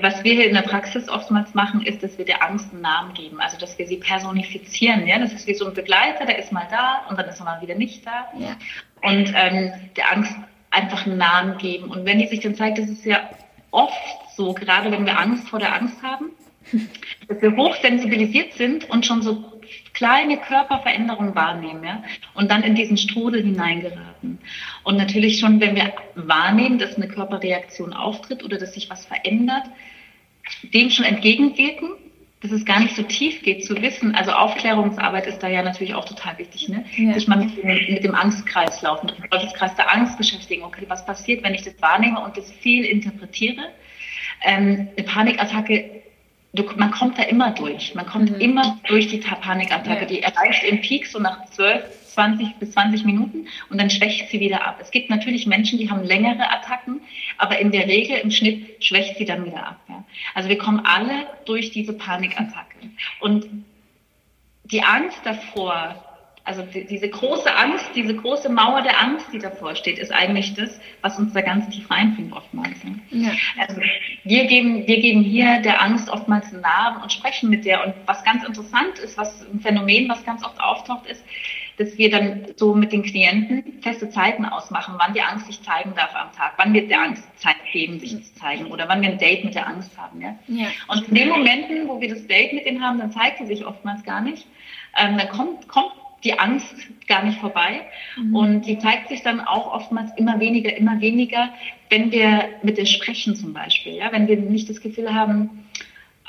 Was 0.00 0.24
wir 0.24 0.34
hier 0.34 0.48
in 0.48 0.54
der 0.54 0.62
Praxis 0.62 1.08
oftmals 1.08 1.54
machen, 1.54 1.82
ist, 1.86 2.02
dass 2.02 2.18
wir 2.18 2.24
der 2.24 2.42
Angst 2.42 2.72
einen 2.72 2.82
Namen 2.82 3.14
geben, 3.14 3.40
also 3.40 3.56
dass 3.56 3.78
wir 3.78 3.86
sie 3.86 3.98
personifizieren. 3.98 5.06
Ja? 5.06 5.18
Das 5.20 5.32
ist 5.32 5.46
wie 5.46 5.54
so 5.54 5.66
ein 5.66 5.74
Begleiter, 5.74 6.26
der 6.26 6.38
ist 6.38 6.50
mal 6.50 6.66
da 6.70 7.02
und 7.08 7.16
dann 7.16 7.28
ist 7.28 7.38
er 7.38 7.44
mal 7.44 7.62
wieder 7.62 7.76
nicht 7.76 8.04
da. 8.04 8.32
Ja. 8.36 8.56
Und 9.02 9.32
ähm, 9.36 9.72
der 9.96 10.12
Angst 10.12 10.34
einfach 10.70 11.06
einen 11.06 11.18
Namen 11.18 11.56
geben. 11.58 11.88
Und 11.90 12.04
wenn 12.04 12.18
die 12.18 12.26
sich 12.26 12.40
dann 12.40 12.56
zeigt, 12.56 12.78
das 12.78 12.88
ist 12.88 13.04
ja 13.04 13.30
oft 13.70 13.94
so, 14.36 14.54
gerade 14.54 14.90
wenn 14.90 15.06
wir 15.06 15.18
Angst 15.18 15.48
vor 15.48 15.60
der 15.60 15.72
Angst 15.72 16.02
haben, 16.02 16.30
dass 17.28 17.42
wir 17.42 17.56
hochsensibilisiert 17.56 18.54
sind 18.54 18.88
und 18.90 19.06
schon 19.06 19.22
so 19.22 19.54
kleine 19.92 20.38
Körperveränderungen 20.38 21.34
wahrnehmen 21.34 21.84
ja? 21.84 22.02
und 22.34 22.50
dann 22.50 22.62
in 22.62 22.74
diesen 22.74 22.96
Strudel 22.96 23.42
hineingeraten. 23.42 24.38
Und 24.82 24.96
natürlich 24.96 25.38
schon, 25.38 25.60
wenn 25.60 25.76
wir 25.76 25.92
wahrnehmen, 26.14 26.78
dass 26.78 26.96
eine 26.96 27.08
Körperreaktion 27.08 27.92
auftritt 27.92 28.44
oder 28.44 28.58
dass 28.58 28.74
sich 28.74 28.90
was 28.90 29.06
verändert, 29.06 29.64
dem 30.74 30.90
schon 30.90 31.04
entgegenwirken, 31.04 31.90
dass 32.40 32.52
es 32.52 32.66
gar 32.66 32.80
nicht 32.80 32.94
so 32.94 33.02
tief 33.02 33.40
geht 33.42 33.64
zu 33.64 33.80
wissen. 33.80 34.14
Also 34.14 34.32
Aufklärungsarbeit 34.32 35.26
ist 35.26 35.38
da 35.38 35.48
ja 35.48 35.62
natürlich 35.62 35.94
auch 35.94 36.04
total 36.04 36.36
wichtig, 36.36 36.68
ne? 36.68 36.84
Ja. 36.94 37.14
sich 37.14 37.26
mal 37.26 37.38
mit 37.38 37.56
dem, 37.56 37.94
mit 37.94 38.04
dem 38.04 38.14
Angstkreislauf, 38.14 39.02
mit 39.02 39.16
dem 39.16 39.30
Teufelskreis 39.30 39.74
der 39.76 39.90
Angst 39.90 40.18
beschäftigen. 40.18 40.62
Okay, 40.62 40.84
was 40.88 41.06
passiert, 41.06 41.42
wenn 41.42 41.54
ich 41.54 41.62
das 41.62 41.80
wahrnehme 41.80 42.20
und 42.20 42.36
das 42.36 42.52
viel 42.52 42.84
interpretiere? 42.84 43.70
Ähm, 44.42 44.88
eine 44.94 45.06
Panikattacke 45.06 46.02
du, 46.54 46.64
man 46.76 46.90
kommt 46.90 47.18
da 47.18 47.24
immer 47.24 47.50
durch. 47.50 47.94
Man 47.94 48.06
kommt 48.06 48.30
mhm. 48.30 48.40
immer 48.40 48.78
durch 48.88 49.08
die 49.08 49.18
Panikattacke. 49.18 50.02
Ja. 50.02 50.06
Die 50.06 50.22
erreicht 50.22 50.62
den 50.62 50.80
Peak 50.80 51.06
so 51.06 51.18
nach 51.18 51.44
12, 51.50 51.84
20 52.14 52.54
bis 52.56 52.72
20 52.72 53.04
Minuten 53.04 53.48
und 53.70 53.80
dann 53.80 53.90
schwächt 53.90 54.30
sie 54.30 54.40
wieder 54.40 54.64
ab. 54.66 54.78
Es 54.80 54.90
gibt 54.90 55.10
natürlich 55.10 55.46
Menschen, 55.46 55.78
die 55.78 55.90
haben 55.90 56.04
längere 56.04 56.48
Attacken, 56.50 57.00
aber 57.38 57.58
in 57.58 57.72
der 57.72 57.86
Regel 57.86 58.18
im 58.18 58.30
Schnitt 58.30 58.84
schwächt 58.84 59.18
sie 59.18 59.24
dann 59.24 59.44
wieder 59.44 59.66
ab. 59.66 59.80
Ja. 59.88 60.04
Also 60.34 60.48
wir 60.48 60.58
kommen 60.58 60.80
alle 60.84 61.26
durch 61.44 61.72
diese 61.72 61.92
Panikattacke. 61.92 62.76
Und 63.20 63.46
die 64.64 64.82
Angst 64.82 65.18
davor, 65.24 66.02
also 66.46 66.62
die, 66.62 66.84
diese 66.84 67.08
große 67.08 67.54
Angst, 67.54 67.90
diese 67.94 68.14
große 68.14 68.50
Mauer 68.50 68.82
der 68.82 69.00
Angst, 69.00 69.26
die 69.32 69.38
davor 69.38 69.74
steht, 69.74 69.98
ist 69.98 70.12
eigentlich 70.12 70.52
das, 70.54 70.78
was 71.00 71.18
uns 71.18 71.32
da 71.32 71.40
ganz 71.40 71.68
tief 71.70 71.90
reinbringt 71.90 72.34
oftmals. 72.34 72.84
Ne? 72.84 72.98
Ja. 73.10 73.30
Also 73.58 73.80
wir 74.24 74.44
geben, 74.46 74.86
wir 74.86 75.00
geben 75.00 75.22
hier 75.22 75.60
der 75.60 75.80
Angst 75.80 76.10
oftmals 76.10 76.52
einen 76.52 76.60
Namen 76.60 77.02
und 77.02 77.10
sprechen 77.10 77.48
mit 77.48 77.64
der. 77.64 77.86
Und 77.86 77.94
was 78.04 78.22
ganz 78.24 78.44
interessant 78.44 78.98
ist, 78.98 79.16
was 79.16 79.46
ein 79.50 79.60
Phänomen, 79.60 80.06
was 80.08 80.22
ganz 80.26 80.44
oft 80.44 80.60
auftaucht, 80.60 81.06
ist, 81.06 81.24
dass 81.78 81.96
wir 81.96 82.10
dann 82.10 82.46
so 82.56 82.74
mit 82.74 82.92
den 82.92 83.02
Klienten 83.02 83.80
feste 83.80 84.10
Zeiten 84.10 84.44
ausmachen, 84.44 84.94
wann 84.98 85.14
die 85.14 85.22
Angst 85.22 85.46
sich 85.46 85.62
zeigen 85.62 85.94
darf 85.96 86.14
am 86.14 86.30
Tag, 86.32 86.52
wann 86.56 86.74
wir 86.74 86.86
der 86.86 87.00
Angst 87.00 87.24
Zeit 87.40 87.56
geben, 87.72 87.98
sich 87.98 88.22
zu 88.22 88.34
zeigen 88.34 88.66
oder 88.66 88.86
wann 88.88 89.00
wir 89.00 89.08
ein 89.08 89.18
Date 89.18 89.44
mit 89.44 89.54
der 89.54 89.66
Angst 89.66 89.96
haben. 89.96 90.20
Ja? 90.20 90.38
ja. 90.46 90.68
Und 90.88 91.08
in 91.08 91.14
den 91.14 91.30
Momenten, 91.30 91.88
wo 91.88 92.00
wir 92.00 92.08
das 92.10 92.26
Date 92.26 92.52
mit 92.52 92.66
denen 92.66 92.82
haben, 92.82 92.98
dann 92.98 93.10
zeigt 93.10 93.38
sie 93.38 93.46
sich 93.46 93.64
oftmals 93.64 94.04
gar 94.04 94.20
nicht. 94.20 94.46
Ähm, 94.96 95.18
dann 95.18 95.28
kommt, 95.30 95.66
kommt 95.66 95.92
die 96.24 96.38
Angst 96.38 96.74
gar 97.06 97.22
nicht 97.24 97.38
vorbei. 97.38 97.82
Mhm. 98.16 98.34
Und 98.34 98.62
die 98.62 98.78
zeigt 98.78 99.08
sich 99.08 99.22
dann 99.22 99.40
auch 99.40 99.72
oftmals 99.72 100.10
immer 100.16 100.40
weniger, 100.40 100.74
immer 100.76 101.00
weniger, 101.00 101.50
wenn 101.90 102.10
wir 102.10 102.48
mit 102.62 102.78
ihr 102.78 102.86
sprechen 102.86 103.36
zum 103.36 103.52
Beispiel. 103.52 103.94
Ja? 103.94 104.10
Wenn 104.10 104.26
wir 104.26 104.36
nicht 104.36 104.68
das 104.68 104.80
Gefühl 104.80 105.14
haben, 105.14 105.68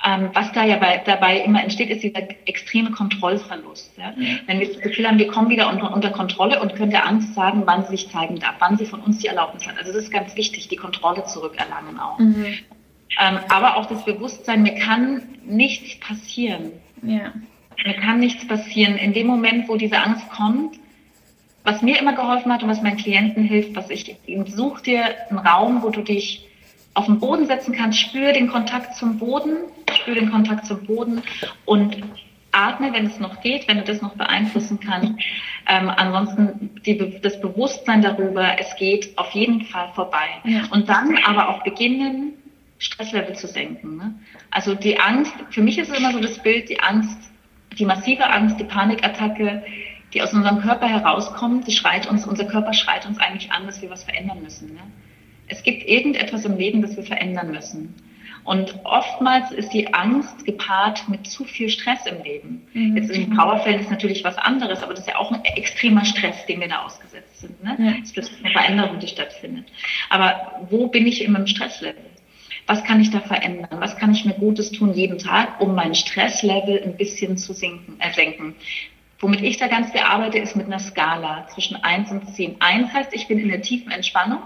ähm, 0.06 0.30
was 0.34 0.52
da 0.52 0.66
ja 0.66 0.76
bei, 0.76 1.02
dabei 1.06 1.40
immer 1.40 1.64
entsteht, 1.64 1.90
ist 1.90 2.04
dieser 2.04 2.30
extreme 2.46 2.92
Kontrollverlust. 2.92 3.98
Ja? 3.98 4.12
Mhm. 4.16 4.40
Wenn 4.46 4.60
wir 4.60 4.68
das 4.68 4.82
Gefühl 4.82 5.08
haben, 5.08 5.18
wir 5.18 5.28
kommen 5.28 5.50
wieder 5.50 5.72
unter, 5.72 5.94
unter 5.94 6.12
Kontrolle 6.12 6.62
und 6.62 6.76
können 6.76 6.92
der 6.92 7.08
Angst 7.08 7.34
sagen, 7.34 7.64
wann 7.66 7.84
sie 7.86 7.92
sich 7.92 8.10
zeigen 8.10 8.40
darf, 8.40 8.56
wann 8.60 8.78
sie 8.78 8.86
von 8.86 9.00
uns 9.00 9.20
die 9.20 9.28
Erlaubnis 9.28 9.66
hat. 9.66 9.78
Also 9.78 9.94
das 9.94 10.04
ist 10.04 10.12
ganz 10.12 10.36
wichtig, 10.36 10.68
die 10.68 10.76
Kontrolle 10.76 11.24
zurückerlangen 11.26 12.00
auch. 12.00 12.20
Mhm. 12.20 12.46
Ähm, 13.18 13.40
aber 13.50 13.78
auch 13.78 13.86
das 13.86 14.04
Bewusstsein, 14.04 14.64
mir 14.64 14.76
kann 14.76 15.22
nichts 15.46 16.00
passieren. 16.00 16.74
Ja. 17.02 17.34
Mir 17.84 17.94
kann 17.96 18.20
nichts 18.20 18.48
passieren. 18.48 18.98
In 18.98 19.14
dem 19.14 19.28
Moment, 19.28 19.68
wo 19.68 19.76
diese 19.76 19.98
Angst 20.02 20.30
kommt, 20.30 20.80
was 21.64 21.82
mir 21.82 22.00
immer 22.00 22.14
geholfen 22.14 22.54
hat 22.54 22.64
und 22.64 22.70
was 22.70 22.82
meinen 22.82 22.98
Klienten 22.98 23.44
hilft, 23.44 23.76
was 23.76 23.90
ich 23.90 24.16
such 24.48 24.82
dir 24.82 25.04
einen 25.30 25.40
Raum, 25.40 25.82
wo 25.82 25.90
du 25.90 26.02
dich 26.02 26.48
auf 26.94 27.08
den 27.08 27.20
Boden 27.20 27.48
setzen 27.48 27.74
kannst, 27.74 28.00
spür 28.00 28.32
den 28.32 28.48
Kontakt 28.48 28.96
zum 28.96 29.18
Boden, 29.18 29.58
spür 29.92 30.16
den 30.16 30.32
Kontakt 30.32 30.66
zum 30.66 30.86
Boden 30.86 31.22
und 31.66 31.98
atme, 32.52 32.94
wenn 32.94 33.08
es 33.08 33.20
noch 33.20 33.42
geht, 33.42 33.68
wenn 33.68 33.78
du 33.78 33.84
das 33.84 34.02
noch 34.02 34.16
beeinflussen 34.16 34.80
kannst. 34.80 35.14
Ähm, 35.68 35.90
ansonsten 35.90 36.82
die, 36.86 37.20
das 37.22 37.42
Bewusstsein 37.42 38.02
darüber, 38.02 38.58
es 38.60 38.76
geht 38.78 39.18
auf 39.18 39.32
jeden 39.32 39.66
Fall 39.66 39.90
vorbei. 39.94 40.28
Ja. 40.46 40.64
Und 40.72 40.88
dann 40.88 41.18
aber 41.26 41.50
auch 41.50 41.64
beginnen, 41.64 42.34
Stresslevel 42.78 43.36
zu 43.36 43.48
senken. 43.48 43.98
Ne? 43.98 44.16
Also 44.52 44.76
die 44.76 45.00
Angst, 45.00 45.34
für 45.50 45.62
mich 45.62 45.78
ist 45.78 45.90
es 45.90 45.98
immer 45.98 46.12
so 46.12 46.20
das 46.20 46.40
Bild, 46.40 46.70
die 46.70 46.80
Angst 46.80 47.18
die 47.78 47.86
massive 47.86 48.30
Angst, 48.30 48.60
die 48.60 48.64
Panikattacke, 48.64 49.64
die 50.14 50.22
aus 50.22 50.34
unserem 50.34 50.62
Körper 50.62 50.88
herauskommt, 50.88 51.68
die 51.68 51.72
schreit 51.72 52.08
uns, 52.08 52.26
unser 52.26 52.46
Körper 52.46 52.74
schreit 52.74 53.06
uns 53.06 53.18
eigentlich 53.20 53.52
an, 53.52 53.66
dass 53.66 53.82
wir 53.82 53.90
was 53.90 54.04
verändern 54.04 54.42
müssen. 54.42 54.74
Ne? 54.74 54.82
Es 55.48 55.64
gibt 55.64 55.88
irgendetwas 55.88 56.46
im 56.46 56.58
Leben, 56.58 56.82
das 56.82 56.96
wir 56.96 57.04
verändern 57.04 57.52
müssen. 57.52 57.94
Und 58.46 58.80
oftmals 58.84 59.52
ist 59.52 59.74
die 59.74 59.92
Angst 59.94 60.46
gepaart 60.46 61.10
mit 61.10 61.26
zu 61.26 61.46
viel 61.46 61.70
Stress 61.70 62.06
im 62.06 62.24
Leben. 62.24 62.68
Mhm. 62.74 62.96
Jetzt 62.96 63.10
in 63.10 63.30
den 63.30 63.36
Powerfällen 63.36 63.80
ist 63.80 63.90
natürlich 63.90 64.24
was 64.24 64.38
anderes, 64.38 64.84
aber 64.84 64.94
das 64.94 65.02
ist 65.02 65.08
ja 65.08 65.18
auch 65.18 65.32
ein 65.32 65.44
extremer 65.44 66.06
Stress, 66.06 66.46
dem 66.46 66.62
wir 66.62 66.68
da 66.68 66.84
ausgesetzt 66.84 67.42
sind. 67.42 67.64
Ne? 67.64 67.76
Ja. 67.80 67.94
Das 68.16 68.30
ist 68.30 68.40
eine 68.44 68.54
Veränderung, 68.54 69.00
die 69.00 69.08
stattfindet. 69.08 69.66
Aber 70.10 70.68
wo 70.70 70.88
bin 70.88 71.08
ich 71.08 71.24
in 71.24 71.32
meinem 71.32 71.48
Stresslevel? 71.48 72.04
Was 72.68 72.84
kann 72.84 73.00
ich 73.00 73.12
da 73.12 73.20
verändern? 73.20 73.80
Was 73.80 73.98
kann 73.98 74.12
ich 74.12 74.26
mir 74.26 74.34
Gutes 74.34 74.72
tun 74.72 74.94
jeden 74.94 75.18
Tag, 75.18 75.62
um 75.62 75.76
mein 75.76 75.94
Stresslevel 75.94 76.82
ein 76.84 76.98
bisschen 76.98 77.38
zu 77.38 77.54
sinken, 77.54 78.00
äh, 78.00 78.12
senken? 78.14 78.56
Womit 79.20 79.42
ich 79.42 79.58
da 79.58 79.68
ganz 79.68 79.92
viel 79.92 80.02
arbeite, 80.02 80.40
ist 80.40 80.56
mit 80.56 80.66
einer 80.66 80.80
Skala 80.80 81.48
zwischen 81.48 81.76
1 81.82 82.12
und 82.12 82.28
10. 82.36 82.58
1 82.60 82.94
heißt, 82.94 83.14
ich 83.14 83.28
bin 83.28 83.40
in 83.40 83.50
der 83.50 83.62
tiefen 83.62 83.92
Entspannung. 83.92 84.40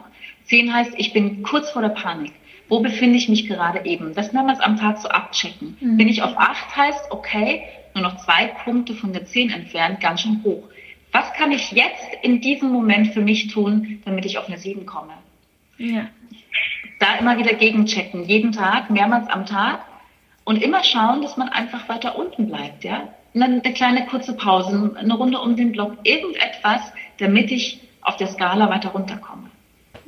10 0.46 0.74
heißt, 0.74 0.94
ich 0.98 1.14
bin 1.14 1.44
kurz 1.44 1.72
vor 1.72 1.82
der 1.82 1.90
Panik. 1.90 2.34
Wo 2.68 2.82
befinde 2.82 3.18
ich 3.18 3.30
mich 3.30 3.48
gerade 3.48 3.86
eben? 3.86 4.14
Das 4.14 4.32
mehrmals 4.32 4.60
am 4.60 4.78
Tag 4.78 5.00
so 5.00 5.10
abchecken. 5.10 5.78
Mhm. 5.80 5.98
Bin 5.98 6.08
ich 6.08 6.22
auf 6.22 6.38
8 6.38 6.76
heißt, 6.76 7.12
okay, 7.12 7.64
nur 7.96 8.04
noch 8.04 8.18
zwei 8.18 8.48
Punkte 8.64 8.94
von 8.94 9.12
der 9.12 9.26
10 9.26 9.50
entfernt, 9.50 10.02
ganz 10.02 10.22
schön 10.22 10.42
hoch. 10.44 10.64
Was 11.12 11.34
kann 11.34 11.52
ich 11.52 11.72
jetzt 11.72 12.08
in 12.22 12.40
diesem 12.40 12.70
Moment 12.72 13.14
für 13.14 13.22
mich 13.22 13.48
tun, 13.48 14.02
damit 14.06 14.26
ich 14.26 14.38
auf 14.38 14.48
eine 14.48 14.60
7 14.60 14.86
komme? 14.86 15.14
Ja. 15.80 16.08
Da 17.00 17.16
immer 17.16 17.38
wieder 17.38 17.54
gegenchecken, 17.54 18.26
jeden 18.26 18.52
Tag, 18.52 18.90
mehrmals 18.90 19.30
am 19.30 19.46
Tag 19.46 19.86
und 20.44 20.62
immer 20.62 20.84
schauen, 20.84 21.22
dass 21.22 21.38
man 21.38 21.50
einfach 21.50 21.88
weiter 21.90 22.18
unten 22.18 22.48
bleibt, 22.48 22.84
ja? 22.84 23.14
Und 23.34 23.42
dann 23.42 23.62
eine 23.62 23.74
kleine 23.74 24.06
kurze 24.08 24.36
Pause, 24.36 24.96
eine 24.98 25.14
Runde 25.14 25.40
um 25.40 25.56
den 25.56 25.72
Block, 25.72 25.98
irgendetwas, 26.04 26.82
damit 27.20 27.52
ich 27.52 27.80
auf 28.02 28.18
der 28.18 28.28
Skala 28.28 28.70
weiter 28.70 28.90
runterkomme. 28.90 29.50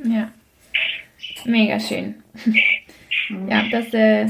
Ja, 0.04 0.30
mega 1.46 1.80
schön. 1.80 2.16
ja, 3.48 3.64
das 3.72 3.94
äh, 3.94 4.28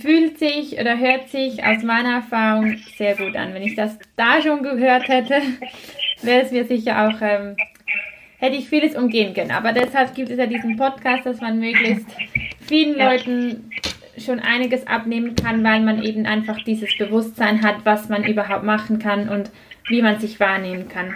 fühlt 0.00 0.38
sich 0.38 0.78
oder 0.78 0.98
hört 0.98 1.28
sich 1.28 1.64
aus 1.64 1.82
meiner 1.82 2.14
Erfahrung 2.14 2.78
sehr 2.96 3.16
gut 3.16 3.36
an. 3.36 3.52
Wenn 3.52 3.62
ich 3.62 3.74
das 3.74 3.98
da 4.16 4.40
schon 4.40 4.62
gehört 4.62 5.08
hätte, 5.08 5.42
wäre 6.22 6.42
es 6.42 6.52
mir 6.52 6.64
sicher 6.64 7.08
auch, 7.08 7.20
ähm, 7.20 7.56
hätte 8.44 8.56
ich 8.56 8.68
vieles 8.68 8.94
umgehen 8.94 9.34
können. 9.34 9.50
Aber 9.50 9.72
deshalb 9.72 10.14
gibt 10.14 10.30
es 10.30 10.38
ja 10.38 10.46
diesen 10.46 10.76
Podcast, 10.76 11.24
dass 11.24 11.40
man 11.40 11.58
möglichst 11.58 12.06
vielen 12.60 12.98
ja. 12.98 13.10
Leuten 13.10 13.70
schon 14.18 14.38
einiges 14.38 14.86
abnehmen 14.86 15.34
kann, 15.34 15.64
weil 15.64 15.80
man 15.80 16.02
eben 16.02 16.26
einfach 16.26 16.62
dieses 16.64 16.96
Bewusstsein 16.96 17.62
hat, 17.62 17.76
was 17.84 18.08
man 18.08 18.22
überhaupt 18.24 18.62
machen 18.62 18.98
kann 18.98 19.28
und 19.28 19.50
wie 19.88 20.02
man 20.02 20.20
sich 20.20 20.38
wahrnehmen 20.38 20.88
kann. 20.88 21.14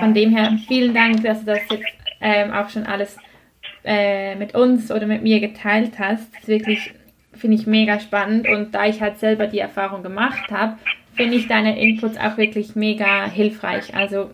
Von 0.00 0.12
dem 0.12 0.36
her 0.36 0.58
vielen 0.66 0.92
Dank, 0.92 1.22
dass 1.22 1.40
du 1.40 1.46
das 1.46 1.60
jetzt 1.70 1.86
ähm, 2.20 2.52
auch 2.52 2.68
schon 2.68 2.84
alles 2.84 3.16
äh, 3.84 4.34
mit 4.34 4.54
uns 4.54 4.90
oder 4.90 5.06
mit 5.06 5.22
mir 5.22 5.38
geteilt 5.38 5.98
hast. 5.98 6.34
Das 6.34 6.42
ist 6.42 6.48
wirklich, 6.48 6.92
finde 7.32 7.56
ich 7.56 7.66
mega 7.66 8.00
spannend 8.00 8.48
und 8.48 8.74
da 8.74 8.86
ich 8.86 9.00
halt 9.00 9.18
selber 9.20 9.46
die 9.46 9.60
Erfahrung 9.60 10.02
gemacht 10.02 10.50
habe, 10.50 10.76
finde 11.14 11.36
ich 11.36 11.46
deine 11.46 11.80
Inputs 11.80 12.18
auch 12.18 12.36
wirklich 12.36 12.74
mega 12.74 13.30
hilfreich. 13.30 13.94
Also 13.94 14.30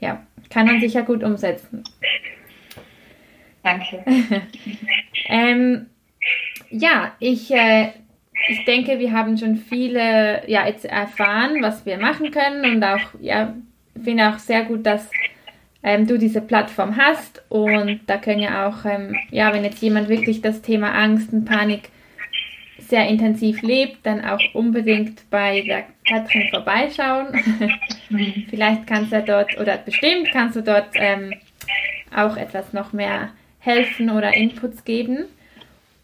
ja, 0.00 0.22
kann 0.50 0.66
man 0.66 0.80
sicher 0.80 1.02
gut 1.02 1.22
umsetzen. 1.22 1.84
Danke. 3.62 4.04
ähm, 5.28 5.86
ja, 6.70 7.12
ich, 7.18 7.50
äh, 7.50 7.92
ich 8.48 8.64
denke, 8.64 8.98
wir 8.98 9.12
haben 9.12 9.36
schon 9.36 9.56
viele 9.56 10.42
ja, 10.48 10.66
jetzt 10.66 10.84
erfahren, 10.84 11.62
was 11.62 11.84
wir 11.86 11.98
machen 11.98 12.30
können 12.30 12.76
und 12.76 12.84
auch 12.84 13.00
ja, 13.20 13.54
finde 14.02 14.28
auch 14.28 14.38
sehr 14.38 14.64
gut, 14.64 14.86
dass 14.86 15.10
ähm, 15.82 16.06
du 16.06 16.18
diese 16.18 16.40
Plattform 16.40 16.96
hast 16.96 17.42
und 17.48 18.00
da 18.06 18.18
können 18.18 18.40
ja 18.40 18.68
auch, 18.68 18.84
ähm, 18.84 19.16
ja, 19.30 19.52
wenn 19.52 19.64
jetzt 19.64 19.82
jemand 19.82 20.08
wirklich 20.08 20.40
das 20.42 20.62
Thema 20.62 20.92
Angst 20.92 21.32
und 21.32 21.44
Panik 21.44 21.90
sehr 22.90 23.08
intensiv 23.08 23.62
lebt, 23.62 24.04
dann 24.04 24.24
auch 24.24 24.40
unbedingt 24.52 25.30
bei 25.30 25.62
der 25.62 25.84
Katrin 26.06 26.48
vorbeischauen. 26.50 27.28
Vielleicht 28.50 28.86
kannst 28.86 29.12
du 29.12 29.22
dort, 29.22 29.58
oder 29.58 29.78
bestimmt 29.78 30.30
kannst 30.32 30.56
du 30.56 30.62
dort 30.62 30.88
ähm, 30.94 31.32
auch 32.14 32.36
etwas 32.36 32.72
noch 32.72 32.92
mehr 32.92 33.30
helfen 33.60 34.10
oder 34.10 34.34
Inputs 34.34 34.84
geben. 34.84 35.26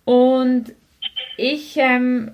Und 0.05 0.73
ich, 1.37 1.77
ähm, 1.77 2.31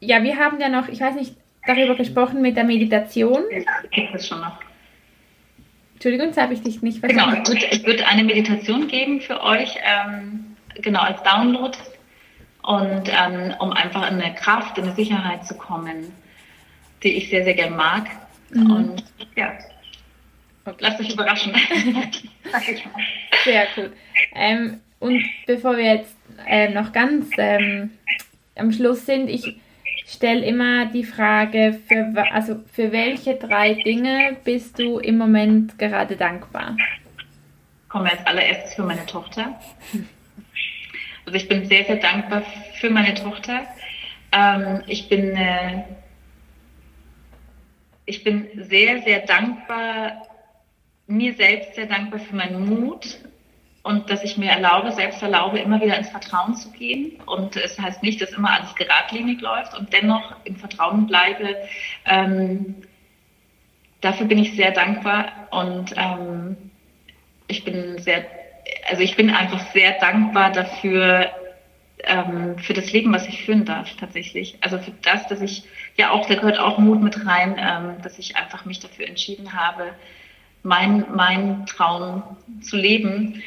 ja, 0.00 0.22
wir 0.22 0.38
haben 0.38 0.58
ja 0.58 0.68
noch, 0.68 0.88
ich 0.88 1.00
weiß 1.00 1.14
nicht, 1.14 1.34
darüber 1.66 1.94
gesprochen 1.94 2.40
mit 2.40 2.56
der 2.56 2.64
Meditation. 2.64 3.42
Gibt 3.90 4.14
es 4.14 4.26
schon 4.26 4.40
noch. 4.40 4.58
Entschuldigung, 5.94 6.28
jetzt 6.28 6.40
habe 6.40 6.54
ich 6.54 6.62
dich 6.62 6.82
nicht 6.82 6.98
verstanden. 6.98 7.42
Genau, 7.42 7.42
es 7.42 7.50
wird, 7.50 7.72
es 7.72 7.84
wird 7.84 8.10
eine 8.10 8.24
Meditation 8.24 8.88
geben 8.88 9.20
für 9.20 9.42
euch, 9.42 9.76
ähm, 9.84 10.56
genau 10.82 11.00
als 11.00 11.22
Download 11.22 11.76
und 12.66 13.08
ähm, 13.08 13.54
um 13.60 13.72
einfach 13.72 14.10
in 14.10 14.20
eine 14.20 14.34
Kraft, 14.34 14.76
in 14.76 14.84
eine 14.84 14.94
Sicherheit 14.94 15.46
zu 15.46 15.54
kommen, 15.56 16.12
die 17.02 17.12
ich 17.12 17.30
sehr, 17.30 17.44
sehr 17.44 17.54
gern 17.54 17.76
mag. 17.76 18.06
Mhm. 18.50 18.70
Und 18.70 19.04
ja, 19.36 19.52
lasst 20.80 21.00
euch 21.00 21.12
überraschen. 21.12 21.54
sehr 23.44 23.68
cool. 23.76 23.92
Ähm, 24.34 24.80
und 24.98 25.24
bevor 25.46 25.76
wir 25.76 25.94
jetzt 25.94 26.16
äh, 26.46 26.68
noch 26.70 26.92
ganz 26.92 27.28
ähm, 27.38 27.90
am 28.56 28.72
Schluss 28.72 29.06
sind, 29.06 29.28
ich 29.28 29.60
stelle 30.04 30.44
immer 30.44 30.86
die 30.86 31.04
Frage, 31.04 31.78
für, 31.86 32.12
also 32.32 32.64
für 32.72 32.90
welche 32.90 33.36
drei 33.36 33.74
Dinge 33.74 34.36
bist 34.42 34.78
du 34.80 34.98
im 34.98 35.18
Moment 35.18 35.78
gerade 35.78 36.16
dankbar? 36.16 36.76
Kommen 37.88 38.06
wir 38.06 38.12
als 38.12 38.26
allererstes 38.26 38.74
für 38.74 38.82
meine 38.82 39.06
Tochter. 39.06 39.60
Also 41.26 41.36
ich 41.36 41.48
bin 41.48 41.66
sehr, 41.66 41.84
sehr 41.84 41.96
dankbar 41.96 42.42
für 42.80 42.88
meine 42.88 43.14
Tochter. 43.14 43.66
Ähm, 44.32 44.82
ich 44.86 45.08
bin 45.08 45.36
äh, 45.36 45.82
ich 48.06 48.22
bin 48.24 48.48
sehr, 48.56 49.02
sehr 49.02 49.26
dankbar, 49.26 50.22
mir 51.08 51.34
selbst 51.34 51.74
sehr 51.74 51.86
dankbar 51.86 52.20
für 52.20 52.36
meinen 52.36 52.64
Mut, 52.64 53.18
und 53.86 54.10
dass 54.10 54.24
ich 54.24 54.36
mir 54.36 54.50
erlaube, 54.50 54.90
selbst 54.90 55.22
erlaube, 55.22 55.60
immer 55.60 55.80
wieder 55.80 55.96
ins 55.96 56.08
Vertrauen 56.08 56.56
zu 56.56 56.72
gehen. 56.72 57.20
Und 57.24 57.54
es 57.54 57.78
heißt 57.78 58.02
nicht, 58.02 58.20
dass 58.20 58.32
immer 58.32 58.50
alles 58.50 58.74
geradlinig 58.74 59.40
läuft 59.40 59.78
und 59.78 59.92
dennoch 59.92 60.34
im 60.42 60.56
Vertrauen 60.56 61.06
bleibe. 61.06 61.54
Ähm, 62.04 62.82
dafür 64.00 64.26
bin 64.26 64.38
ich 64.38 64.56
sehr 64.56 64.72
dankbar 64.72 65.46
und 65.52 65.94
ähm, 65.96 66.56
ich 67.46 67.62
bin 67.62 67.96
sehr, 67.98 68.26
also 68.88 69.02
ich 69.02 69.16
bin 69.16 69.30
einfach 69.30 69.60
sehr 69.72 69.98
dankbar 69.98 70.52
dafür, 70.52 71.30
ähm, 72.04 72.58
für 72.58 72.74
das 72.74 72.92
Leben, 72.92 73.12
was 73.12 73.26
ich 73.26 73.44
führen 73.44 73.64
darf, 73.64 73.94
tatsächlich. 73.96 74.56
Also 74.60 74.78
für 74.78 74.92
das, 75.02 75.26
dass 75.28 75.40
ich, 75.40 75.64
ja 75.96 76.10
auch, 76.10 76.26
da 76.26 76.34
gehört 76.34 76.58
auch 76.58 76.78
Mut 76.78 77.02
mit 77.02 77.26
rein, 77.26 77.56
ähm, 77.58 78.02
dass 78.02 78.18
ich 78.18 78.36
einfach 78.36 78.64
mich 78.64 78.80
dafür 78.80 79.06
entschieden 79.06 79.52
habe, 79.52 79.92
mein, 80.62 81.04
mein 81.14 81.66
Traum 81.66 82.22
zu 82.60 82.76
leben. 82.76 83.42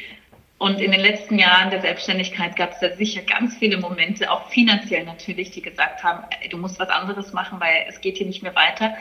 Und 0.58 0.80
in 0.80 0.90
den 0.90 1.00
letzten 1.00 1.38
Jahren 1.38 1.70
der 1.70 1.80
Selbstständigkeit 1.80 2.54
gab 2.54 2.72
es 2.72 2.80
da 2.80 2.90
sicher 2.96 3.22
ganz 3.22 3.56
viele 3.56 3.78
Momente, 3.78 4.30
auch 4.30 4.50
finanziell 4.50 5.04
natürlich, 5.04 5.50
die 5.52 5.62
gesagt 5.62 6.02
haben, 6.04 6.24
du 6.50 6.58
musst 6.58 6.78
was 6.78 6.90
anderes 6.90 7.32
machen, 7.32 7.60
weil 7.60 7.86
es 7.88 8.00
geht 8.00 8.18
hier 8.18 8.26
nicht 8.26 8.42
mehr 8.42 8.54
weiter. 8.54 8.94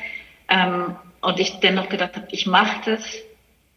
Ähm, 0.47 0.95
und 1.21 1.39
ich 1.39 1.59
dennoch 1.59 1.89
gedacht 1.89 2.15
habe, 2.15 2.27
ich 2.31 2.45
mache 2.45 2.91
das, 2.91 3.03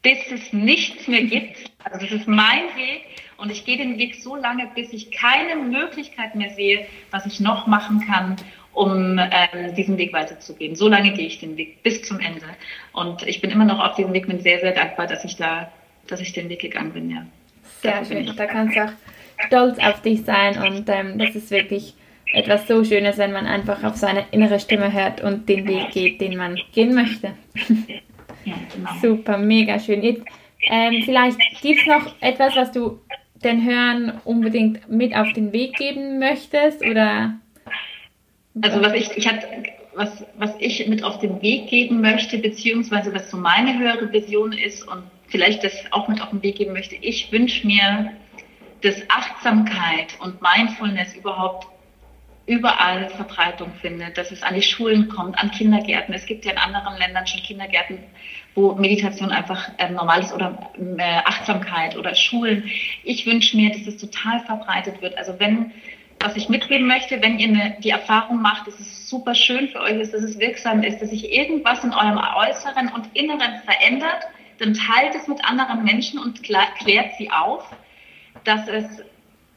bis 0.03 0.18
es 0.30 0.53
nichts 0.53 1.07
mehr 1.09 1.22
gibt. 1.22 1.70
Also 1.84 2.07
das 2.07 2.12
ist 2.12 2.28
mein 2.28 2.64
Weg 2.76 3.03
und 3.36 3.50
ich 3.50 3.64
gehe 3.64 3.76
den 3.76 3.98
Weg 3.98 4.16
so 4.16 4.36
lange, 4.36 4.68
bis 4.74 4.92
ich 4.92 5.11
keine 5.11 5.57
Möglichkeit 5.57 6.34
mehr 6.34 6.50
sehe, 6.50 6.86
was 7.11 7.26
ich 7.26 7.40
noch 7.40 7.66
machen 7.66 8.05
kann, 8.07 8.36
um 8.72 9.18
ähm, 9.18 9.74
diesen 9.76 9.98
Weg 9.98 10.12
weiterzugehen. 10.12 10.74
So 10.74 10.88
lange 10.88 11.12
gehe 11.12 11.26
ich 11.26 11.38
den 11.38 11.57
Weg 11.57 11.82
bis 11.82 12.03
zum 12.03 12.20
Ende. 12.20 12.46
Und 12.92 13.22
ich 13.24 13.40
bin 13.40 13.50
immer 13.50 13.64
noch 13.64 13.80
auf 13.80 13.96
diesem 13.96 14.12
Weg, 14.12 14.26
bin 14.26 14.40
sehr, 14.40 14.61
sehr 14.61 14.72
dankbar, 14.72 15.07
dass 15.07 15.24
ich 15.24 15.36
da, 15.36 15.70
dass 16.07 16.20
ich 16.20 16.32
den 16.32 16.48
Weg 16.48 16.61
gegangen 16.61 16.92
bin, 16.92 17.11
ja. 17.11 17.26
Sehr 17.80 18.05
schön. 18.05 18.32
Da 18.36 18.46
kannst 18.46 18.76
du 18.76 18.84
auch 18.84 18.92
stolz 19.46 19.78
auf 19.78 20.03
dich 20.03 20.24
sein 20.24 20.57
und 20.59 20.88
ähm, 20.88 21.18
das 21.18 21.34
ist 21.34 21.50
wirklich 21.50 21.94
etwas 22.32 22.66
so 22.66 22.84
Schönes, 22.84 23.18
wenn 23.18 23.32
man 23.32 23.46
einfach 23.46 23.82
auf 23.84 23.96
seine 23.96 24.24
innere 24.30 24.59
Stimme 24.59 24.92
hört 24.92 25.20
und 25.20 25.48
den 25.48 25.66
Weg 25.66 25.90
geht, 25.90 26.20
den 26.20 26.36
man 26.36 26.59
gehen 26.72 26.94
möchte. 26.94 27.32
Ja, 28.45 28.55
genau. 28.74 28.90
Super, 29.01 29.38
mega 29.38 29.78
schön. 29.78 30.03
Jetzt, 30.03 30.22
ähm, 30.64 31.03
vielleicht 31.05 31.38
gibt 31.61 31.80
es 31.80 31.86
noch 31.86 32.14
etwas, 32.20 32.57
was 32.57 32.72
du 32.72 33.01
den 33.43 33.64
Hörern 33.64 34.20
unbedingt 34.24 34.88
mit 34.88 35.14
auf 35.14 35.32
den 35.32 35.53
Weg 35.53 35.76
geben 35.76 36.18
möchtest 36.18 36.82
oder? 36.82 37.34
Also 38.61 38.82
was 38.82 38.95
ich, 38.95 39.11
ich 39.16 39.26
hatte, 39.26 39.47
was, 39.95 40.24
was 40.38 40.55
ich 40.59 40.86
mit 40.88 41.03
auf 41.03 41.18
den 41.18 41.40
Weg 41.43 41.68
geben 41.68 42.01
möchte, 42.01 42.38
beziehungsweise 42.38 43.14
was 43.14 43.30
so 43.30 43.36
meine 43.36 43.78
höhere 43.78 44.12
Vision 44.12 44.53
ist 44.53 44.86
und 44.86 45.03
vielleicht 45.28 45.64
das 45.64 45.72
auch 45.90 46.09
mit 46.09 46.20
auf 46.22 46.30
den 46.30 46.43
Weg 46.43 46.57
geben 46.57 46.72
möchte. 46.72 46.95
Ich 46.97 47.32
wünsche 47.32 47.66
mir, 47.66 48.12
dass 48.82 48.97
Achtsamkeit 49.09 50.14
und 50.20 50.40
Mindfulness 50.43 51.14
überhaupt 51.16 51.66
überall 52.47 53.09
Verbreitung 53.11 53.72
findet, 53.80 54.18
dass 54.18 54.30
es 54.32 54.43
an 54.43 54.55
die 54.55 54.62
Schulen 54.62 55.09
kommt, 55.09 55.38
an 55.38 55.51
Kindergärten. 55.51 56.12
Es 56.14 56.26
gibt 56.26 56.45
ja 56.45 56.53
in 56.53 56.59
anderen 56.59 56.99
Ländern 56.99 57.26
schon 57.26 57.40
Kindergärten, 57.40 57.99
wo 58.55 58.74
Meditation 58.74 59.30
einfach 59.30 59.70
äh, 59.78 59.90
normal 59.90 60.20
ist 60.20 60.32
oder 60.32 60.72
äh, 60.99 61.03
Achtsamkeit 61.24 61.97
oder 61.97 62.14
Schulen. 62.14 62.68
Ich 63.05 63.26
wünsche 63.26 63.57
mir, 63.57 63.70
dass 63.70 63.86
es 63.86 63.97
total 63.97 64.40
verbreitet 64.40 65.01
wird. 65.01 65.16
Also 65.16 65.38
wenn, 65.38 65.70
was 66.18 66.36
ich 66.36 66.49
mitgeben 66.49 66.86
möchte, 66.86 67.22
wenn 67.22 67.38
ihr 67.38 67.49
eine, 67.49 67.76
die 67.80 67.90
Erfahrung 67.90 68.43
macht, 68.43 68.66
dass 68.66 68.78
es 68.80 69.09
super 69.09 69.34
schön 69.34 69.68
für 69.68 69.80
euch 69.80 70.01
ist, 70.01 70.12
dass 70.12 70.22
es 70.22 70.38
wirksam 70.38 70.82
ist, 70.82 71.01
dass 71.01 71.11
sich 71.11 71.32
irgendwas 71.32 71.84
in 71.84 71.93
eurem 71.93 72.18
Äußeren 72.18 72.88
und 72.88 73.09
Inneren 73.14 73.62
verändert, 73.64 74.26
dann 74.59 74.74
teilt 74.74 75.14
es 75.14 75.28
mit 75.28 75.45
anderen 75.45 75.84
Menschen 75.84 76.18
und 76.18 76.43
klärt 76.43 77.16
sie 77.18 77.30
auf, 77.30 77.70
dass 78.45 78.66
es 78.68 79.03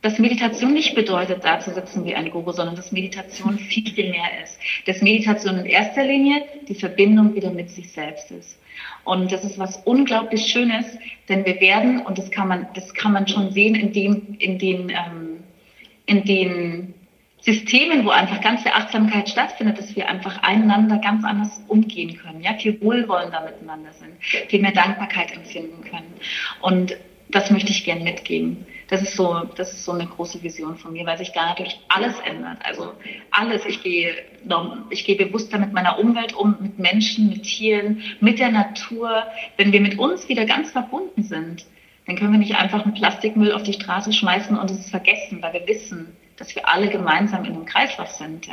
dass 0.05 0.19
Meditation 0.19 0.71
nicht 0.71 0.93
bedeutet, 0.93 1.43
da 1.43 1.59
zu 1.59 1.73
sitzen 1.73 2.05
wie 2.05 2.13
ein 2.13 2.29
Guru, 2.29 2.51
sondern 2.51 2.75
dass 2.75 2.91
Meditation 2.91 3.57
viel, 3.69 3.91
viel 3.91 4.11
mehr 4.11 4.43
ist. 4.43 4.59
Dass 4.85 5.01
Meditation 5.01 5.57
in 5.57 5.65
erster 5.65 6.03
Linie 6.05 6.43
die 6.67 6.75
Verbindung 6.75 7.33
wieder 7.33 7.49
mit 7.49 7.71
sich 7.71 7.91
selbst 7.91 8.29
ist. 8.29 8.59
Und 9.03 9.31
das 9.31 9.43
ist 9.43 9.57
was 9.57 9.77
unglaublich 9.77 10.45
Schönes, 10.45 10.85
denn 11.27 11.43
wir 11.43 11.59
werden, 11.59 12.05
und 12.05 12.19
das 12.19 12.29
kann 12.29 12.47
man, 12.47 12.67
das 12.75 12.93
kann 12.93 13.13
man 13.13 13.27
schon 13.27 13.49
sehen 13.51 13.73
in 13.73 13.93
dem, 13.93 14.35
in 14.37 14.59
den, 14.59 14.89
ähm, 14.89 15.43
in 16.05 16.23
den 16.23 16.93
Systemen, 17.39 18.05
wo 18.05 18.11
einfach 18.11 18.41
ganz 18.41 18.61
viel 18.61 18.73
Achtsamkeit 18.73 19.27
stattfindet, 19.27 19.79
dass 19.79 19.95
wir 19.95 20.07
einfach 20.07 20.43
einander 20.43 20.99
ganz 20.99 21.25
anders 21.25 21.63
umgehen 21.67 22.15
können, 22.15 22.43
ja, 22.43 22.53
viel 22.53 22.79
wohlwollender 22.79 23.41
miteinander 23.41 23.91
sind, 23.93 24.13
viel 24.21 24.61
mehr 24.61 24.71
Dankbarkeit 24.71 25.35
empfinden 25.35 25.83
können. 25.83 26.13
Und 26.61 26.95
das 27.29 27.49
möchte 27.49 27.71
ich 27.71 27.83
gern 27.85 28.03
mitgeben. 28.03 28.67
Das 28.87 29.01
ist 29.01 29.15
so, 29.15 29.49
das 29.55 29.73
ist 29.73 29.83
so 29.83 29.93
eine 29.93 30.05
große 30.05 30.43
Vision 30.43 30.77
von 30.77 30.93
mir, 30.93 31.05
weil 31.05 31.17
sich 31.17 31.31
da 31.31 31.47
natürlich 31.47 31.79
alles 31.89 32.19
ändert. 32.19 32.59
Also 32.63 32.93
alles. 33.31 33.65
Ich 33.65 33.81
gehe, 33.81 34.15
ich 34.91 35.05
gehe 35.05 35.15
bewusster 35.15 35.57
mit 35.57 35.73
meiner 35.73 35.97
Umwelt 35.97 36.33
um, 36.33 36.55
mit 36.59 36.77
Menschen, 36.77 37.29
mit 37.29 37.43
Tieren, 37.43 38.03
mit 38.19 38.39
der 38.39 38.51
Natur. 38.51 39.23
Wenn 39.57 39.71
wir 39.71 39.81
mit 39.81 39.97
uns 39.97 40.29
wieder 40.29 40.45
ganz 40.45 40.71
verbunden 40.71 41.23
sind, 41.23 41.65
dann 42.05 42.15
können 42.15 42.31
wir 42.31 42.39
nicht 42.39 42.55
einfach 42.55 42.83
einen 42.83 42.93
Plastikmüll 42.93 43.51
auf 43.51 43.63
die 43.63 43.73
Straße 43.73 44.13
schmeißen 44.13 44.57
und 44.57 44.69
es 44.69 44.89
vergessen, 44.89 45.41
weil 45.41 45.53
wir 45.53 45.67
wissen, 45.67 46.15
dass 46.37 46.55
wir 46.55 46.67
alle 46.67 46.89
gemeinsam 46.89 47.45
in 47.45 47.53
einem 47.53 47.65
Kreislauf 47.65 48.11
sind. 48.11 48.47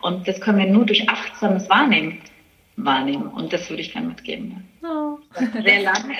Und 0.00 0.26
das 0.26 0.40
können 0.40 0.58
wir 0.58 0.66
nur 0.66 0.86
durch 0.86 1.08
achtsames 1.08 1.68
Wahrnehmen 1.70 2.20
wahrnehmen. 2.78 3.28
Und 3.28 3.52
das 3.52 3.68
würde 3.68 3.82
ich 3.82 3.92
gerne 3.92 4.08
mitgeben. 4.08 4.64
Oh. 4.82 5.18
Sehr 5.34 5.82
lang. 5.82 5.96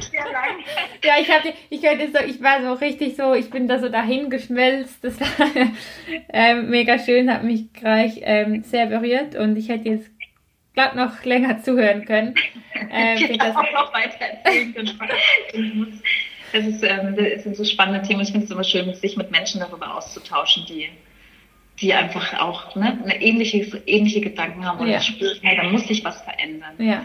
Sehr 0.00 0.24
lang. 0.32 0.64
ja, 1.04 1.14
ich 1.20 1.30
hatte, 1.30 1.52
ich 1.68 1.82
könnte 1.82 2.08
so, 2.12 2.24
ich 2.24 2.42
war 2.42 2.62
so 2.62 2.72
richtig 2.74 3.16
so, 3.16 3.34
ich 3.34 3.50
bin 3.50 3.68
da 3.68 3.78
so 3.78 3.88
dahin 3.88 4.30
geschmelzt. 4.30 5.02
Das 5.02 5.20
war 5.20 5.26
ähm, 6.32 6.70
mega 6.70 6.98
schön, 6.98 7.32
hat 7.32 7.44
mich 7.44 7.72
gleich 7.72 8.20
ähm, 8.22 8.62
sehr 8.62 8.86
berührt 8.86 9.34
und 9.34 9.56
ich 9.56 9.68
hätte 9.68 9.88
jetzt 9.88 10.10
glatt 10.74 10.94
noch 10.94 11.24
länger 11.24 11.60
zuhören 11.62 12.04
können. 12.04 12.34
Ähm, 12.90 13.16
ich 13.16 13.28
hätte 13.28 13.58
auch 13.58 13.72
noch 13.72 13.92
weiter 13.92 14.20
erzählen 14.20 14.72
können. 14.72 16.00
Das, 16.52 16.64
ist, 16.64 16.82
ähm, 16.82 17.16
das 17.16 17.42
sind 17.42 17.56
so 17.56 17.64
spannende 17.64 18.06
Themen. 18.06 18.20
Ich 18.20 18.30
finde 18.30 18.44
es 18.46 18.50
immer 18.50 18.64
schön, 18.64 18.94
sich 18.94 19.16
mit 19.16 19.30
Menschen 19.30 19.60
darüber 19.60 19.96
auszutauschen, 19.96 20.64
die, 20.66 20.88
die 21.80 21.94
einfach 21.94 22.40
auch 22.40 22.74
ne, 22.76 22.98
eine 23.02 23.20
ähnliche, 23.20 23.82
ähnliche 23.86 24.20
Gedanken 24.20 24.64
haben 24.64 24.80
und 24.80 24.88
ja. 24.88 25.00
spüren, 25.00 25.38
hey, 25.42 25.56
da 25.56 25.64
muss 25.64 25.86
sich 25.86 26.04
was 26.04 26.20
verändern. 26.22 26.74
Ja. 26.78 27.04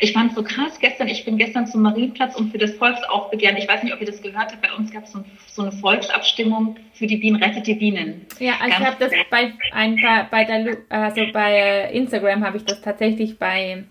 Ich 0.00 0.12
fand 0.12 0.30
es 0.30 0.36
so 0.36 0.42
krass 0.42 0.78
gestern, 0.80 1.08
ich 1.08 1.24
bin 1.24 1.36
gestern 1.36 1.66
zum 1.66 1.82
Marienplatz 1.82 2.34
und 2.36 2.50
für 2.50 2.58
das 2.58 2.72
Volksaufbegehren, 2.74 3.56
ich 3.56 3.68
weiß 3.68 3.82
nicht, 3.82 3.92
ob 3.92 4.00
ihr 4.00 4.06
das 4.06 4.22
gehört 4.22 4.52
habt, 4.52 4.62
bei 4.62 4.72
uns 4.72 4.90
gab 4.90 5.04
es 5.04 5.12
so, 5.12 5.24
so, 5.46 5.62
eine 5.62 5.72
Volksabstimmung 5.72 6.76
für 6.94 7.06
die 7.06 7.16
Bienen, 7.16 7.42
rettet 7.42 7.66
die 7.66 7.74
Bienen. 7.74 8.26
Ja, 8.38 8.54
also 8.60 8.76
ich 8.80 8.86
habe 8.86 8.96
das 8.98 9.12
bei, 9.30 9.52
ein 9.72 9.96
paar, 9.96 10.28
bei, 10.30 10.44
der, 10.44 10.78
also 10.88 11.20
bei 11.32 11.90
Instagram 11.92 12.44
habe 12.44 12.56
ich 12.56 12.64
das 12.64 12.80
tatsächlich 12.80 13.38
bei 13.38 13.84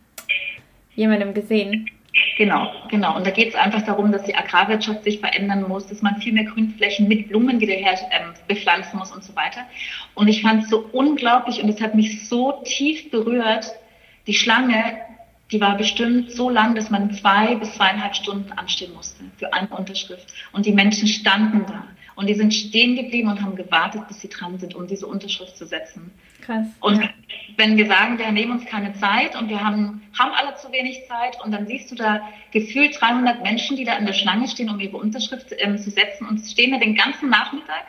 jemandem 0.96 1.34
gesehen. 1.34 1.90
Genau, 2.38 2.72
genau. 2.90 3.16
Und 3.16 3.26
da 3.26 3.32
geht 3.32 3.50
es 3.50 3.56
einfach 3.56 3.82
darum, 3.82 4.12
dass 4.12 4.24
die 4.24 4.36
Agrarwirtschaft 4.36 5.04
sich 5.04 5.20
verändern 5.20 5.68
muss, 5.68 5.88
dass 5.88 6.04
man 6.04 6.18
viel 6.22 6.34
mehr 6.34 6.44
Grünflächen 6.44 7.08
mit 7.08 7.30
Blumen 7.30 7.60
wieder 7.60 7.74
ähm, 7.74 8.34
bepflanzen 8.48 9.00
muss 9.00 9.12
und 9.12 9.24
so 9.24 9.36
weiter. 9.36 9.66
Und 10.14 10.28
ich 10.28 10.44
fand 10.44 10.64
es 10.64 10.70
so 10.70 10.88
unglaublich 10.92 11.62
und 11.62 11.70
es 11.70 11.82
hat 11.82 11.96
mich 11.96 12.28
so 12.28 12.62
tief 12.66 13.10
berührt. 13.10 13.66
Die 14.28 14.36
Schlange, 14.36 14.98
die 15.52 15.60
war 15.60 15.76
bestimmt 15.76 16.32
so 16.32 16.52
lang, 16.52 16.76
dass 16.76 16.92
man 16.92 17.12
zwei 17.14 17.56
bis 17.56 17.74
zweieinhalb 17.74 18.16
Stunden 18.16 18.52
anstehen 18.52 18.94
musste 18.94 19.24
für 19.38 19.52
eine 19.52 19.70
Unterschrift. 19.70 20.32
Und 20.52 20.68
die 20.68 20.72
Menschen 20.72 21.08
standen 21.08 21.66
da. 21.66 21.88
Und 22.16 22.28
die 22.28 22.36
sind 22.36 22.54
stehen 22.54 22.96
geblieben 22.96 23.30
und 23.30 23.42
haben 23.42 23.56
gewartet, 23.56 24.08
bis 24.08 24.22
sie 24.22 24.30
dran 24.30 24.60
sind, 24.60 24.76
um 24.76 24.88
diese 24.88 25.08
Unterschrift 25.08 25.58
zu 25.58 25.66
setzen. 25.66 26.12
Krass. 26.42 26.68
Und 26.80 27.02
ja. 27.02 27.10
wenn 27.58 27.78
wir 27.78 27.88
sagen, 27.88 28.20
wir 28.20 28.32
nehmen 28.32 28.52
uns 28.52 28.66
keine 28.66 28.94
Zeit 28.94 29.36
und 29.36 29.50
wir 29.50 29.64
haben, 29.64 30.02
haben 30.18 30.32
alle 30.34 30.56
zu 30.56 30.72
wenig 30.72 31.08
Zeit 31.08 31.44
und 31.44 31.52
dann 31.52 31.66
siehst 31.66 31.92
du 31.92 31.96
da 31.96 32.22
gefühlt 32.52 33.00
300 33.00 33.42
Menschen, 33.42 33.78
die 33.78 33.84
da 33.84 33.98
in 33.98 34.06
der 34.06 34.14
Schlange 34.14 34.48
stehen, 34.48 34.70
um 34.70 34.80
ihre 34.80 34.98
Unterschrift 34.98 35.48
ähm, 35.58 35.78
zu 35.78 35.90
setzen 35.90 36.28
und 36.28 36.40
stehen 36.40 36.72
da 36.72 36.78
den 36.78 36.96
ganzen 36.96 37.30
Nachmittag. 37.30 37.86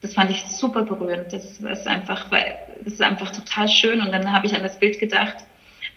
Das 0.00 0.14
fand 0.14 0.30
ich 0.30 0.42
super 0.44 0.82
berührend. 0.82 1.32
Das 1.32 1.60
ist 1.60 1.86
einfach, 1.86 2.30
das 2.30 2.94
ist 2.94 3.02
einfach 3.02 3.30
total 3.32 3.68
schön. 3.68 4.00
Und 4.00 4.12
dann 4.12 4.32
habe 4.32 4.46
ich 4.46 4.54
an 4.54 4.62
das 4.62 4.78
Bild 4.78 4.98
gedacht. 4.98 5.36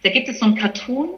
Da 0.04 0.10
gibt 0.10 0.28
es 0.28 0.40
so 0.40 0.46
ein 0.46 0.56
Cartoon. 0.56 1.10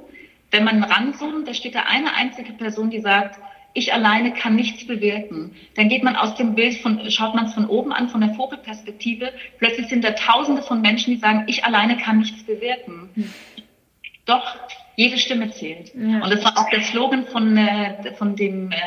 Wenn 0.52 0.64
man 0.64 0.84
ranzoomt, 0.84 1.48
da 1.48 1.54
steht 1.54 1.76
da 1.76 1.84
eine 1.88 2.14
einzige 2.14 2.54
Person, 2.54 2.92
die 2.92 3.00
sagt, 3.00 3.40
ich 3.76 3.94
alleine 3.94 4.32
kann 4.34 4.56
nichts 4.56 4.88
bewirken. 4.88 5.54
Dann 5.76 5.90
geht 5.90 6.02
man 6.02 6.16
aus 6.16 6.36
dem 6.36 6.56
Bild 6.56 6.76
von, 6.78 7.12
schaut 7.12 7.36
man 7.36 7.46
es 7.46 7.54
von 7.54 7.68
oben 7.68 7.92
an, 7.92 8.08
von 8.08 8.22
der 8.22 8.34
Vogelperspektive. 8.34 9.32
Plötzlich 9.60 9.88
sind 9.88 10.04
da 10.04 10.12
Tausende 10.12 10.62
von 10.64 10.82
Menschen, 10.82 11.14
die 11.14 11.20
sagen, 11.20 11.44
ich 11.48 11.66
alleine 11.66 11.98
kann 11.98 12.20
nichts 12.20 12.42
bewirken. 12.44 13.10
Hm. 13.14 13.34
Doch, 14.26 14.56
jede 14.96 15.18
Stimme 15.18 15.52
zählt. 15.52 15.94
Ja. 15.94 16.24
Und 16.24 16.34
das 16.34 16.44
war 16.44 16.58
auch 16.58 16.70
der 16.70 16.82
Slogan 16.82 17.26
von, 17.26 17.58
äh, 17.58 18.16
von 18.16 18.38
dem 18.38 18.72
äh, 18.72 18.78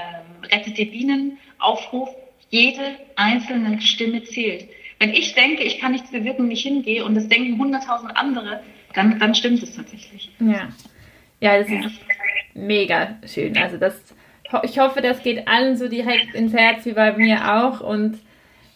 Rettet 0.51 0.79
die 0.79 0.87
Bienen 0.87 1.39
Aufruf. 1.59 2.09
Jede 2.49 2.97
einzelne 3.15 3.81
Stimme 3.83 4.25
zählt. 4.25 4.69
Wenn 4.99 5.11
ich 5.11 5.35
denke, 5.35 5.65
ich 5.65 5.81
kann 5.81 5.93
nichts 5.93 6.11
bewirken, 6.11 6.49
nicht 6.49 6.63
hingehe 6.63 7.05
und 7.05 7.15
das 7.15 7.29
denken 7.29 7.59
hunderttausend 7.59 8.17
andere, 8.17 8.63
dann, 8.95 9.19
dann 9.19 9.35
stimmt 9.35 9.63
es 9.63 9.77
tatsächlich. 9.77 10.31
Ja. 10.41 10.69
Ja, 11.41 11.59
das 11.59 11.69
ja. 11.69 11.85
ist 11.85 12.01
mega 12.55 13.19
schön. 13.27 13.57
Also 13.59 13.77
das 13.77 14.15
ich 14.63 14.79
hoffe, 14.79 15.01
das 15.01 15.23
geht 15.23 15.47
allen 15.49 15.77
so 15.77 15.89
direkt 15.89 16.35
ins 16.35 16.53
Herz 16.53 16.85
wie 16.87 16.93
bei 16.93 17.13
mir 17.13 17.57
auch. 17.57 17.81
Und 17.81 18.19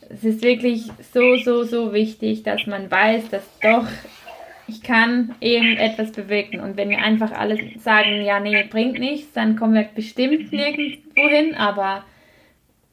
es 0.09 0.25
ist 0.25 0.43
wirklich 0.43 0.91
so, 1.13 1.37
so, 1.37 1.65
so 1.65 1.93
wichtig, 1.93 2.43
dass 2.43 2.67
man 2.67 2.91
weiß, 2.91 3.31
dass 3.31 3.45
doch 3.61 3.87
ich 4.69 4.83
kann 4.83 5.35
irgendetwas 5.41 6.13
bewirken. 6.13 6.61
Und 6.61 6.77
wenn 6.77 6.89
wir 6.89 6.99
einfach 6.99 7.33
alle 7.33 7.59
sagen, 7.79 8.23
ja, 8.25 8.41
nee, 8.41 8.63
bringt 8.65 8.99
nichts, 8.99 9.33
dann 9.33 9.57
kommen 9.57 9.75
wir 9.75 9.89
bestimmt 9.95 10.53
nirgendwo 10.53 11.29
hin. 11.29 11.55
Aber 11.55 12.05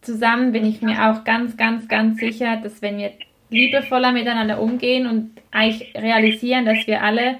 zusammen 0.02 0.52
bin 0.52 0.66
ich 0.66 0.82
mir 0.82 1.10
auch 1.10 1.24
ganz, 1.24 1.58
ganz, 1.58 1.88
ganz 1.88 2.20
sicher, 2.20 2.58
dass 2.58 2.82
wenn 2.82 2.98
wir 2.98 3.12
liebevoller 3.50 4.12
miteinander 4.12 4.62
umgehen 4.62 5.08
und 5.08 5.32
eigentlich 5.52 5.94
realisieren, 5.96 6.66
dass 6.66 6.86
wir 6.86 7.04
alle 7.04 7.40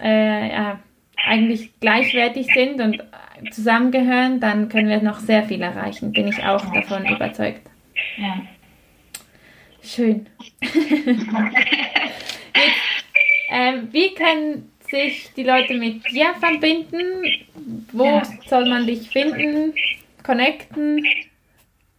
äh, 0.00 0.48
ja, 0.50 0.80
eigentlich 1.26 1.70
gleichwertig 1.80 2.48
sind 2.52 2.80
und 2.80 3.02
zusammengehören, 3.52 4.40
dann 4.40 4.68
können 4.68 4.88
wir 4.88 5.02
noch 5.02 5.20
sehr 5.20 5.44
viel 5.44 5.62
erreichen. 5.62 6.12
Bin 6.12 6.28
ich 6.28 6.42
auch 6.44 6.64
davon 6.72 7.06
überzeugt. 7.06 7.62
Ja. 8.16 8.42
Schön. 9.82 10.26
Jetzt, 12.56 12.74
ähm, 13.50 13.88
wie 13.92 14.14
können 14.14 14.70
sich 14.88 15.30
die 15.36 15.42
Leute 15.42 15.74
mit 15.74 16.08
dir 16.10 16.34
verbinden? 16.40 17.24
Wo 17.92 18.04
ja. 18.04 18.22
soll 18.46 18.68
man 18.68 18.86
dich 18.86 19.10
finden, 19.10 19.74
connecten? 20.22 21.04